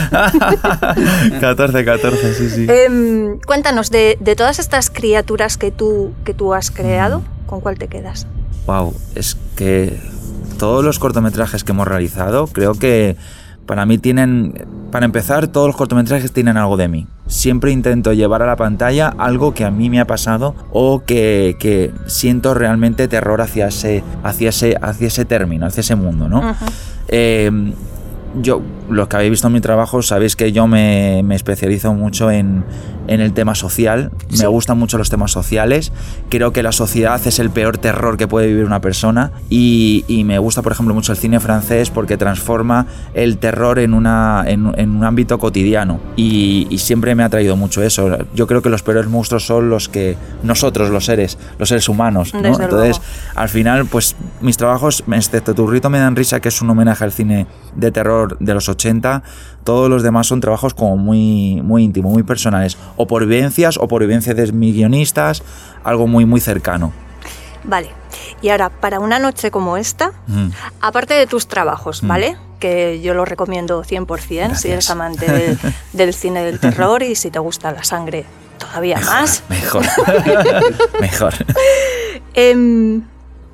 14, 1.39 1.86
14, 1.86 2.34
sí, 2.34 2.50
sí. 2.50 2.66
Em, 2.68 3.38
cuéntanos, 3.42 3.92
de, 3.92 4.18
de 4.20 4.36
todas 4.36 4.58
estas 4.58 4.89
criaturas 4.89 5.58
que 5.58 5.70
tú, 5.70 6.14
que 6.24 6.34
tú 6.34 6.56
has 6.56 6.72
creado, 6.72 7.22
¿con 7.46 7.62
cuál 7.62 7.78
te 7.78 7.88
quedas? 7.88 8.26
Wow, 8.66 8.96
es 9.16 9.38
que 9.56 10.00
todos 10.58 10.84
los 10.84 10.98
cortometrajes 10.98 11.64
que 11.64 11.74
hemos 11.74 11.88
realizado, 11.88 12.48
creo 12.48 12.74
que 12.74 13.18
para 13.72 13.86
mí 13.86 13.97
tienen, 13.97 14.67
para 14.91 15.05
empezar, 15.05 15.47
todos 15.47 15.67
los 15.67 15.78
cortometrajes 15.78 16.34
tienen 16.34 16.57
algo 16.57 16.76
de 16.76 16.89
mí. 16.89 17.07
Siempre 17.28 17.72
intento 17.72 18.11
llevar 18.11 18.41
a 18.41 18.45
la 18.45 18.57
pantalla 18.57 19.07
algo 19.17 19.53
que 19.53 19.63
a 19.63 19.72
mí 19.72 19.89
me 19.89 20.01
ha 20.01 20.05
pasado 20.05 20.55
o 20.74 21.03
que, 21.05 21.55
que 21.57 21.93
siento 22.05 22.53
realmente 22.53 23.07
terror 23.07 23.39
hacia 23.39 23.67
ese, 23.67 24.03
hacia 24.26 24.49
ese, 24.49 24.76
hacia 24.82 25.07
ese 25.07 25.24
término, 25.24 25.67
hacia 25.67 25.80
ese 25.80 25.95
mundo, 25.95 26.28
¿no? 26.28 26.53
Eh, 27.07 27.49
yo 28.41 28.61
los 28.92 29.08
que 29.08 29.16
habéis 29.16 29.32
visto 29.32 29.50
mi 29.50 29.62
trabajo 29.62 30.02
sabéis 30.02 30.36
que 30.36 30.52
yo 30.52 30.68
me, 30.68 31.22
me 31.24 31.36
especializo 31.36 31.94
mucho 31.94 32.30
en, 32.30 32.64
en 33.08 33.22
el 33.22 33.34
tema 33.34 33.56
social. 33.56 34.12
Me 34.39 34.48
gustan 34.48 34.78
mucho 34.78 34.98
los 34.98 35.10
temas 35.10 35.32
sociales. 35.32 35.92
Creo 36.30 36.54
que 36.54 36.64
la 36.64 36.72
sociedad 36.72 37.20
es 37.26 37.39
el 37.39 37.50
peor 37.50 37.78
terror 37.78 38.18
que 38.18 38.28
puede 38.28 38.48
vivir 38.48 38.66
una 38.66 38.82
persona. 38.82 39.32
Y, 39.50 40.06
y 40.08 40.24
me 40.24 40.39
gusta, 40.39 40.62
por 40.62 40.72
ejemplo, 40.72 40.94
mucho 40.94 41.12
el 41.12 41.18
cine 41.18 41.39
francés 41.39 41.89
porque 41.89 42.18
transforma 42.18 42.88
el 43.14 43.38
terror 43.38 43.80
en, 43.80 43.94
una, 43.94 44.44
en, 44.48 44.72
en 44.78 44.92
un 44.92 45.04
ámbito 45.04 45.39
cotidiano. 45.39 46.00
Y, 46.16 46.68
y 46.70 46.78
siempre 46.78 47.16
me 47.16 47.24
ha 47.24 47.30
traído 47.30 47.56
mucho 47.56 47.84
eso. 47.84 48.18
Yo 48.34 48.48
creo 48.48 48.62
que 48.62 48.70
los 48.70 48.84
peores 48.84 49.08
monstruos 49.08 49.46
son 49.46 49.70
los 49.70 49.89
que 49.89 50.16
nosotros, 50.44 50.89
los 50.89 51.06
seres, 51.06 51.38
los 51.58 51.70
seres 51.70 51.89
humanos. 51.89 52.34
¿no? 52.34 52.39
Entonces, 52.39 52.70
luego. 52.72 53.00
al 53.36 53.50
final, 53.50 53.86
pues 53.86 54.16
mis 54.42 54.58
trabajos, 54.58 55.04
excepto 55.12 55.54
Turrito 55.54 55.89
me 55.89 56.00
dan 56.00 56.16
risa, 56.16 56.39
que 56.39 56.50
es 56.50 56.62
un 56.62 56.70
homenaje 56.70 57.04
al 57.04 57.12
cine 57.12 57.48
de 57.76 57.92
terror 57.92 58.38
de 58.39 58.54
los 58.54 58.70
80, 58.70 58.80
todos 59.63 59.89
los 59.89 60.03
demás 60.03 60.27
son 60.27 60.41
trabajos 60.41 60.73
como 60.73 60.97
muy, 60.97 61.61
muy 61.63 61.84
íntimos, 61.84 62.11
muy 62.13 62.23
personales, 62.23 62.77
o 62.97 63.07
por 63.07 63.25
vivencias 63.25 63.77
o 63.77 63.88
por 63.88 64.01
vivencias 64.01 64.36
de 64.36 64.51
mis 64.51 64.73
guionistas, 64.73 65.43
algo 65.84 66.07
muy, 66.07 66.25
muy 66.25 66.39
cercano. 66.39 66.91
Vale. 67.63 67.89
Y 68.41 68.49
ahora, 68.49 68.69
para 68.69 68.99
una 68.99 69.19
noche 69.19 69.51
como 69.51 69.77
esta, 69.77 70.13
Mm. 70.27 70.47
aparte 70.82 71.13
de 71.13 71.27
tus 71.27 71.47
trabajos, 71.47 72.01
Mm. 72.01 72.07
¿vale? 72.07 72.38
Que 72.59 73.01
yo 73.01 73.13
lo 73.13 73.23
recomiendo 73.25 73.84
100% 73.84 74.55
si 74.55 74.67
Gracias. 74.69 74.73
eres 74.73 74.89
amante 74.89 75.32
del, 75.32 75.57
del 75.93 76.13
cine 76.13 76.43
del 76.43 76.59
terror 76.59 77.03
y 77.03 77.15
si 77.15 77.29
te 77.29 77.38
gusta 77.39 77.71
la 77.71 77.84
sangre 77.84 78.25
todavía 78.57 78.99
más. 78.99 79.43
Mejor. 79.49 79.84
Mejor. 81.01 81.34
Em, 82.34 83.01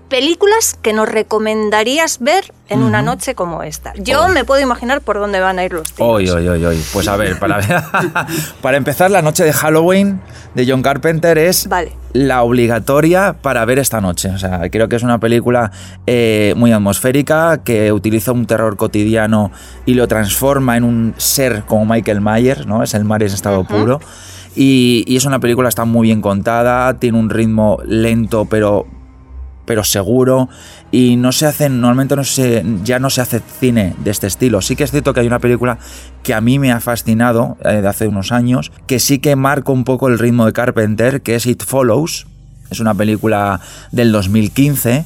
películas 0.10 0.78
que 0.82 0.94
nos 0.94 1.08
recomendarías 1.10 2.20
ver 2.20 2.54
en 2.70 2.84
una 2.84 3.02
noche 3.02 3.34
como 3.36 3.64
esta. 3.64 3.94
Yo 3.96 4.26
Oh. 4.26 4.28
me 4.30 4.44
puedo 4.44 4.62
imaginar 4.62 5.02
por 5.02 5.20
dónde 5.20 5.40
van 5.40 5.58
a 5.60 5.64
ir 5.66 5.74
los 5.74 5.94
tiros. 5.94 6.10
Hoy, 6.12 6.30
hoy, 6.30 6.66
hoy. 6.66 6.84
Pues 6.94 7.08
a 7.08 7.16
ver, 7.16 7.40
para, 7.40 7.60
para 8.62 8.78
empezar, 8.78 9.10
la 9.12 9.22
noche 9.22 9.44
de 9.44 9.54
Halloween 9.54 10.20
de 10.54 10.66
John 10.70 10.82
Carpenter 10.82 11.38
es 11.38 11.68
Vale. 11.68 11.94
la 12.14 12.44
obligatoria 12.44 13.36
para 13.42 13.64
ver 13.66 13.80
esta 13.80 14.02
noche. 14.02 14.30
O 14.30 14.38
sea, 14.38 14.70
creo 14.70 14.90
que 14.90 14.96
es 14.98 15.04
una 15.04 15.20
película 15.20 15.72
eh, 16.08 16.54
muy 16.58 16.72
atmosférica 16.74 17.62
que 17.64 17.92
utiliza 17.92 18.32
un 18.32 18.46
terror 18.48 18.76
cotidiano 18.76 19.52
y 19.86 19.94
lo 19.94 20.08
transforma 20.08 20.76
en 20.78 20.84
un 20.84 21.14
ser 21.18 21.64
como 21.66 21.86
Michael 21.86 22.22
Myers, 22.22 22.66
¿no? 22.66 22.84
Es 22.84 22.94
el 22.94 23.06
mar 23.06 23.22
en 23.24 23.28
estado 23.30 23.64
puro. 23.64 24.00
Y, 24.56 25.04
y 25.08 25.16
es 25.18 25.26
una 25.26 25.40
película, 25.40 25.70
está 25.70 25.86
muy 25.86 26.08
bien 26.08 26.20
contada, 26.22 26.96
tiene 26.98 27.20
un 27.20 27.30
ritmo 27.30 27.78
lento 27.86 28.46
pero 28.46 28.88
pero 29.68 29.84
seguro. 29.84 30.50
Y 30.90 31.18
no 31.18 31.32
se 31.32 31.46
hacen 31.46 31.80
normalmente 31.80 32.16
no 32.16 32.24
se 32.24 32.64
ya 32.84 32.98
no 32.98 33.12
se 33.12 33.22
hace 33.22 33.42
cine 33.60 33.94
de 34.04 34.10
este 34.10 34.26
estilo. 34.26 34.62
Sí 34.62 34.76
que 34.76 34.86
es 34.86 34.90
cierto 34.92 35.14
que 35.14 35.20
hay 35.20 35.28
una 35.28 35.40
película 35.40 35.78
que 36.24 36.34
a 36.34 36.42
mí 36.42 36.58
me 36.58 36.72
ha 36.72 36.80
fascinado 36.80 37.58
eh, 37.64 37.82
de 37.82 37.88
hace 37.88 38.08
unos 38.08 38.32
años 38.32 38.72
que 38.88 39.00
sí 39.00 39.20
que 39.20 39.36
marca 39.36 39.72
un 39.72 39.84
poco 39.84 40.08
el 40.08 40.18
ritmo 40.18 40.46
de 40.48 40.54
Carpenter 40.54 41.22
que 41.22 41.36
es 41.36 41.46
It 41.46 41.64
Follows. 41.64 42.26
Es 42.72 42.80
una 42.80 42.96
película 42.96 43.60
del 43.92 44.12
2015 44.12 45.06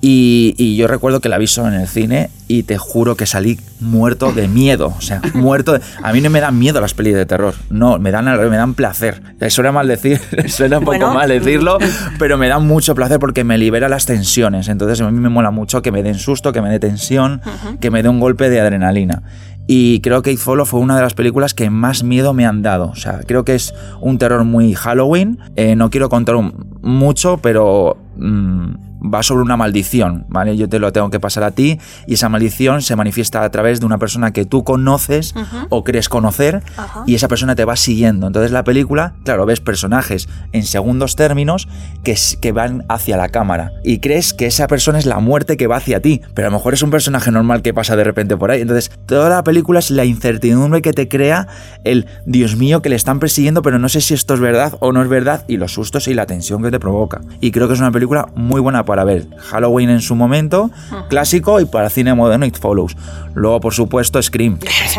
y, 0.00 0.54
y 0.58 0.76
yo 0.76 0.86
recuerdo 0.86 1.20
que 1.20 1.28
la 1.28 1.38
vi 1.38 1.46
solo 1.46 1.68
en 1.68 1.74
el 1.80 1.88
cine 1.88 2.30
y 2.46 2.62
te 2.62 2.78
juro 2.78 3.16
que 3.16 3.26
salí 3.26 3.58
muerto 3.80 4.32
de 4.32 4.46
miedo. 4.48 4.94
O 4.96 5.00
sea, 5.00 5.20
muerto. 5.34 5.72
de- 5.72 5.80
A 6.02 6.12
mí 6.12 6.20
no 6.20 6.30
me 6.30 6.40
dan 6.40 6.58
miedo 6.58 6.80
las 6.80 6.94
pelis 6.94 7.14
de 7.14 7.26
terror. 7.26 7.54
No, 7.70 7.98
me 7.98 8.10
dan, 8.10 8.24
me 8.26 8.56
dan 8.56 8.74
placer. 8.74 9.20
Eh, 9.40 9.50
Suena 9.50 9.72
mal 9.72 9.88
decir, 9.88 10.20
suena 10.48 10.78
un 10.78 10.84
poco 10.84 10.96
Bueno. 10.98 11.14
mal 11.14 11.28
decirlo, 11.28 11.78
pero 12.18 12.38
me 12.38 12.48
dan 12.48 12.66
mucho 12.66 12.94
placer 12.94 13.18
porque 13.18 13.42
me 13.44 13.58
libera 13.58 13.88
las 13.88 14.06
tensiones. 14.06 14.68
Entonces 14.68 15.00
a 15.00 15.10
mí 15.10 15.18
me 15.18 15.28
mola 15.28 15.50
mucho 15.50 15.82
que 15.82 15.90
me 15.92 16.02
den 16.02 16.14
susto, 16.14 16.52
que 16.52 16.62
me 16.62 16.70
dé 16.70 16.78
tensión, 16.78 17.40
que 17.80 17.90
me 17.90 18.02
dé 18.02 18.08
un 18.08 18.20
golpe 18.20 18.48
de 18.50 18.60
adrenalina. 18.60 19.22
Y 19.70 20.00
creo 20.00 20.22
que 20.22 20.32
It 20.32 20.38
Follow 20.38 20.64
fue 20.64 20.80
una 20.80 20.96
de 20.96 21.02
las 21.02 21.12
películas 21.12 21.52
que 21.52 21.68
más 21.68 22.02
miedo 22.02 22.32
me 22.32 22.46
han 22.46 22.62
dado. 22.62 22.86
O 22.86 22.94
sea, 22.96 23.20
creo 23.26 23.44
que 23.44 23.54
es 23.54 23.74
un 24.00 24.16
terror 24.16 24.44
muy 24.44 24.72
Halloween. 24.74 25.38
Eh, 25.56 25.76
no 25.76 25.90
quiero 25.90 26.08
contar 26.08 26.36
un- 26.36 26.78
mucho, 26.80 27.36
pero 27.42 27.98
mm, 28.16 28.87
va 29.02 29.22
sobre 29.22 29.42
una 29.42 29.56
maldición, 29.56 30.26
¿vale? 30.28 30.56
Yo 30.56 30.68
te 30.68 30.78
lo 30.78 30.92
tengo 30.92 31.10
que 31.10 31.20
pasar 31.20 31.44
a 31.44 31.50
ti 31.50 31.78
y 32.06 32.14
esa 32.14 32.28
maldición 32.28 32.82
se 32.82 32.96
manifiesta 32.96 33.42
a 33.42 33.50
través 33.50 33.80
de 33.80 33.86
una 33.86 33.98
persona 33.98 34.32
que 34.32 34.44
tú 34.44 34.64
conoces 34.64 35.34
o 35.68 35.84
crees 35.84 36.08
conocer 36.08 36.62
y 37.06 37.14
esa 37.14 37.28
persona 37.28 37.54
te 37.54 37.64
va 37.64 37.76
siguiendo. 37.76 38.26
Entonces 38.26 38.50
la 38.50 38.64
película, 38.64 39.14
claro, 39.24 39.46
ves 39.46 39.60
personajes 39.60 40.28
en 40.52 40.64
segundos 40.64 41.16
términos 41.16 41.68
que, 42.02 42.16
que 42.40 42.52
van 42.52 42.84
hacia 42.88 43.16
la 43.16 43.28
cámara 43.28 43.72
y 43.84 43.98
crees 43.98 44.34
que 44.34 44.46
esa 44.46 44.66
persona 44.66 44.98
es 44.98 45.06
la 45.06 45.20
muerte 45.20 45.56
que 45.56 45.66
va 45.66 45.76
hacia 45.76 46.00
ti, 46.00 46.22
pero 46.34 46.48
a 46.48 46.50
lo 46.50 46.56
mejor 46.58 46.74
es 46.74 46.82
un 46.82 46.90
personaje 46.90 47.30
normal 47.30 47.62
que 47.62 47.74
pasa 47.74 47.96
de 47.96 48.04
repente 48.04 48.36
por 48.36 48.50
ahí. 48.50 48.60
Entonces 48.60 48.90
toda 49.06 49.28
la 49.28 49.44
película 49.44 49.78
es 49.78 49.90
la 49.90 50.04
incertidumbre 50.04 50.82
que 50.82 50.92
te 50.92 51.08
crea 51.08 51.48
el 51.84 52.06
Dios 52.26 52.56
mío 52.56 52.82
que 52.82 52.88
le 52.88 52.96
están 52.96 53.20
persiguiendo, 53.20 53.62
pero 53.62 53.78
no 53.78 53.88
sé 53.88 54.00
si 54.00 54.14
esto 54.14 54.34
es 54.34 54.40
verdad 54.40 54.74
o 54.80 54.92
no 54.92 55.02
es 55.02 55.08
verdad 55.08 55.44
y 55.48 55.56
los 55.56 55.72
sustos 55.72 56.08
y 56.08 56.14
la 56.14 56.26
tensión 56.26 56.62
que 56.62 56.70
te 56.70 56.80
provoca. 56.80 57.20
Y 57.40 57.50
creo 57.50 57.68
que 57.68 57.74
es 57.74 57.80
una 57.80 57.92
película 57.92 58.28
muy 58.34 58.60
buena 58.60 58.84
para 58.88 59.04
ver. 59.04 59.26
Halloween 59.38 59.90
en 59.90 60.00
su 60.00 60.16
momento, 60.16 60.70
clásico 61.10 61.60
y 61.60 61.66
para 61.66 61.90
cine 61.90 62.14
moderno 62.14 62.46
It 62.46 62.58
Follows. 62.58 62.96
Luego, 63.34 63.60
por 63.60 63.74
supuesto, 63.74 64.20
Scream. 64.20 64.58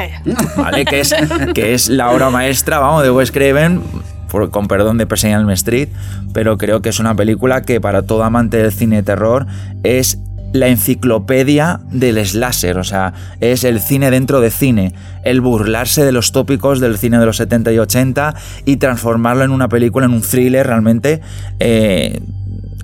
¿vale? 0.58 0.86
Que 0.86 1.00
es, 1.02 1.14
que 1.54 1.74
es 1.74 1.90
la 1.90 2.12
obra 2.12 2.30
maestra, 2.30 2.80
vamos, 2.80 3.04
de 3.04 3.10
Wes 3.12 3.32
Craven, 3.32 3.82
por- 4.30 4.52
con 4.52 4.68
perdón 4.68 4.98
de 5.00 5.08
Percy 5.08 5.28
Elm 5.28 5.50
Street, 5.50 5.90
pero 6.34 6.58
creo 6.58 6.82
que 6.82 6.90
es 6.90 7.00
una 7.00 7.16
película 7.16 7.64
que 7.64 7.82
para 7.82 8.04
todo 8.04 8.24
amante 8.24 8.58
del 8.58 8.72
cine 8.72 8.98
de 8.98 9.04
terror 9.04 9.48
es 9.84 10.20
la 10.52 10.68
enciclopedia 10.68 11.80
del 11.92 12.26
slasher, 12.26 12.80
o 12.80 12.84
sea, 12.84 13.14
es 13.40 13.64
el 13.64 13.80
cine 13.80 14.10
dentro 14.10 14.42
de 14.42 14.50
cine, 14.50 14.94
el 15.24 15.42
burlarse 15.42 16.04
de 16.04 16.12
los 16.12 16.32
tópicos 16.32 16.80
del 16.80 16.98
cine 16.98 17.20
de 17.20 17.26
los 17.28 17.38
70 17.38 17.72
y 17.72 17.78
80 17.78 18.34
y 18.66 18.78
transformarlo 18.78 19.44
en 19.44 19.52
una 19.52 19.68
película, 19.70 20.08
en 20.08 20.14
un 20.14 20.22
thriller 20.22 20.66
realmente 20.66 21.22
eh, 21.60 22.20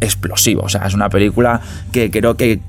explosivo, 0.01 0.63
o 0.63 0.69
sea, 0.69 0.85
es 0.85 0.93
una 0.93 1.09
película 1.09 1.61
que 1.91 2.11
creo 2.11 2.35
que 2.35 2.59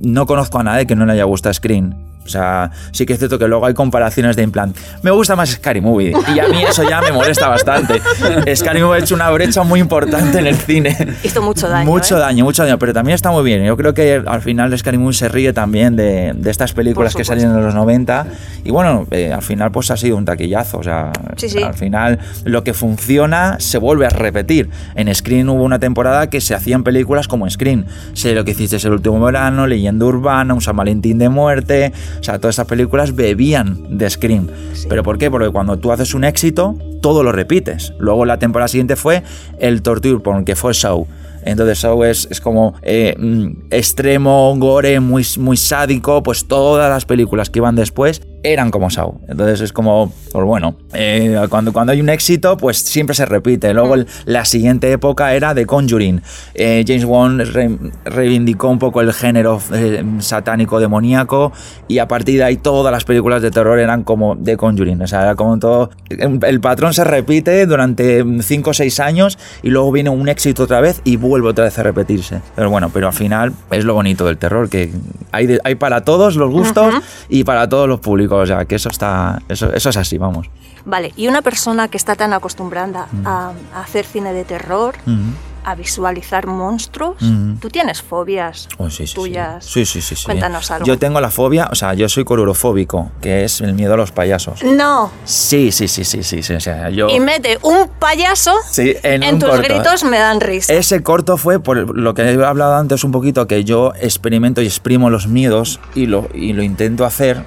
no 0.00 0.26
conozco 0.26 0.58
a 0.58 0.62
nadie 0.62 0.86
que 0.86 0.96
no 0.96 1.06
le 1.06 1.12
haya 1.12 1.24
gustado 1.24 1.52
Screen. 1.54 1.94
O 2.26 2.28
sea, 2.28 2.70
sí 2.92 3.06
que 3.06 3.12
es 3.14 3.18
cierto 3.18 3.38
que 3.38 3.46
luego 3.48 3.64
hay 3.66 3.74
comparaciones 3.74 4.36
de 4.36 4.42
en 4.42 4.50
plan, 4.50 4.74
me 5.02 5.10
gusta 5.10 5.34
más 5.36 5.48
Scary 5.50 5.80
Movie. 5.80 6.12
Y 6.34 6.38
a 6.40 6.48
mí 6.48 6.62
eso 6.62 6.82
ya 6.88 7.00
me 7.00 7.12
molesta 7.12 7.48
bastante. 7.48 8.00
Scary 8.56 8.82
Movie 8.82 9.00
ha 9.00 9.02
hecho 9.04 9.14
una 9.14 9.30
brecha 9.30 9.62
muy 9.62 9.80
importante 9.80 10.38
en 10.38 10.46
el 10.46 10.56
cine. 10.56 10.96
Hizo 11.22 11.40
mucho 11.42 11.68
daño. 11.68 11.86
Mucho 11.90 12.16
¿eh? 12.16 12.20
daño, 12.20 12.44
mucho 12.44 12.62
daño, 12.64 12.78
pero 12.78 12.92
también 12.92 13.14
está 13.14 13.30
muy 13.30 13.44
bien. 13.44 13.64
Yo 13.64 13.76
creo 13.76 13.94
que 13.94 14.22
al 14.26 14.42
final 14.42 14.76
Scary 14.76 14.98
Movie 14.98 15.14
se 15.16 15.28
ríe 15.28 15.52
también 15.52 15.96
de, 15.96 16.32
de 16.34 16.50
estas 16.50 16.72
películas 16.72 17.14
que 17.14 17.24
salieron 17.24 17.56
en 17.56 17.64
los 17.64 17.74
90. 17.74 18.26
Y 18.64 18.70
bueno, 18.70 19.06
eh, 19.10 19.32
al 19.32 19.42
final 19.42 19.70
pues 19.70 19.90
ha 19.90 19.96
sido 19.96 20.16
un 20.16 20.24
taquillazo. 20.24 20.78
O 20.78 20.82
sea, 20.82 21.12
Sí, 21.36 21.48
sí. 21.48 21.62
al 21.62 21.74
final 21.74 22.18
lo 22.44 22.64
que 22.64 22.74
funciona 22.74 23.56
se 23.58 23.78
vuelve 23.78 24.06
a 24.06 24.10
repetir. 24.10 24.68
En 24.94 25.12
Screen 25.14 25.48
hubo 25.48 25.62
una 25.62 25.78
temporada 25.78 26.28
que 26.28 26.40
se 26.40 26.54
hacían 26.54 26.82
películas 26.84 27.28
como 27.28 27.48
Screen. 27.48 27.86
Sé 28.14 28.34
lo 28.34 28.44
que 28.44 28.50
hiciste 28.52 28.76
el 28.76 28.92
último 28.92 29.20
verano, 29.20 29.66
Leyenda 29.66 30.04
Urbana, 30.04 30.54
Un 30.54 30.60
San 30.60 30.76
Valentín 30.76 31.18
de 31.18 31.28
Muerte. 31.28 31.92
O 32.20 32.22
sea, 32.22 32.38
todas 32.38 32.54
estas 32.54 32.66
películas 32.66 33.14
bebían 33.14 33.98
de 33.98 34.08
Screen. 34.08 34.50
¿Pero 34.88 35.02
por 35.02 35.18
qué? 35.18 35.30
Porque 35.30 35.50
cuando 35.50 35.78
tú 35.78 35.92
haces 35.92 36.14
un 36.14 36.24
éxito, 36.24 36.76
todo 37.00 37.22
lo 37.22 37.32
repites. 37.32 37.92
Luego 37.98 38.24
la 38.24 38.38
temporada 38.38 38.68
siguiente 38.68 38.96
fue 38.96 39.22
el 39.58 39.82
Torture 39.82 40.20
Porn, 40.20 40.44
que 40.44 40.56
fue 40.56 40.72
Show. 40.72 41.06
Entonces 41.44 41.78
Show 41.78 42.02
es, 42.04 42.26
es 42.30 42.40
como 42.40 42.74
eh, 42.82 43.14
mm, 43.16 43.68
extremo, 43.70 44.54
gore, 44.58 44.98
muy, 45.00 45.24
muy 45.38 45.56
sádico, 45.56 46.22
pues 46.22 46.46
todas 46.48 46.90
las 46.90 47.04
películas 47.04 47.50
que 47.50 47.60
iban 47.60 47.76
después 47.76 48.20
eran 48.52 48.70
como 48.70 48.90
Saw. 48.90 49.20
Entonces 49.28 49.60
es 49.60 49.72
como, 49.72 50.12
pues 50.32 50.44
bueno, 50.44 50.76
eh, 50.94 51.38
cuando, 51.48 51.72
cuando 51.72 51.92
hay 51.92 52.00
un 52.00 52.08
éxito, 52.08 52.56
pues 52.56 52.78
siempre 52.78 53.14
se 53.14 53.26
repite. 53.26 53.72
Luego 53.74 53.94
el- 53.94 54.06
la 54.24 54.44
siguiente 54.44 54.90
época 54.92 55.34
era 55.34 55.54
The 55.54 55.66
Conjuring. 55.66 56.22
Eh, 56.54 56.84
James 56.86 57.04
Wan 57.04 57.38
re- 57.38 57.78
reivindicó 58.04 58.68
un 58.68 58.78
poco 58.78 59.00
el 59.00 59.12
género 59.12 59.60
eh, 59.72 60.04
satánico 60.20 60.80
demoníaco 60.80 61.52
y 61.88 61.98
a 61.98 62.08
partir 62.08 62.38
de 62.38 62.44
ahí 62.44 62.56
todas 62.56 62.92
las 62.92 63.04
películas 63.04 63.42
de 63.42 63.50
terror 63.50 63.78
eran 63.78 64.04
como 64.04 64.36
The 64.36 64.56
Conjuring. 64.56 65.02
O 65.02 65.06
sea, 65.06 65.22
era 65.22 65.34
como 65.34 65.58
todo... 65.58 65.90
El 66.08 66.60
patrón 66.60 66.94
se 66.94 67.04
repite 67.04 67.66
durante 67.66 68.24
5 68.42 68.70
o 68.70 68.74
6 68.74 69.00
años 69.00 69.38
y 69.62 69.70
luego 69.70 69.90
viene 69.92 70.10
un 70.10 70.28
éxito 70.28 70.64
otra 70.64 70.80
vez 70.80 71.00
y 71.04 71.16
vuelve 71.16 71.48
otra 71.48 71.64
vez 71.64 71.78
a 71.78 71.82
repetirse. 71.82 72.40
Pero 72.54 72.70
bueno, 72.70 72.90
pero 72.92 73.08
al 73.08 73.12
final 73.12 73.52
es 73.70 73.84
lo 73.84 73.94
bonito 73.94 74.24
del 74.26 74.38
terror, 74.38 74.68
que 74.68 74.90
hay, 75.32 75.46
de- 75.46 75.60
hay 75.64 75.74
para 75.74 76.02
todos 76.02 76.36
los 76.36 76.50
gustos 76.50 76.94
y 77.28 77.44
para 77.44 77.68
todos 77.68 77.88
los 77.88 78.00
públicos. 78.00 78.35
O 78.38 78.46
sea, 78.46 78.64
que 78.64 78.74
eso 78.76 78.88
está... 78.88 79.40
Eso, 79.48 79.72
eso 79.72 79.90
es 79.90 79.96
así, 79.96 80.18
vamos. 80.18 80.48
Vale, 80.84 81.12
y 81.16 81.26
una 81.26 81.42
persona 81.42 81.88
que 81.88 81.96
está 81.96 82.14
tan 82.14 82.32
acostumbrada 82.32 83.08
a, 83.24 83.52
a 83.74 83.80
hacer 83.80 84.04
cine 84.04 84.32
de 84.32 84.44
terror, 84.44 84.94
Ujú. 85.04 85.16
a 85.64 85.74
visualizar 85.74 86.46
monstruos, 86.46 87.20
Ujú. 87.20 87.56
¿tú 87.60 87.70
tienes 87.70 88.00
fobias 88.02 88.68
Oh, 88.78 88.88
sí, 88.88 89.04
sí, 89.08 89.14
tuyas? 89.16 89.64
Sí, 89.64 89.84
sí, 89.84 90.00
sí, 90.00 90.14
sí. 90.14 90.24
Cuéntanos 90.24 90.70
algo. 90.70 90.86
Yo 90.86 90.96
tengo 90.96 91.20
la 91.20 91.32
fobia, 91.32 91.68
o 91.72 91.74
sea, 91.74 91.92
yo 91.94 92.08
soy 92.08 92.24
corurofóbico, 92.24 93.10
que 93.20 93.42
es 93.42 93.60
el 93.62 93.74
miedo 93.74 93.94
a 93.94 93.96
los 93.96 94.12
payasos. 94.12 94.62
No, 94.62 95.10
Sí, 95.24 95.72
sí, 95.72 95.88
sí, 95.88 96.04
sí, 96.04 96.22
sí, 96.22 96.44
sí, 96.44 96.54
o 96.54 96.60
sea, 96.60 96.88
yo... 96.90 97.08
y 97.08 97.18
mete 97.18 97.58
un 97.62 97.88
payaso 97.98 98.54
Sí, 98.70 98.94
en, 99.02 99.24
en 99.24 99.34
un 99.34 99.40
tus 99.40 99.48
corto. 99.50 99.64
gritos 99.64 100.04
me 100.04 100.18
dan 100.20 100.40
risa. 100.40 100.72
Ese 100.72 101.02
corto 101.02 101.36
fue 101.36 101.58
por 101.58 101.98
lo 101.98 102.14
que 102.14 102.22
he 102.22 102.44
hablado 102.44 102.76
antes 102.76 103.02
un 103.02 103.10
poquito, 103.10 103.48
que 103.48 103.64
yo 103.64 103.92
experimento 104.00 104.62
y 104.62 104.66
exprimo 104.66 105.10
los 105.10 105.26
miedos 105.26 105.80
y 105.96 106.06
lo, 106.06 106.28
y 106.32 106.52
lo 106.52 106.62
intento 106.62 107.04
hacer. 107.04 107.42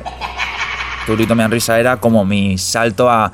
Arturito 1.09 1.33
me 1.35 1.41
dan 1.41 1.49
risa 1.51 1.79
era 1.79 1.97
como 1.97 2.23
mi 2.23 2.57
salto 2.59 3.09
a, 3.09 3.31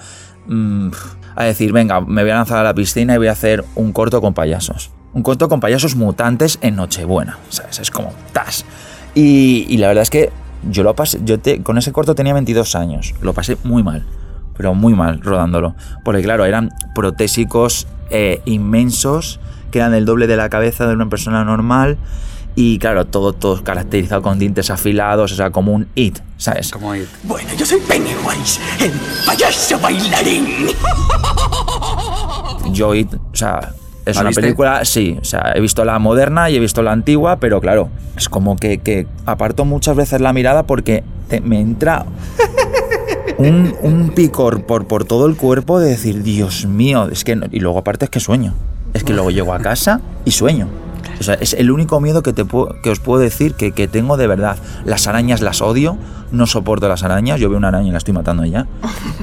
mm, 0.48 0.90
a 1.36 1.44
decir, 1.44 1.74
venga, 1.74 2.00
me 2.00 2.22
voy 2.22 2.32
a 2.32 2.36
lanzar 2.36 2.60
a 2.60 2.64
la 2.64 2.74
piscina 2.74 3.16
y 3.16 3.18
voy 3.18 3.28
a 3.28 3.34
hacer 3.34 3.66
un 3.76 3.92
corto 3.92 4.22
con 4.22 4.34
payasos. 4.34 4.92
Un 5.14 5.24
corto 5.24 5.50
con 5.50 5.60
payasos 5.60 5.96
mutantes 5.98 6.58
en 6.62 6.78
Nochebuena, 6.78 7.38
¿sabes? 7.50 7.80
Es 7.80 7.92
como, 7.92 8.14
tas. 8.32 8.64
Y, 9.14 9.66
y 9.68 9.78
la 9.78 9.88
verdad 9.90 10.04
es 10.04 10.10
que 10.10 10.32
yo 10.70 10.84
lo 10.84 10.96
pasé, 10.96 11.20
yo 11.26 11.38
te- 11.40 11.62
con 11.64 11.78
ese 11.78 11.92
corto 11.92 12.16
tenía 12.16 12.34
22 12.34 12.76
años, 12.76 13.14
lo 13.22 13.34
pasé 13.34 13.58
muy 13.66 13.84
mal, 13.84 14.06
pero 14.56 14.74
muy 14.74 14.94
mal 14.94 15.20
rodándolo. 15.22 15.76
Porque 16.06 16.22
claro, 16.22 16.46
eran 16.46 16.70
protésicos 16.94 17.88
eh, 18.10 18.42
inmensos, 18.46 19.42
que 19.72 19.80
eran 19.80 19.94
el 19.94 20.06
doble 20.06 20.28
de 20.28 20.38
la 20.38 20.48
cabeza 20.50 20.88
de 20.88 20.94
una 20.94 21.10
persona 21.10 21.44
normal. 21.44 21.98
Y 22.58 22.80
claro, 22.80 23.06
todo, 23.06 23.34
todo 23.34 23.62
caracterizado 23.64 24.22
con 24.22 24.40
dientes 24.40 24.70
afilados, 24.70 25.32
o 25.34 25.36
sea, 25.36 25.50
como 25.52 25.74
un 25.74 25.88
it, 25.96 26.20
¿sabes? 26.38 26.72
Como 26.72 26.92
ahí. 26.94 27.06
Bueno, 27.24 27.50
yo 27.58 27.66
soy 27.66 27.80
Pennywise, 27.82 28.60
el 28.80 28.92
payaso 29.26 29.78
bailarín. 29.80 30.48
Yo 32.72 32.94
It, 32.96 33.14
o 33.14 33.36
sea, 33.36 33.74
es 34.06 34.16
¿La 34.16 34.22
una 34.22 34.30
viste? 34.30 34.42
película, 34.42 34.86
sí, 34.86 35.18
o 35.22 35.26
sea, 35.26 35.52
he 35.56 35.60
visto 35.60 35.84
la 35.86 36.00
moderna 36.00 36.50
y 36.50 36.56
he 36.56 36.60
visto 36.60 36.82
la 36.82 36.92
antigua, 36.92 37.38
pero 37.40 37.60
claro, 37.62 37.90
es 38.18 38.30
como 38.30 38.56
que, 38.56 38.78
que 38.80 39.08
aparto 39.26 39.66
muchas 39.66 39.96
veces 39.96 40.22
la 40.22 40.32
mirada 40.34 40.64
porque 40.64 41.04
te- 41.30 41.42
me 41.42 41.60
entra 41.60 42.06
un, 43.38 43.76
un 43.82 44.10
picor 44.16 44.64
por, 44.64 44.88
por 44.88 45.06
todo 45.06 45.26
el 45.26 45.36
cuerpo 45.36 45.80
de 45.80 45.90
decir, 45.90 46.24
Dios 46.24 46.66
mío, 46.66 47.10
es 47.12 47.24
que, 47.24 47.36
no- 47.36 47.48
y 47.52 47.60
luego 47.60 47.80
aparte 47.80 48.06
es 48.06 48.12
que 48.12 48.20
sueño, 48.20 48.54
es 48.94 49.04
que 49.04 49.14
luego 49.14 49.30
llego 49.32 49.54
a 49.54 49.60
casa 49.60 50.02
y 50.24 50.32
sueño. 50.32 50.68
Es 51.20 51.54
el 51.54 51.72
único 51.72 52.00
miedo 52.02 52.24
que, 52.24 52.34
te 52.34 52.44
que 52.84 52.90
os 52.90 53.00
puedo 53.00 53.22
decir 53.22 53.54
que, 53.56 53.72
que 53.72 53.88
tengo 53.88 54.18
de 54.18 54.28
verdad. 54.28 54.58
Las 54.86 55.08
arañas 55.08 55.42
las 55.42 55.62
odio, 55.62 55.98
no 56.32 56.48
soporto 56.48 56.88
las 56.88 57.04
arañas. 57.04 57.40
Yo 57.40 57.50
veo 57.50 57.58
una 57.58 57.70
araña 57.70 57.90
y 57.90 57.92
la 57.92 57.98
estoy 57.98 58.14
matando 58.14 58.46
ya. 58.46 58.68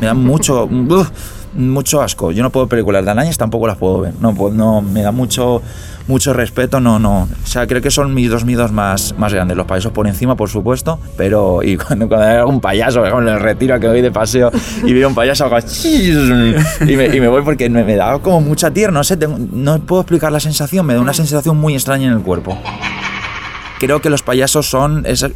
Me 0.01 0.07
dan 0.07 0.19
mucho, 0.19 0.69
mucho 1.55 2.03
asco. 2.03 2.33
Yo 2.33 2.43
no 2.43 2.51
puedo 2.51 2.67
películas 2.67 3.05
de 3.05 3.11
arañas, 3.11 3.39
tampoco 3.39 3.67
las 3.67 3.77
puedo 3.77 4.01
ver. 4.01 4.15
No, 4.21 4.33
no 4.51 4.83
me 4.83 5.03
da 5.03 5.13
mucho, 5.13 5.63
mucho 6.09 6.33
respeto. 6.33 6.81
No, 6.81 6.99
no. 6.99 7.29
O 7.43 7.47
sea, 7.47 7.67
creo 7.67 7.81
que 7.83 7.91
son 7.91 8.13
mis 8.15 8.29
dos 8.31 8.45
miedos 8.45 8.73
más, 8.73 9.15
más 9.19 9.33
grandes. 9.33 9.57
Los 9.57 9.67
payasos 9.67 9.93
por 9.93 10.07
encima, 10.07 10.37
por 10.37 10.49
supuesto, 10.51 10.99
pero 11.17 11.63
y 11.63 11.77
cuando, 11.79 12.09
cuando 12.09 12.27
hay 12.27 12.37
algún 12.37 12.61
payaso, 12.61 12.99
por 13.01 13.09
ejemplo, 13.09 13.29
en 13.29 13.35
el 13.37 13.41
retiro 13.41 13.79
que 13.81 13.89
voy 13.89 14.01
de 14.01 14.11
paseo 14.11 14.51
y 14.85 14.93
veo 14.93 15.09
un 15.09 15.15
payaso 15.15 15.45
hago 15.45 15.57
y 15.85 16.97
me, 16.97 17.07
y 17.17 17.21
me 17.21 17.29
voy 17.29 17.43
porque 17.43 17.69
me, 17.71 17.85
me 17.85 17.97
da 17.97 18.19
como 18.19 18.41
mucha 18.41 18.71
tierra. 18.71 18.93
No 18.93 19.05
sé, 19.05 19.17
tengo- 19.17 19.39
no 19.53 19.79
puedo 19.81 20.03
explicar 20.03 20.33
la 20.33 20.41
sensación. 20.41 20.87
Me 20.87 20.95
da 20.95 21.01
una 21.01 21.15
sensación 21.15 21.57
muy 21.59 21.75
extraña 21.75 22.07
en 22.09 22.13
el 22.15 22.21
cuerpo 22.21 22.59
creo 23.79 24.01
que 24.01 24.11
los 24.11 24.23
payasos 24.23 24.69
son 24.71 25.05
es- 25.07 25.27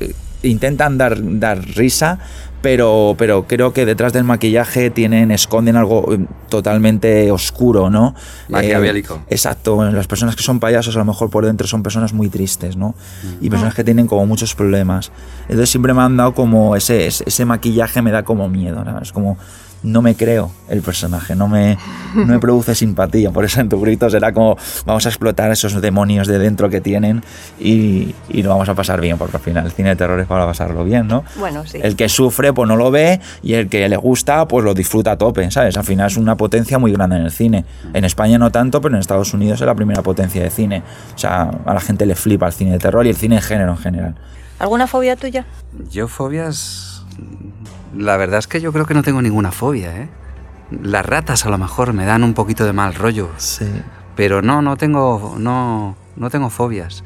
intentan 0.45 0.97
dar, 0.99 1.17
dar 1.21 1.59
risa 1.75 2.21
pero 2.63 3.15
pero 3.19 3.47
creo 3.47 3.73
que 3.73 3.85
detrás 3.87 4.13
del 4.13 4.25
maquillaje 4.25 4.91
tienen 4.91 5.31
esconden 5.31 5.77
algo 5.77 6.15
eh, 6.15 6.27
totalmente 6.49 7.31
oscuro 7.31 7.91
no 7.91 8.15
Maquiavélico. 8.49 9.15
Eh, 9.15 9.35
exacto. 9.35 9.83
Las 9.91 10.07
personas 10.07 10.37
que 10.37 10.43
son 10.43 10.61
payasos 10.61 10.97
a 10.97 11.01
lo 11.01 11.05
mejor 11.05 11.31
por 11.31 11.45
dentro 11.47 11.67
son 11.67 11.83
personas 11.83 12.13
muy 12.13 12.29
tristes 12.29 12.77
no 12.77 12.95
y 13.41 13.51
personas 13.51 13.75
que 13.75 13.85
tienen 13.85 14.07
como 14.07 14.27
muchos 14.27 14.55
problemas. 14.55 15.13
Entonces 15.43 15.71
siempre 15.71 15.95
me 15.95 16.03
han 16.03 16.17
dado 16.17 16.35
como 16.35 16.77
ese 16.77 17.07
ese, 17.07 17.25
ese 17.27 17.45
maquillaje 17.45 18.03
me 18.03 18.11
da 18.11 18.23
como 18.23 18.49
miedo 18.49 18.85
¿no? 18.85 19.01
es 19.01 19.13
como 19.13 19.37
no 19.87 20.03
me 20.03 20.17
creo 20.17 20.51
el 20.69 20.83
personaje, 20.83 21.37
no 21.37 21.49
me, 21.49 21.79
no 22.15 22.27
me 22.27 22.39
produce 22.41 22.75
simpatía. 22.75 23.31
Por 23.31 23.45
eso 23.45 23.61
en 23.61 23.69
tu 23.69 23.81
grito 23.81 24.11
será 24.11 24.33
como 24.33 24.59
vamos 24.85 25.07
a 25.07 25.09
explotar 25.09 25.51
esos 25.53 25.81
demonios 25.81 26.27
de 26.27 26.39
dentro 26.39 26.69
que 26.69 26.81
tienen 26.81 27.23
y, 27.61 28.15
y 28.29 28.43
lo 28.43 28.51
vamos 28.51 28.69
a 28.69 28.75
pasar 28.75 29.01
bien, 29.01 29.17
porque 29.17 29.37
al 29.37 29.43
final 29.43 29.65
el 29.67 29.73
cine 29.73 29.91
de 29.91 29.97
terror 29.97 30.19
es 30.19 30.27
para 30.27 30.45
pasarlo 30.45 30.85
bien, 30.85 31.07
¿no? 31.07 31.25
Bueno, 31.39 31.65
sí. 31.67 31.79
El 31.81 31.95
que 31.95 32.09
sufre, 32.09 32.53
pues 32.53 32.69
no 32.69 32.77
lo 32.77 32.91
ve 32.91 33.21
y 33.43 33.55
el 33.55 33.69
que 33.69 33.89
le 33.89 33.97
gusta, 33.97 34.47
pues 34.49 34.65
lo 34.65 34.75
disfruta 34.75 35.13
a 35.13 35.17
tope, 35.19 35.49
¿sabes? 35.51 35.77
Al 35.77 35.85
final 35.85 36.09
es 36.09 36.17
una 36.17 36.37
potencia 36.37 36.79
muy 36.79 36.93
grande 36.93 37.17
en 37.17 37.23
el 37.23 37.31
cine. 37.31 37.65
En 37.95 38.05
España 38.05 38.39
no 38.39 38.51
tanto, 38.51 38.81
pero 38.81 38.97
en 38.97 39.01
Estados 39.01 39.33
Unidos 39.35 39.61
es 39.61 39.67
la 39.67 39.75
primera 39.75 40.03
potencia 40.03 40.43
de 40.43 40.51
cine. 40.51 40.83
O 41.15 41.19
sea, 41.19 41.51
a 41.65 41.75
la 41.75 41.81
gente 41.81 42.07
le 42.07 42.17
flipa 42.17 42.49
el 42.49 42.53
cine 42.53 42.73
de 42.73 42.79
terror 42.79 43.07
y 43.07 43.11
el 43.11 43.17
cine 43.17 43.37
de 43.37 43.43
género 43.43 43.71
en 43.71 43.79
general. 43.79 44.15
¿Alguna 44.59 44.87
fobia 44.89 45.15
tuya? 45.15 45.47
Yo 45.91 46.09
fobias... 46.09 47.05
La 47.97 48.17
verdad 48.17 48.39
es 48.39 48.47
que 48.47 48.61
yo 48.61 48.73
creo 48.73 48.87
que 48.87 48.95
no 48.95 49.03
tengo 49.03 49.23
ninguna 49.23 49.53
fobia, 49.53 49.97
¿eh? 49.97 50.09
Las 50.83 51.07
ratas 51.07 51.47
a 51.47 51.51
lo 51.51 51.59
mejor 51.59 51.93
me 51.93 52.05
dan 52.05 52.25
un 52.25 52.35
poquito 52.35 52.65
de 52.65 52.73
mal 52.73 52.95
rollo. 52.95 53.31
Sí. 53.37 53.67
Pero 54.17 54.43
no, 54.43 54.63
no 54.63 54.77
tengo, 54.77 55.37
no, 55.39 55.97
no 56.17 56.31
tengo 56.31 56.51
fobias. 56.51 57.05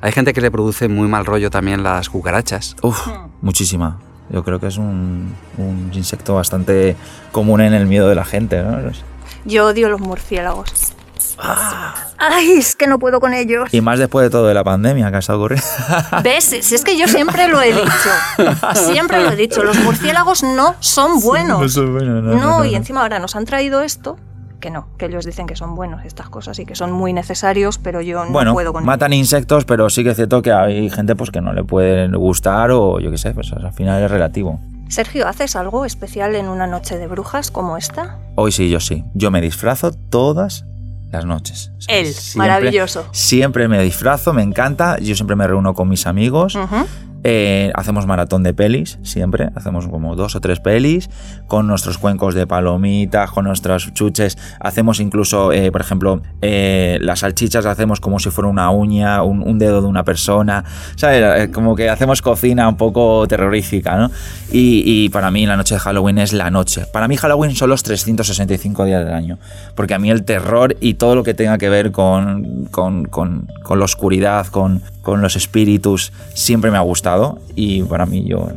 Hay 0.00 0.12
gente 0.12 0.32
que 0.32 0.40
le 0.40 0.50
produce 0.50 0.88
muy 0.88 1.08
mal 1.08 1.26
rollo 1.26 1.50
también 1.50 1.82
las 1.82 2.08
cucarachas. 2.08 2.76
Uf, 2.82 3.08
muchísima. 3.42 3.98
Yo 4.30 4.44
creo 4.44 4.60
que 4.60 4.68
es 4.68 4.78
un, 4.78 5.34
un 5.58 5.90
insecto 5.92 6.34
bastante 6.36 6.96
común 7.32 7.60
en 7.60 7.74
el 7.74 7.86
miedo 7.86 8.08
de 8.08 8.14
la 8.14 8.24
gente, 8.24 8.62
¿no? 8.62 8.78
Yo 9.44 9.66
odio 9.66 9.88
los 9.88 10.00
murciélagos. 10.00 10.94
Ay, 12.18 12.52
es 12.52 12.76
que 12.76 12.86
no 12.86 12.98
puedo 12.98 13.20
con 13.20 13.34
ellos. 13.34 13.72
Y 13.72 13.80
más 13.80 13.98
después 13.98 14.24
de 14.24 14.30
todo 14.30 14.46
de 14.46 14.54
la 14.54 14.64
pandemia 14.64 15.10
que 15.10 15.16
ha 15.16 15.18
estado 15.20 15.38
ocurriendo. 15.38 15.66
¿Ves? 16.22 16.56
Si 16.60 16.74
es 16.74 16.84
que 16.84 16.98
yo 16.98 17.08
siempre 17.08 17.48
lo 17.48 17.60
he 17.60 17.72
dicho. 17.72 18.54
Siempre 18.74 19.22
lo 19.22 19.30
he 19.30 19.36
dicho. 19.36 19.62
Los 19.62 19.78
murciélagos 19.80 20.42
no 20.42 20.74
son 20.80 21.20
buenos. 21.20 21.76
No, 21.76 22.64
y 22.64 22.74
encima 22.74 23.02
ahora 23.02 23.18
nos 23.18 23.36
han 23.36 23.44
traído 23.44 23.80
esto. 23.82 24.18
Que 24.60 24.70
no, 24.70 24.88
que 24.98 25.06
ellos 25.06 25.24
dicen 25.24 25.46
que 25.46 25.56
son 25.56 25.74
buenos 25.74 26.04
estas 26.04 26.28
cosas 26.28 26.58
y 26.58 26.66
que 26.66 26.74
son 26.74 26.92
muy 26.92 27.14
necesarios, 27.14 27.78
pero 27.78 28.02
yo 28.02 28.26
no 28.26 28.30
bueno, 28.30 28.52
puedo 28.52 28.74
con 28.74 28.84
matan 28.84 29.14
insectos, 29.14 29.64
pero 29.64 29.88
sí 29.88 30.04
que 30.04 30.10
es 30.10 30.16
cierto 30.16 30.42
que 30.42 30.52
hay 30.52 30.90
gente 30.90 31.16
pues 31.16 31.30
que 31.30 31.40
no 31.40 31.54
le 31.54 31.64
puede 31.64 32.08
gustar 32.08 32.70
o 32.70 33.00
yo 33.00 33.10
qué 33.10 33.16
sé, 33.16 33.32
pues 33.32 33.50
al 33.54 33.72
final 33.72 34.02
es 34.02 34.10
relativo. 34.10 34.60
ellos. 34.60 34.94
Sergio, 34.94 35.28
¿haces 35.28 35.56
algo 35.56 35.86
especial 35.86 36.34
en 36.34 36.48
una 36.48 36.66
noche 36.66 36.98
de 36.98 37.06
brujas 37.06 37.50
como 37.50 37.78
esta? 37.78 38.18
Hoy 38.34 38.52
sí, 38.52 38.68
yo 38.68 38.80
sí. 38.80 39.04
Yo 39.14 39.30
me 39.30 39.40
disfrazo 39.40 39.92
todas 39.92 40.66
las 41.10 41.24
noches. 41.24 41.72
Él, 41.88 42.14
maravilloso. 42.36 43.06
Siempre 43.12 43.68
me 43.68 43.82
disfrazo, 43.82 44.32
me 44.32 44.42
encanta. 44.42 44.98
Yo 44.98 45.14
siempre 45.14 45.36
me 45.36 45.46
reúno 45.46 45.74
con 45.74 45.88
mis 45.88 46.06
amigos. 46.06 46.56
Eh, 47.22 47.70
hacemos 47.74 48.06
maratón 48.06 48.42
de 48.42 48.54
pelis, 48.54 48.98
siempre. 49.02 49.50
Hacemos 49.54 49.86
como 49.88 50.16
dos 50.16 50.34
o 50.36 50.40
tres 50.40 50.60
pelis 50.60 51.10
con 51.46 51.66
nuestros 51.66 51.98
cuencos 51.98 52.34
de 52.34 52.46
palomitas, 52.46 53.30
con 53.30 53.44
nuestros 53.44 53.92
chuches. 53.92 54.38
Hacemos 54.60 55.00
incluso, 55.00 55.52
eh, 55.52 55.70
por 55.70 55.80
ejemplo, 55.82 56.22
eh, 56.40 56.98
las 57.02 57.20
salchichas 57.20 57.66
hacemos 57.66 58.00
como 58.00 58.18
si 58.18 58.30
fuera 58.30 58.48
una 58.48 58.70
uña, 58.70 59.22
un, 59.22 59.58
dedo 59.58 59.82
de 59.82 59.88
una 59.88 60.04
persona. 60.04 60.64
¿Sabes? 60.96 61.48
Como 61.50 61.76
que 61.76 61.90
hacemos 61.90 62.22
cocina 62.22 62.68
un 62.68 62.76
poco 62.76 63.26
terrorífica, 63.28 63.96
¿no? 63.96 64.10
Y, 64.50 64.82
y 64.86 65.08
para 65.10 65.30
mí 65.30 65.46
la 65.46 65.56
noche 65.56 65.74
de 65.74 65.80
Halloween 65.80 66.18
es 66.18 66.32
la 66.32 66.50
noche. 66.50 66.86
Para 66.92 67.06
mí 67.08 67.16
Halloween 67.16 67.54
son 67.54 67.68
los 67.70 67.82
365 67.82 68.84
días 68.84 69.04
del 69.04 69.14
año. 69.14 69.38
Porque 69.74 69.94
a 69.94 69.98
mí 69.98 70.10
el 70.10 70.24
terror 70.24 70.76
y 70.80 70.94
todo 70.94 71.14
lo 71.14 71.22
que 71.22 71.34
tenga 71.34 71.58
que 71.58 71.68
ver 71.68 71.92
con, 71.92 72.66
con, 72.70 73.04
con- 73.04 73.48
con 73.62 73.78
la 73.78 73.84
oscuridad, 73.84 74.46
con, 74.46 74.82
con 75.10 75.20
los 75.22 75.36
espíritus, 75.36 76.12
siempre 76.34 76.70
me 76.70 76.76
ha 76.78 76.80
gustado. 76.80 77.38
Y 77.54 77.82
para 77.82 78.06
mí 78.06 78.24
yo... 78.26 78.48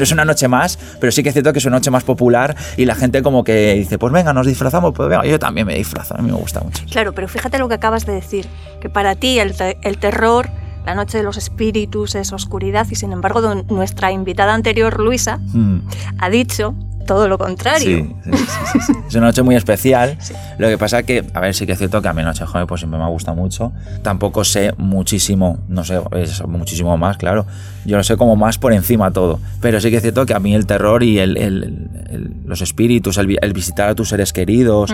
Es 0.00 0.12
una 0.12 0.24
noche 0.24 0.48
más, 0.48 0.78
pero 1.00 1.12
sí 1.12 1.22
que 1.22 1.28
es 1.28 1.32
cierto 1.34 1.52
que 1.52 1.58
es 1.58 1.64
una 1.66 1.76
noche 1.76 1.90
más 1.90 2.04
popular 2.04 2.56
y 2.76 2.84
la 2.86 2.94
gente 2.94 3.22
como 3.22 3.44
que 3.44 3.74
dice, 3.74 3.98
pues 3.98 4.12
venga, 4.12 4.32
nos 4.32 4.46
disfrazamos, 4.46 4.92
pues 4.94 5.08
venga, 5.08 5.24
yo 5.26 5.38
también 5.38 5.66
me 5.66 5.74
disfrazo, 5.74 6.14
a 6.16 6.22
mí 6.22 6.30
me 6.30 6.36
gusta 6.36 6.60
mucho. 6.60 6.84
Claro, 6.90 7.12
pero 7.12 7.28
fíjate 7.28 7.58
lo 7.58 7.68
que 7.68 7.74
acabas 7.74 8.06
de 8.06 8.12
decir, 8.14 8.46
que 8.80 8.88
para 8.88 9.14
ti 9.16 9.38
el, 9.38 9.54
te- 9.56 9.76
el 9.82 9.98
terror, 9.98 10.48
la 10.86 10.94
noche 10.94 11.18
de 11.18 11.24
los 11.24 11.36
espíritus 11.36 12.14
es 12.14 12.32
oscuridad 12.32 12.86
y 12.90 12.94
sin 12.94 13.12
embargo 13.12 13.40
nuestra 13.68 14.12
invitada 14.12 14.54
anterior, 14.54 14.98
Luisa, 15.00 15.38
Mm. 15.52 15.80
ha 16.18 16.30
dicho 16.30 16.74
todo 17.06 17.28
lo 17.28 17.38
contrario. 17.38 18.06
Sí, 18.24 18.32
sí, 18.72 18.78
sí. 18.86 18.92
Es 19.08 19.14
una 19.14 19.26
noche 19.26 19.42
muy 19.42 19.56
especial. 19.56 20.16
Lo 20.58 20.68
que 20.68 20.76
pasa 20.78 21.02
que, 21.02 21.24
a 21.34 21.40
ver, 21.40 21.54
sí 21.54 21.66
que 21.66 21.72
es 21.72 21.78
cierto 21.78 22.02
que 22.02 22.08
a 22.08 22.12
mí 22.12 22.22
Noche 22.22 22.44
Joven 22.44 22.66
pues 22.66 22.80
siempre 22.80 22.98
me 22.98 23.04
ha 23.04 23.08
gustado 23.08 23.36
mucho. 23.36 23.72
Tampoco 24.02 24.44
sé 24.44 24.72
muchísimo, 24.76 25.58
no 25.68 25.84
sé, 25.84 26.00
es 26.12 26.46
muchísimo 26.46 26.96
más, 26.98 27.16
claro. 27.16 27.46
Yo 27.86 27.96
lo 27.96 28.04
sé 28.04 28.16
como 28.16 28.36
más 28.36 28.58
por 28.58 28.72
encima 28.72 29.10
todo. 29.10 29.40
Pero 29.60 29.80
sí 29.80 29.90
que 29.90 29.96
es 29.96 30.02
cierto 30.02 30.26
que 30.26 30.34
a 30.34 30.38
mí 30.38 30.54
el 30.54 30.66
terror 30.66 31.02
y 31.02 31.18
el, 31.18 31.36
el- 31.38 31.88
el- 32.10 32.30
los 32.44 32.60
espíritus, 32.60 33.16
el, 33.18 33.26
vi- 33.26 33.38
el 33.40 33.52
visitar 33.54 33.88
a 33.88 33.94
tus 33.94 34.08
seres 34.10 34.32
queridos. 34.32 34.90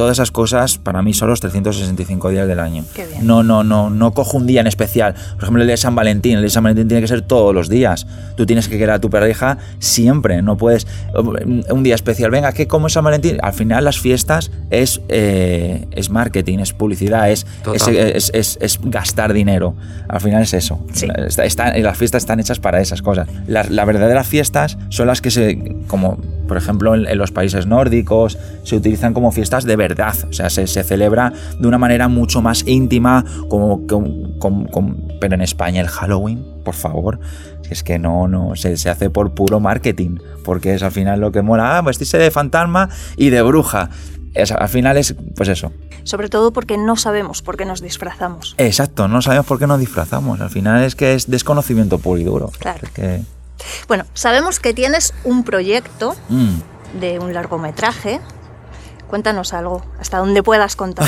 Todas 0.00 0.16
esas 0.16 0.30
cosas 0.30 0.78
para 0.78 1.02
mí 1.02 1.12
son 1.12 1.28
los 1.28 1.40
365 1.40 2.30
días 2.30 2.48
del 2.48 2.58
año. 2.58 2.84
Qué 2.94 3.06
bien. 3.06 3.26
No, 3.26 3.42
no, 3.42 3.62
no, 3.64 3.90
no 3.90 4.12
cojo 4.12 4.38
un 4.38 4.46
día 4.46 4.62
en 4.62 4.66
especial. 4.66 5.14
Por 5.34 5.42
ejemplo, 5.44 5.60
el 5.62 5.68
de 5.68 5.76
San 5.76 5.94
Valentín. 5.94 6.36
El 6.38 6.42
de 6.42 6.48
San 6.48 6.62
Valentín 6.64 6.88
tiene 6.88 7.02
que 7.02 7.08
ser 7.08 7.20
todos 7.20 7.54
los 7.54 7.68
días. 7.68 8.06
Tú 8.34 8.46
tienes 8.46 8.66
que 8.68 8.78
querer 8.78 8.92
a 8.94 8.98
tu 8.98 9.10
pareja 9.10 9.58
siempre. 9.78 10.40
No 10.40 10.56
puedes. 10.56 10.86
Un 11.14 11.82
día 11.82 11.94
especial. 11.94 12.30
Venga, 12.30 12.52
¿qué 12.52 12.66
como 12.66 12.86
es 12.86 12.94
San 12.94 13.04
Valentín? 13.04 13.36
Al 13.42 13.52
final, 13.52 13.84
las 13.84 13.98
fiestas 14.00 14.50
es, 14.70 15.02
eh, 15.08 15.86
es 15.92 16.08
marketing, 16.08 16.60
es 16.60 16.72
publicidad, 16.72 17.30
es, 17.30 17.46
es- 18.16 18.30
es- 18.34 18.58
es 18.62 18.78
gastar 18.82 19.32
dinero. 19.34 19.74
Al 20.08 20.20
final 20.20 20.42
es 20.42 20.54
eso. 20.54 20.80
Sí. 20.94 21.08
Está- 21.26 21.44
está- 21.44 21.76
las 21.78 21.98
fiestas 21.98 22.22
están 22.22 22.40
hechas 22.40 22.58
para 22.58 22.80
esas 22.80 23.02
cosas. 23.02 23.28
Las 23.46 23.68
las 23.70 23.86
verdaderas 23.86 24.26
fiestas 24.26 24.78
son 24.88 25.06
las 25.08 25.20
que 25.20 25.30
se. 25.30 25.76
como 25.88 26.18
por 26.48 26.56
ejemplo 26.56 26.96
en, 26.96 27.06
en 27.06 27.16
los 27.16 27.30
países 27.30 27.66
nórdicos, 27.66 28.36
se 28.64 28.74
utilizan 28.76 29.14
como 29.14 29.30
fiestas 29.30 29.64
de 29.64 29.76
verdad. 29.76 29.89
O 30.28 30.32
sea, 30.32 30.50
se, 30.50 30.66
se 30.66 30.82
celebra 30.84 31.32
de 31.58 31.66
una 31.68 31.78
manera 31.78 32.08
mucho 32.08 32.40
más 32.42 32.66
íntima, 32.66 33.24
como, 33.48 33.86
como- 33.86 34.38
como- 34.38 34.66
como- 34.70 34.96
pero 35.20 35.34
en 35.34 35.42
España 35.42 35.80
el 35.80 35.88
Halloween, 35.88 36.44
por 36.64 36.74
favor. 36.74 37.18
Es 37.70 37.82
que 37.84 37.98
no, 37.98 38.26
no, 38.26 38.56
se, 38.56 38.76
se 38.76 38.90
hace 38.90 39.10
por 39.10 39.32
puro 39.34 39.60
marketing, 39.60 40.18
porque 40.44 40.74
es 40.74 40.82
al 40.82 40.90
final 40.92 41.20
lo 41.20 41.30
que 41.32 41.40
mola, 41.42 41.78
ah, 41.78 41.82
vestirse 41.82 42.18
de 42.18 42.30
fantasma 42.30 42.88
y 43.16 43.30
de 43.30 43.42
bruja. 43.42 43.90
Es- 44.34 44.50
al 44.52 44.68
final 44.68 44.96
es, 44.96 45.14
pues 45.36 45.48
eso. 45.48 45.72
Sobre 46.02 46.28
todo 46.28 46.52
porque 46.52 46.78
no 46.78 46.96
sabemos 46.96 47.42
por 47.42 47.56
qué 47.56 47.64
nos 47.64 47.80
disfrazamos. 47.82 48.54
Exacto, 48.58 49.06
no 49.06 49.20
sabemos 49.22 49.46
por 49.46 49.58
qué 49.58 49.66
nos 49.66 49.78
disfrazamos. 49.78 50.40
Al 50.40 50.50
final 50.50 50.82
es 50.82 50.94
que 50.96 51.14
es 51.14 51.30
desconocimiento 51.30 51.98
puro 51.98 52.18
y 52.20 52.24
duro. 52.24 52.50
Claro. 52.58 52.80
Es 52.82 52.90
que, 52.90 53.20
Bueno, 53.86 54.04
sabemos 54.14 54.58
que 54.58 54.72
tienes 54.72 55.12
un 55.24 55.44
proyecto 55.44 56.14
mm. 56.30 56.98
de 57.00 57.18
un 57.18 57.34
largometraje. 57.34 58.20
Cuéntanos 59.10 59.52
algo, 59.52 59.82
hasta 60.00 60.18
donde 60.18 60.42
puedas 60.42 60.76
contar. 60.76 61.06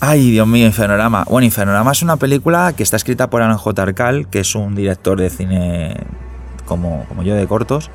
Ay, 0.00 0.30
Dios 0.30 0.46
mío, 0.46 0.66
Infernorama. 0.66 1.24
Bueno, 1.28 1.44
Infernorama 1.44 1.92
es 1.92 2.02
una 2.02 2.16
película 2.16 2.72
que 2.72 2.82
está 2.84 2.96
escrita 2.96 3.28
por 3.30 3.42
Alan 3.42 3.58
J. 3.58 3.82
Arcal, 3.82 4.28
que 4.28 4.40
es 4.40 4.54
un 4.54 4.74
director 4.74 5.18
de 5.20 5.28
cine 5.28 5.96
como, 6.66 7.04
como 7.08 7.22
yo 7.22 7.34
de 7.34 7.46
cortos. 7.46 7.90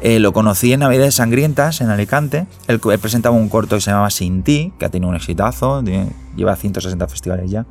Eh, 0.00 0.18
lo 0.18 0.32
conocí 0.34 0.72
en 0.74 0.80
Navidades 0.80 1.14
Sangrientas, 1.14 1.80
en 1.80 1.88
Alicante. 1.88 2.46
Él, 2.66 2.80
él 2.90 2.98
presentaba 2.98 3.34
un 3.34 3.48
corto 3.48 3.76
que 3.76 3.80
se 3.80 3.90
llamaba 3.90 4.10
Sin 4.10 4.42
Ti, 4.42 4.72
que 4.78 4.84
ha 4.84 4.90
tenido 4.90 5.08
un 5.08 5.16
exitazo, 5.16 5.82
tiene- 5.82 6.10
lleva 6.36 6.54
160 6.56 7.08
festivales 7.08 7.50
ya. 7.50 7.64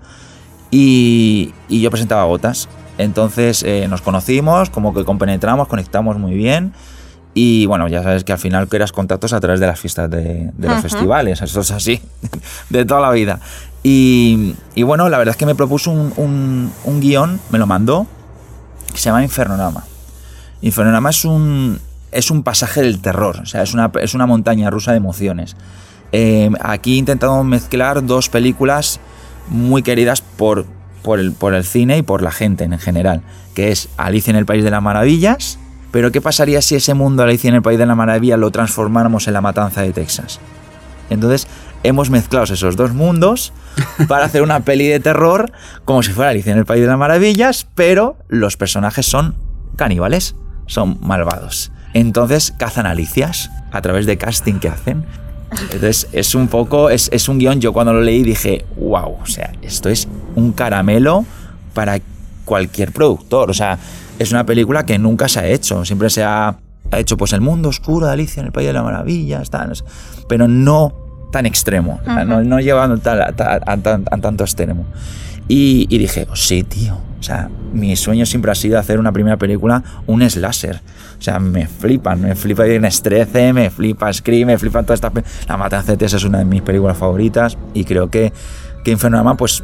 Y, 0.72 1.54
y 1.70 1.82
yo 1.82 1.92
presentaba 1.92 2.24
Gotas. 2.26 2.70
Entonces 2.98 3.64
eh, 3.64 3.88
nos 3.88 4.02
conocimos, 4.02 4.70
como 4.72 4.94
que 4.94 5.04
compenetramos, 5.04 5.68
conectamos 5.68 6.18
muy 6.18 6.34
bien. 6.34 6.74
Y 7.36 7.66
bueno, 7.66 7.88
ya 7.88 8.04
sabes 8.04 8.24
que 8.24 8.32
al 8.32 8.38
final 8.38 8.68
creas 8.68 8.92
contactos 8.92 9.34
a 9.34 9.40
través 9.40 9.60
de 9.60 9.66
las 9.68 9.80
fiestas 9.80 10.10
de, 10.10 10.52
de 10.56 10.68
los 10.68 10.82
festivales, 10.82 11.42
eso 11.42 11.62
es 11.62 11.72
así, 11.72 12.00
de 12.70 12.86
toda 12.86 13.02
la 13.02 13.12
vida. 13.12 13.40
Y, 13.82 14.54
y 14.76 14.84
bueno, 14.84 15.10
la 15.10 15.18
verdad 15.18 15.32
es 15.32 15.38
que 15.38 15.46
me 15.46 15.56
propuso 15.56 15.92
un, 15.92 16.14
un- 16.18 16.72
un 16.86 17.00
guion, 17.02 17.40
me 17.50 17.58
lo 17.60 17.66
mandó, 17.68 18.06
que 18.92 18.98
se 19.00 19.06
llama 19.06 19.24
Infernorama. 19.24 19.84
Infernorama 20.62 21.10
es 21.10 21.26
un, 21.26 21.80
es 22.12 22.30
un 22.32 22.44
pasaje 22.44 22.82
del 22.82 23.00
terror, 23.02 23.40
o 23.42 23.46
sea, 23.46 23.64
es 23.64 23.74
una, 23.74 23.92
es 24.02 24.14
una 24.14 24.26
montaña 24.28 24.70
rusa 24.70 24.92
de 24.92 24.98
emociones. 24.98 25.56
Eh, 26.12 26.52
aquí 26.62 26.94
he 26.94 26.98
intentado 26.98 27.44
mezclar 27.44 28.06
dos 28.06 28.30
películas 28.30 29.00
muy 29.50 29.82
queridas 29.82 30.22
por, 30.22 30.66
por, 31.02 31.20
el, 31.20 31.32
por 31.34 31.56
el 31.56 31.64
cine 31.66 31.98
y 31.98 32.02
por 32.04 32.22
la 32.22 32.32
gente 32.32 32.64
en 32.64 32.78
general, 32.78 33.22
que 33.56 33.72
es 33.72 33.90
Alicia 33.98 34.30
en 34.32 34.38
el 34.38 34.46
País 34.46 34.64
de 34.64 34.70
las 34.72 34.82
Maravillas, 34.84 35.58
pero 35.94 36.12
¿qué 36.12 36.22
pasaría 36.22 36.60
si 36.64 36.74
ese 36.74 36.96
mundo 36.96 37.22
Alicia 37.22 37.50
en 37.50 37.54
el 37.54 37.62
País 37.62 37.78
de 37.78 37.86
las 37.86 37.96
Maravillas 37.96 38.40
lo 38.40 38.50
transformáramos 38.50 39.28
en 39.28 39.34
la 39.34 39.42
matanza 39.42 39.84
de 39.84 39.94
Texas? 39.94 40.40
Entonces 41.12 41.48
hemos 41.84 42.10
mezclado 42.10 42.52
esos 42.52 42.76
dos 42.76 42.94
mundos 42.94 43.54
para 44.08 44.26
hacer 44.26 44.42
una 44.42 44.62
peli 44.62 44.88
de 44.88 45.00
terror 45.00 45.52
como 45.86 46.02
si 46.02 46.12
fuera 46.12 46.32
Alicia 46.32 46.52
en 46.52 46.58
el 46.58 46.66
País 46.66 46.82
de 46.82 46.88
las 46.88 46.98
Maravillas, 46.98 47.68
pero 47.76 48.18
los 48.28 48.58
personajes 48.58 49.06
son 49.06 49.36
caníbales, 49.76 50.36
son 50.66 50.98
malvados. 51.00 51.72
Entonces 51.94 52.56
cazan 52.58 52.88
alicias 52.88 53.52
a 53.72 53.80
través 53.84 54.08
de 54.08 54.18
casting 54.18 54.56
que 54.56 54.70
hacen. 54.70 55.06
Entonces 55.52 56.08
es 56.12 56.34
un 56.34 56.48
poco, 56.48 56.90
es, 56.90 57.08
es 57.14 57.30
un 57.30 57.38
guion, 57.38 57.62
yo 57.62 57.72
cuando 57.72 57.94
lo 57.94 58.02
leí 58.02 58.24
dije, 58.24 58.66
wow, 58.78 59.20
o 59.22 59.28
sea, 59.28 59.54
esto 59.62 59.90
es 59.90 60.08
un 60.34 60.54
caramelo 60.54 61.24
para 61.76 62.00
cualquier 62.46 62.92
productor. 62.92 63.52
O 63.52 63.54
sea, 63.54 63.78
es 64.20 64.32
una 64.32 64.46
película 64.46 64.86
que 64.86 64.98
nunca 65.00 65.28
se 65.28 65.40
ha 65.40 65.48
hecho, 65.48 65.86
siempre 65.86 66.10
se 66.10 66.24
ha, 66.24 66.50
ha 66.92 67.00
hecho 67.00 67.18
pues 67.18 67.34
el 67.34 67.42
mundo 67.42 67.70
oscuro 67.70 68.08
de 68.08 68.14
Alicia 68.14 68.40
en 68.42 68.48
el 68.48 68.52
País 68.52 68.68
de 68.68 68.74
las 68.74 68.84
Maravillas, 68.84 69.50
tal, 69.50 69.74
pero 70.28 70.48
no 70.48 70.94
tan 71.32 71.46
extremo, 71.46 72.00
o 72.02 72.06
sea, 72.06 72.26
no, 72.26 72.44
no 72.44 72.60
llevando 72.60 72.98
tal- 73.00 73.22
a, 73.22 73.28
a 73.66 73.78
tan- 73.78 74.06
a 74.12 74.18
tanto 74.20 74.44
extremo. 74.44 74.86
Y, 75.48 75.88
y 75.90 75.98
dije, 75.98 76.26
oh, 76.32 76.36
sí, 76.38 76.64
tío. 76.64 76.98
O 77.20 77.24
sea, 77.24 77.50
mi 77.74 77.96
sueño 77.96 78.26
siempre 78.26 78.52
ha 78.52 78.56
sido 78.56 78.78
hacer 78.80 78.98
una 79.00 79.12
primera 79.12 79.36
película, 79.38 79.84
un 80.08 80.30
slasher. 80.30 80.82
O 81.18 81.22
sea, 81.22 81.40
me 81.40 81.68
flipan, 81.68 82.22
me 82.22 82.36
flipa 82.36 82.64
Viernes 82.64 83.02
13, 83.02 83.52
me 83.54 83.70
flipa 83.70 84.12
Scream, 84.12 84.48
me 84.48 84.58
flipan 84.58 84.86
todas 84.86 84.98
estas... 85.02 85.12
La 85.48 85.58
Matanza 85.58 85.96
de 85.96 86.06
es 86.06 86.24
una 86.24 86.40
de 86.40 86.46
mis 86.46 86.62
películas 86.62 86.98
favoritas 86.98 87.58
y 87.74 87.84
creo 87.86 88.10
que, 88.10 88.32
que 88.86 88.92
Infernama, 88.92 89.36
pues, 89.36 89.64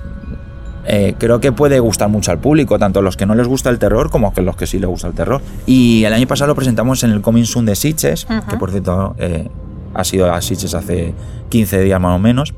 eh, 0.85 1.15
creo 1.17 1.39
que 1.39 1.51
puede 1.51 1.79
gustar 1.79 2.09
mucho 2.09 2.31
al 2.31 2.39
público, 2.39 2.79
tanto 2.79 2.99
a 2.99 3.01
los 3.01 3.17
que 3.17 3.25
no 3.25 3.35
les 3.35 3.47
gusta 3.47 3.69
el 3.69 3.79
terror 3.79 4.09
como 4.09 4.33
a 4.35 4.41
los 4.41 4.55
que 4.55 4.67
sí 4.67 4.79
les 4.79 4.89
gusta 4.89 5.07
el 5.07 5.13
terror. 5.13 5.41
Y 5.65 6.03
el 6.03 6.13
año 6.13 6.27
pasado 6.27 6.47
lo 6.47 6.55
presentamos 6.55 7.03
en 7.03 7.11
el 7.11 7.21
Coming 7.21 7.45
Soon 7.45 7.65
de 7.65 7.75
Sitges, 7.75 8.25
que 8.49 8.57
por 8.57 8.71
cierto 8.71 9.15
eh, 9.19 9.47
ha 9.93 10.03
sido 10.03 10.31
a 10.31 10.41
Sitges 10.41 10.73
hace 10.73 11.13
15 11.49 11.81
días 11.81 11.99
más 11.99 12.15
o 12.15 12.19
menos. 12.19 12.53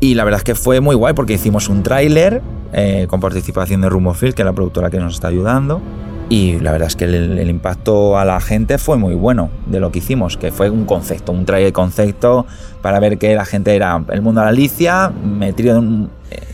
Y 0.00 0.14
la 0.14 0.24
verdad 0.24 0.38
es 0.38 0.44
que 0.44 0.54
fue 0.54 0.80
muy 0.80 0.96
guay 0.96 1.12
porque 1.14 1.34
hicimos 1.34 1.68
un 1.68 1.82
tráiler 1.82 2.42
eh, 2.72 3.06
con 3.08 3.20
participación 3.20 3.82
de 3.82 3.88
Rumbo 3.88 4.14
Film, 4.14 4.32
que 4.32 4.42
es 4.42 4.46
la 4.46 4.52
productora 4.52 4.90
que 4.90 4.98
nos 4.98 5.14
está 5.14 5.28
ayudando. 5.28 5.80
Y 6.30 6.60
la 6.60 6.70
verdad 6.70 6.86
es 6.86 6.96
que 6.96 7.06
el, 7.06 7.38
el 7.38 7.50
impacto 7.50 8.16
a 8.16 8.24
la 8.24 8.40
gente 8.40 8.78
fue 8.78 8.96
muy 8.96 9.14
bueno 9.16 9.50
de 9.66 9.80
lo 9.80 9.90
que 9.90 9.98
hicimos, 9.98 10.36
que 10.36 10.52
fue 10.52 10.70
un 10.70 10.84
concepto, 10.84 11.32
un 11.32 11.44
tráiler 11.44 11.72
concepto 11.72 12.46
para 12.80 13.00
ver 13.00 13.18
que 13.18 13.34
la 13.34 13.44
gente 13.44 13.74
era 13.74 14.02
el 14.10 14.22
mundo 14.22 14.40
de 14.40 14.44
la 14.44 14.50
Alicia, 14.50 15.10
metido 15.10 15.72
en 15.72 15.78
un, 15.78 16.10
eh, 16.30 16.49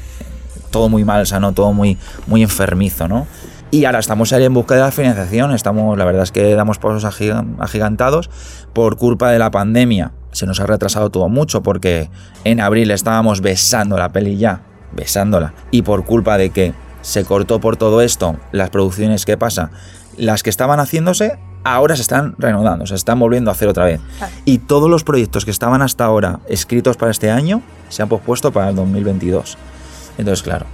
todo 0.70 0.88
muy 0.88 1.04
mal, 1.04 1.22
o 1.22 1.26
sea, 1.26 1.40
no 1.40 1.52
todo 1.52 1.72
muy, 1.72 1.98
muy 2.26 2.42
enfermizo, 2.42 3.08
¿no? 3.08 3.26
Y 3.70 3.84
ahora 3.84 3.98
estamos 3.98 4.32
ahí 4.32 4.44
en 4.44 4.54
busca 4.54 4.74
de 4.76 4.80
la 4.80 4.92
financiación, 4.92 5.52
estamos, 5.52 5.98
la 5.98 6.04
verdad 6.04 6.22
es 6.22 6.30
que 6.32 6.54
damos 6.54 6.78
pasos 6.78 7.04
agigan- 7.04 7.56
agigantados 7.58 8.30
por 8.72 8.96
culpa 8.96 9.30
de 9.30 9.38
la 9.38 9.50
pandemia. 9.50 10.12
Se 10.30 10.46
nos 10.46 10.60
ha 10.60 10.66
retrasado 10.66 11.10
todo 11.10 11.28
mucho 11.28 11.62
porque 11.62 12.08
en 12.44 12.60
abril 12.60 12.90
estábamos 12.90 13.40
besando 13.40 13.98
la 13.98 14.10
peli 14.10 14.36
ya, 14.36 14.60
besándola, 14.92 15.52
y 15.70 15.82
por 15.82 16.04
culpa 16.04 16.38
de 16.38 16.50
que 16.50 16.74
se 17.02 17.24
cortó 17.24 17.60
por 17.60 17.76
todo 17.76 18.00
esto, 18.02 18.36
las 18.52 18.70
producciones, 18.70 19.24
¿qué 19.24 19.36
pasa? 19.36 19.70
Las 20.16 20.42
que 20.42 20.50
estaban 20.50 20.78
haciéndose 20.80 21.38
ahora 21.64 21.96
se 21.96 22.02
están 22.02 22.36
reanudando, 22.38 22.86
se 22.86 22.94
están 22.94 23.18
volviendo 23.18 23.50
a 23.50 23.54
hacer 23.54 23.66
otra 23.68 23.84
vez. 23.84 24.00
Y 24.44 24.58
todos 24.58 24.88
los 24.88 25.02
proyectos 25.02 25.44
que 25.44 25.50
estaban 25.50 25.82
hasta 25.82 26.04
ahora 26.04 26.38
escritos 26.48 26.96
para 26.96 27.10
este 27.10 27.30
año 27.30 27.60
se 27.88 28.02
han 28.02 28.08
pospuesto 28.08 28.52
para 28.52 28.70
el 28.70 28.76
2022. 28.76 29.58
Entonces, 30.18 30.42
claro, 30.42 30.66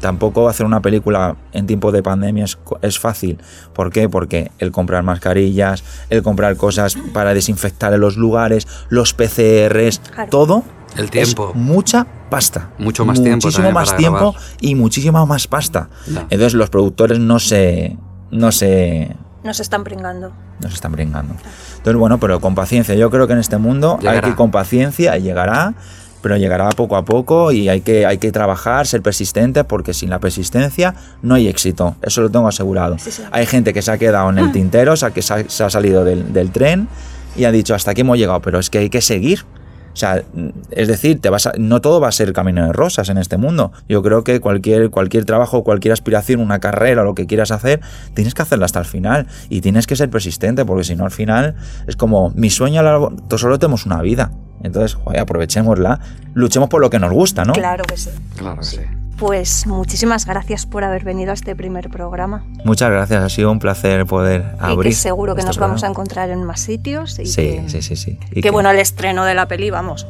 tampoco 0.00 0.48
hacer 0.48 0.64
una 0.66 0.80
película 0.80 1.36
en 1.52 1.66
tiempo 1.66 1.90
de 1.92 2.02
pandemia 2.02 2.44
es, 2.44 2.56
co- 2.56 2.78
es 2.82 2.98
fácil. 2.98 3.38
¿Por 3.72 3.90
qué? 3.90 4.08
Porque 4.08 4.50
el 4.58 4.70
comprar 4.72 5.02
mascarillas, 5.02 5.82
el 6.10 6.22
comprar 6.22 6.56
cosas 6.56 6.96
para 7.12 7.34
desinfectar 7.34 7.92
en 7.92 8.00
los 8.00 8.16
lugares, 8.16 8.66
los 8.88 9.12
PCRs, 9.14 10.00
Claro. 10.14 10.30
todo. 10.30 10.62
El 10.96 11.10
tiempo. 11.10 11.50
Es 11.50 11.54
mucha 11.56 12.06
pasta. 12.30 12.70
Mucho 12.78 13.04
más 13.04 13.22
tiempo 13.22 13.46
Muchísimo 13.46 13.70
más 13.72 13.94
tiempo 13.96 14.32
grabar. 14.32 14.40
y 14.60 14.74
muchísima 14.74 15.26
más 15.26 15.46
pasta. 15.46 15.88
Entonces 16.06 16.54
los 16.54 16.70
productores 16.70 17.18
no 17.18 17.38
se. 17.38 17.96
no 18.30 18.50
se. 18.52 19.14
Nos 19.44 19.60
están 19.60 19.84
pringando. 19.84 20.32
no 20.60 20.68
se 20.68 20.74
están 20.74 20.90
brincando. 20.92 21.34
Entonces, 21.76 21.96
bueno, 21.98 22.18
pero 22.18 22.40
con 22.40 22.54
paciencia. 22.56 22.94
Yo 22.96 23.10
creo 23.10 23.26
que 23.26 23.34
en 23.34 23.38
este 23.38 23.58
mundo 23.58 23.98
hay 24.04 24.20
que 24.20 24.28
ir 24.30 24.34
con 24.34 24.50
paciencia 24.50 25.16
y 25.18 25.22
llegará, 25.22 25.74
pero 26.22 26.36
llegará 26.36 26.68
poco 26.70 26.96
a 26.96 27.04
poco 27.04 27.52
y 27.52 27.68
hay 27.68 27.80
que, 27.80 28.06
hay 28.06 28.18
que 28.18 28.32
trabajar, 28.32 28.86
ser 28.86 29.02
persistente, 29.02 29.64
porque 29.64 29.94
sin 29.94 30.10
la 30.10 30.18
persistencia 30.18 30.94
no 31.22 31.34
hay 31.34 31.48
éxito. 31.48 31.96
Eso 32.02 32.20
lo 32.22 32.30
tengo 32.30 32.48
asegurado. 32.48 32.96
Sí, 32.98 33.10
sí. 33.10 33.22
Hay 33.30 33.46
gente 33.46 33.72
que 33.72 33.82
se 33.82 33.90
ha 33.92 33.98
quedado 33.98 34.30
en 34.30 34.38
el 34.38 34.52
tintero, 34.52 34.92
o 34.92 34.96
sea, 34.96 35.10
que 35.10 35.22
se 35.22 35.34
ha, 35.34 35.48
se 35.48 35.64
ha 35.64 35.70
salido 35.70 36.04
del, 36.04 36.32
del 36.32 36.50
tren 36.50 36.88
y 37.36 37.44
ha 37.44 37.52
dicho 37.52 37.74
hasta 37.74 37.92
aquí 37.92 38.00
hemos 38.00 38.18
llegado, 38.18 38.40
pero 38.40 38.58
es 38.58 38.70
que 38.70 38.78
hay 38.78 38.90
que 38.90 39.00
seguir. 39.00 39.44
O 39.92 39.96
sea, 40.00 40.22
es 40.70 40.86
decir, 40.86 41.20
te 41.20 41.28
vas 41.28 41.46
a- 41.48 41.52
no 41.58 41.80
todo 41.80 42.00
va 42.00 42.06
a 42.06 42.12
ser 42.12 42.32
camino 42.32 42.64
de 42.64 42.72
rosas 42.72 43.08
en 43.08 43.18
este 43.18 43.36
mundo. 43.36 43.72
Yo 43.88 44.00
creo 44.00 44.22
que 44.22 44.38
cualquier, 44.38 44.90
cualquier 44.90 45.24
trabajo, 45.24 45.64
cualquier 45.64 45.90
aspiración, 45.92 46.40
una 46.40 46.60
carrera, 46.60 47.02
lo 47.02 47.16
que 47.16 47.26
quieras 47.26 47.50
hacer, 47.50 47.80
tienes 48.14 48.32
que 48.34 48.42
hacerla 48.42 48.66
hasta 48.66 48.78
el 48.78 48.84
final 48.84 49.26
y 49.48 49.60
tienes 49.60 49.88
que 49.88 49.96
ser 49.96 50.08
persistente, 50.08 50.64
porque 50.64 50.84
si 50.84 50.94
no 50.94 51.04
al 51.04 51.10
final 51.10 51.56
es 51.88 51.96
como 51.96 52.30
mi 52.36 52.48
sueño, 52.48 52.78
a 52.80 52.84
largo- 52.84 53.12
todos 53.26 53.40
solo 53.40 53.58
tenemos 53.58 53.86
una 53.86 54.00
vida. 54.00 54.30
Entonces, 54.62 54.94
joder, 54.94 55.20
aprovechémosla, 55.20 56.00
luchemos 56.34 56.68
por 56.68 56.80
lo 56.80 56.90
que 56.90 56.98
nos 56.98 57.12
gusta, 57.12 57.44
¿no? 57.44 57.52
Claro 57.52 57.84
que 57.84 57.96
sí. 57.96 58.10
Claro 58.36 58.58
que 58.58 58.64
sí. 58.64 58.80
Pues 59.16 59.66
muchísimas 59.66 60.26
gracias 60.26 60.64
por 60.66 60.84
haber 60.84 61.02
venido 61.02 61.32
a 61.32 61.34
este 61.34 61.56
primer 61.56 61.90
programa. 61.90 62.44
Muchas 62.64 62.88
gracias, 62.90 63.20
ha 63.24 63.28
sido 63.28 63.50
un 63.50 63.58
placer 63.58 64.06
poder 64.06 64.54
y 64.54 64.64
abrir. 64.64 64.92
que 64.92 64.96
seguro 64.96 65.34
que 65.34 65.40
este 65.40 65.48
nos 65.48 65.58
vamos 65.58 65.82
a 65.82 65.88
encontrar 65.88 66.30
en 66.30 66.44
más 66.44 66.60
sitios. 66.60 67.18
Y 67.18 67.26
Sí, 67.26 67.34
que, 67.62 67.68
sí, 67.68 67.82
sí, 67.82 67.96
sí. 67.96 68.18
Y 68.30 68.34
que 68.36 68.40
que- 68.42 68.50
bueno, 68.50 68.70
el 68.70 68.78
estreno 68.78 69.24
de 69.24 69.34
la 69.34 69.48
peli, 69.48 69.70
vamos. 69.70 70.06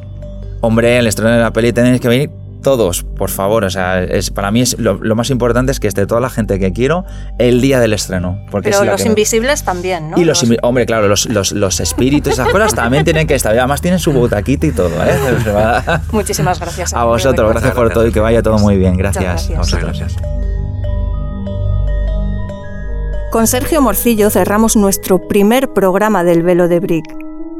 Hombre, 0.61 0.99
el 0.99 1.07
estreno 1.07 1.31
de 1.31 1.39
la 1.39 1.51
peli 1.51 1.73
tenéis 1.73 2.01
que 2.01 2.07
venir 2.07 2.29
todos, 2.61 3.03
por 3.03 3.29
favor. 3.29 3.63
O 3.63 3.69
sea, 3.69 4.03
es, 4.03 4.29
para 4.29 4.51
mí 4.51 4.61
es 4.61 4.77
lo, 4.79 4.95
lo 4.95 5.15
más 5.15 5.29
importante 5.29 5.71
es 5.71 5.79
que 5.79 5.87
esté 5.87 6.05
toda 6.05 6.21
la 6.21 6.29
gente 6.29 6.59
que 6.59 6.71
quiero 6.73 7.05
el 7.37 7.61
día 7.61 7.79
del 7.79 7.93
estreno. 7.93 8.39
Porque 8.51 8.69
Pero 8.69 8.83
es 8.83 8.89
los 8.89 9.01
me- 9.03 9.07
invisibles 9.09 9.63
también, 9.63 10.11
¿no? 10.11 10.17
Y 10.19 10.25
los, 10.25 10.43
invi- 10.47 10.59
hombre, 10.61 10.85
claro, 10.85 11.07
los, 11.07 11.27
los, 11.29 11.51
los 11.51 11.79
espíritus, 11.79 12.33
esas 12.33 12.49
cosas 12.49 12.73
también 12.75 13.03
tienen 13.03 13.27
que 13.27 13.35
estar. 13.35 13.57
Además 13.57 13.81
tienen 13.81 13.99
su 13.99 14.11
butaquita 14.11 14.65
y 14.67 14.71
todo, 14.71 14.91
¿eh? 15.03 15.17
Muchísimas 16.11 16.59
gracias. 16.59 16.93
A 16.93 17.03
vosotros, 17.05 17.31
Antonio. 17.33 17.51
gracias 17.51 17.73
por 17.73 17.89
todo 17.91 18.07
y 18.07 18.11
que 18.11 18.19
vaya 18.19 18.41
todo 18.41 18.57
muy 18.59 18.77
bien. 18.77 18.97
Gracias. 18.97 19.49
Muchas 19.49 19.73
A 19.73 19.79
gracias. 19.79 20.13
vosotros. 20.15 20.29
Con 23.31 23.45
Sergio 23.45 23.79
Morcillo 23.81 24.31
cerramos 24.31 24.75
nuestro 24.75 25.27
primer 25.27 25.71
programa 25.71 26.23
del 26.23 26.41
Velo 26.41 26.67
de 26.67 26.79
Brick. 26.79 27.05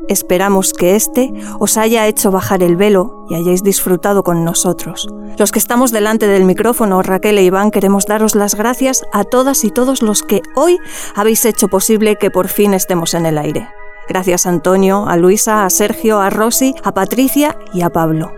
Esperamos 0.09 0.73
que 0.73 0.95
este 0.95 1.31
os 1.59 1.77
haya 1.77 2.07
hecho 2.07 2.31
bajar 2.31 2.63
el 2.63 2.75
velo 2.75 3.27
y 3.29 3.35
hayáis 3.35 3.61
disfrutado 3.61 4.23
con 4.23 4.43
nosotros. 4.43 5.07
Los 5.37 5.51
que 5.51 5.59
estamos 5.59 5.91
delante 5.91 6.25
del 6.25 6.45
micrófono, 6.45 7.03
Raquel 7.03 7.37
e 7.37 7.43
Iván, 7.43 7.69
queremos 7.69 8.07
daros 8.07 8.33
las 8.33 8.55
gracias 8.55 9.03
a 9.13 9.23
todas 9.23 9.63
y 9.63 9.69
todos 9.69 10.01
los 10.01 10.23
que 10.23 10.41
hoy 10.55 10.79
habéis 11.15 11.45
hecho 11.45 11.67
posible 11.67 12.15
que 12.15 12.31
por 12.31 12.47
fin 12.47 12.73
estemos 12.73 13.13
en 13.13 13.27
el 13.27 13.37
aire. 13.37 13.69
Gracias 14.07 14.47
a 14.47 14.49
Antonio, 14.49 15.07
a 15.07 15.15
Luisa, 15.15 15.63
a 15.63 15.69
Sergio, 15.69 16.19
a 16.19 16.31
Rosy, 16.31 16.73
a 16.83 16.91
Patricia 16.91 17.55
y 17.71 17.83
a 17.83 17.91
Pablo. 17.91 18.33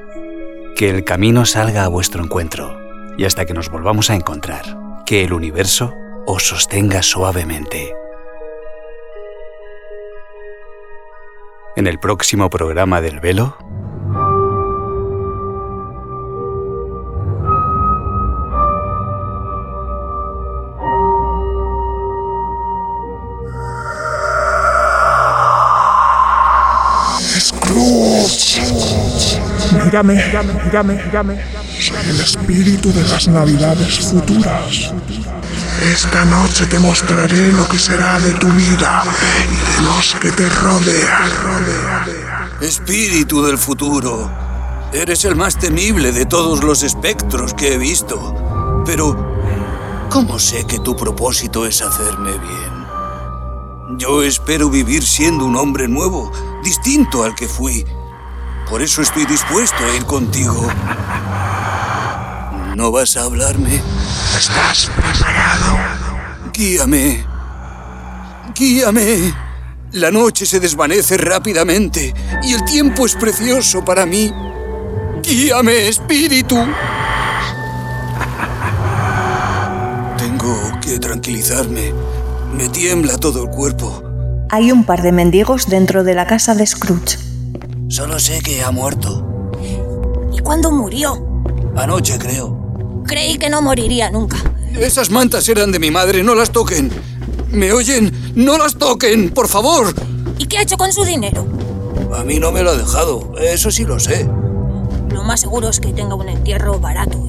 Que 0.76 0.89
el 0.89 1.05
camino 1.05 1.45
salga 1.45 1.86
a 1.86 1.88
vuestro 1.88 2.22
encuentro 2.22 2.78
y 3.17 3.24
hasta 3.24 3.45
que 3.45 3.53
nos 3.53 3.69
volvamos 3.69 4.09
a 4.09 4.15
encontrar, 4.15 4.78
que 5.05 5.24
el 5.24 5.32
universo 5.32 5.93
os 6.28 6.43
sostenga 6.43 7.01
suavemente. 7.01 8.00
En 11.74 11.88
el 11.88 11.99
próximo 11.99 12.49
programa 12.49 12.99
del 12.99 13.22
velo, 13.22 13.55
Scrooge. 27.39 28.61
Mírame, 29.86 30.15
mírame, 30.65 30.93
mírame. 31.05 31.39
Soy 31.80 32.09
el 32.09 32.19
espíritu 32.19 32.91
de 32.91 33.03
las 33.03 33.30
navidades 33.30 33.99
futuras. 33.99 34.93
Esta 35.80 36.26
noche 36.26 36.65
te 36.67 36.78
mostraré 36.80 37.51
lo 37.53 37.67
que 37.67 37.80
será 37.80 38.19
de 38.19 38.32
tu 38.34 38.47
vida 38.49 39.03
y 39.49 39.55
de 39.55 39.82
los 39.86 40.15
que 40.15 40.32
te 40.32 40.47
rodean. 40.49 41.32
Espíritu 42.61 43.41
del 43.41 43.57
futuro, 43.57 44.30
eres 44.93 45.26
el 45.26 45.36
más 45.36 45.57
temible 45.57 46.11
de 46.11 46.26
todos 46.26 46.63
los 46.63 46.84
espectros 46.84 47.53
que 47.53 47.74
he 47.74 47.78
visto. 47.78 48.84
Pero, 48.86 49.15
¿cómo 50.09 50.38
sé 50.38 50.65
que 50.65 50.80
tu 50.80 50.95
propósito 50.95 51.65
es 51.65 51.82
hacerme 51.82 52.32
bien? 52.38 53.97
Yo 53.97 54.22
espero 54.22 54.69
vivir 54.69 55.05
siendo 55.05 55.45
un 55.45 55.55
hombre 55.55 55.88
nuevo, 55.88 56.32
distinto 56.63 57.24
al 57.24 57.34
que 57.34 57.47
fui. 57.47 57.86
Por 58.69 58.82
eso 58.82 59.01
estoy 59.01 59.26
dispuesto 59.26 59.84
a 59.84 59.95
ir 59.95 60.05
contigo. 60.05 60.67
¿No 62.76 62.89
vas 62.91 63.17
a 63.17 63.24
hablarme? 63.24 63.82
¿Estás 64.38 64.89
preparado? 64.95 65.78
Guíame. 66.53 67.26
Guíame. 68.55 69.34
La 69.91 70.09
noche 70.09 70.45
se 70.45 70.59
desvanece 70.59 71.17
rápidamente 71.17 72.13
y 72.43 72.53
el 72.53 72.63
tiempo 72.63 73.05
es 73.05 73.15
precioso 73.15 73.84
para 73.84 74.05
mí. 74.05 74.32
Guíame, 75.22 75.89
espíritu. 75.89 76.55
Tengo 80.17 80.80
que 80.82 80.97
tranquilizarme. 80.97 81.93
Me 82.55 82.69
tiembla 82.69 83.17
todo 83.17 83.43
el 83.43 83.49
cuerpo. 83.49 84.03
Hay 84.49 84.72
un 84.72 84.86
par 84.86 85.01
de 85.01 85.11
mendigos 85.11 85.67
dentro 85.67 86.03
de 86.03 86.13
la 86.13 86.26
casa 86.26 86.55
de 86.55 86.65
Scrooge. 86.65 87.17
Solo 87.89 88.17
sé 88.19 88.41
que 88.41 88.63
ha 88.63 88.72
muerto. 88.72 89.28
¿Y 90.34 90.39
cuándo 90.39 90.72
murió? 90.72 91.28
Anoche, 91.76 92.17
creo. 92.17 92.61
Creí 93.12 93.38
que 93.38 93.49
no 93.49 93.62
moriría 93.62 94.09
nunca. 94.09 94.38
Esas 94.74 95.09
mantas 95.09 95.49
eran 95.49 95.74
de 95.74 95.80
mi 95.80 95.91
madre, 95.91 96.24
no 96.24 96.34
las 96.34 96.51
toquen. 96.53 96.89
¿Me 97.49 97.74
oyen? 97.74 98.09
¡No 98.36 98.57
las 98.57 98.78
toquen, 98.78 99.32
por 99.32 99.49
favor! 99.49 99.93
¿Y 100.38 100.45
qué 100.45 100.59
ha 100.59 100.62
hecho 100.62 100.78
con 100.78 100.93
su 100.93 101.03
dinero? 101.03 101.45
A 102.16 102.24
mí 102.24 102.39
no 102.39 102.53
me 102.53 102.64
lo 102.64 102.70
ha 102.72 102.78
dejado, 102.78 103.34
eso 103.38 103.70
sí 103.70 103.84
lo 103.84 103.99
sé. 103.99 104.26
Lo 105.09 105.24
más 105.24 105.41
seguro 105.41 105.68
es 105.68 105.82
que 105.82 105.91
tenga 105.91 106.16
un 106.16 106.30
entierro 106.30 106.80
barato 106.80 107.22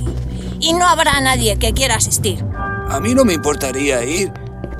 y, 0.61 0.69
y 0.69 0.73
no 0.73 0.87
habrá 0.87 1.21
nadie 1.21 1.59
que 1.59 1.73
quiera 1.73 1.97
asistir. 1.97 2.45
A 2.89 3.01
mí 3.01 3.13
no 3.13 3.25
me 3.25 3.33
importaría 3.33 4.05
ir. 4.05 4.33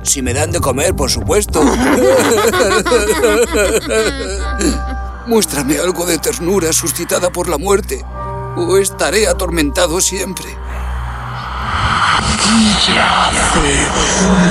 Si 0.03 0.21
me 0.21 0.33
dan 0.33 0.51
de 0.51 0.61
comer, 0.61 0.95
por 0.95 1.11
supuesto. 1.11 1.61
Muéstrame 5.27 5.79
algo 5.79 6.05
de 6.05 6.17
ternura 6.17 6.71
suscitada 6.71 7.29
por 7.29 7.49
la 7.49 7.57
muerte, 7.57 8.05
o 8.55 8.77
estaré 8.77 9.27
atormentado 9.27 9.99
siempre. 9.99 10.62
Hace 12.15 13.87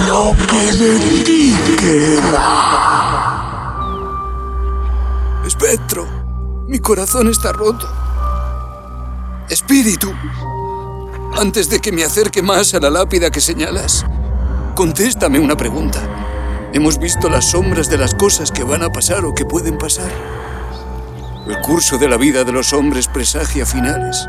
lo 0.08 0.34
que 0.46 0.72
de 0.72 0.98
ti 1.24 1.54
queda. 1.78 2.62
Espectro, 5.46 6.06
mi 6.66 6.80
corazón 6.80 7.28
está 7.28 7.52
roto. 7.52 7.88
Espíritu, 9.48 10.12
antes 11.38 11.70
de 11.70 11.78
que 11.78 11.92
me 11.92 12.02
acerque 12.04 12.42
más 12.42 12.74
a 12.74 12.80
la 12.80 12.90
lápida 12.90 13.30
que 13.30 13.40
señalas, 13.40 14.04
contéstame 14.74 15.38
una 15.38 15.56
pregunta. 15.56 16.00
Hemos 16.72 16.98
visto 16.98 17.28
las 17.28 17.50
sombras 17.50 17.88
de 17.88 17.98
las 17.98 18.14
cosas 18.14 18.50
que 18.50 18.64
van 18.64 18.82
a 18.82 18.90
pasar 18.90 19.24
o 19.24 19.34
que 19.34 19.44
pueden 19.44 19.78
pasar. 19.78 20.10
El 21.46 21.60
curso 21.60 21.98
de 21.98 22.08
la 22.08 22.16
vida 22.16 22.42
de 22.42 22.52
los 22.52 22.72
hombres 22.72 23.06
presagia 23.06 23.66
finales. 23.66 24.26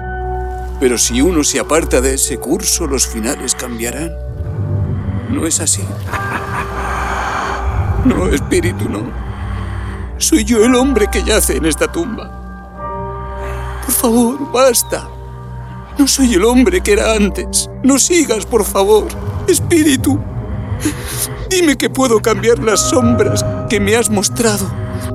Pero 0.79 0.97
si 0.97 1.21
uno 1.21 1.43
se 1.43 1.59
aparta 1.59 2.01
de 2.01 2.15
ese 2.15 2.37
curso, 2.37 2.87
los 2.87 3.07
finales 3.07 3.55
cambiarán. 3.55 4.11
¿No 5.29 5.45
es 5.47 5.59
así? 5.59 5.83
No, 8.05 8.27
espíritu, 8.27 8.89
no. 8.89 8.99
Soy 10.17 10.43
yo 10.43 10.65
el 10.65 10.75
hombre 10.75 11.07
que 11.09 11.23
yace 11.23 11.55
en 11.55 11.65
esta 11.65 11.89
tumba. 11.89 12.29
Por 13.85 13.93
favor, 13.95 14.51
basta. 14.51 15.07
No 15.97 16.07
soy 16.07 16.33
el 16.33 16.43
hombre 16.43 16.81
que 16.81 16.93
era 16.93 17.13
antes. 17.13 17.69
No 17.81 17.97
sigas, 17.97 18.45
por 18.45 18.65
favor. 18.65 19.07
Espíritu. 19.47 20.19
Dime 21.49 21.77
que 21.77 21.89
puedo 21.89 22.21
cambiar 22.21 22.59
las 22.59 22.89
sombras 22.89 23.45
que 23.69 23.79
me 23.79 23.95
has 23.95 24.09
mostrado. 24.09 24.65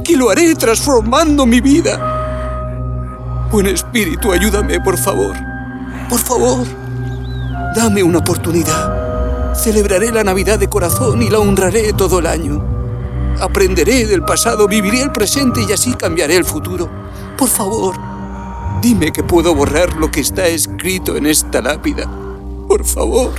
Que 0.05 0.17
lo 0.17 0.31
haré 0.31 0.55
transformando 0.55 1.45
mi 1.45 1.61
vida. 1.61 3.49
Buen 3.51 3.67
espíritu, 3.67 4.33
ayúdame, 4.33 4.81
por 4.81 4.97
favor. 4.97 5.37
Por 6.09 6.19
favor. 6.19 6.67
Dame 7.77 8.03
una 8.03 8.19
oportunidad. 8.19 9.55
Celebraré 9.55 10.11
la 10.11 10.25
Navidad 10.25 10.59
de 10.59 10.69
corazón 10.69 11.21
y 11.21 11.29
la 11.29 11.39
honraré 11.39 11.93
todo 11.93 12.21
el 12.21 12.27
año. 12.27 12.65
Aprenderé 13.41 14.07
del 14.07 14.23
pasado, 14.23 14.67
viviré 14.67 15.03
el 15.03 15.13
presente 15.13 15.61
y 15.69 15.73
así 15.73 15.93
cambiaré 15.95 16.37
el 16.37 16.45
futuro. 16.45 16.89
Por 17.37 17.49
favor, 17.49 17.95
dime 18.81 19.13
que 19.13 19.23
puedo 19.23 19.55
borrar 19.55 19.97
lo 19.97 20.11
que 20.11 20.21
está 20.21 20.47
escrito 20.47 21.17
en 21.17 21.27
esta 21.27 21.61
lápida. 21.61 22.09
Por 22.67 22.85
favor. 22.85 23.33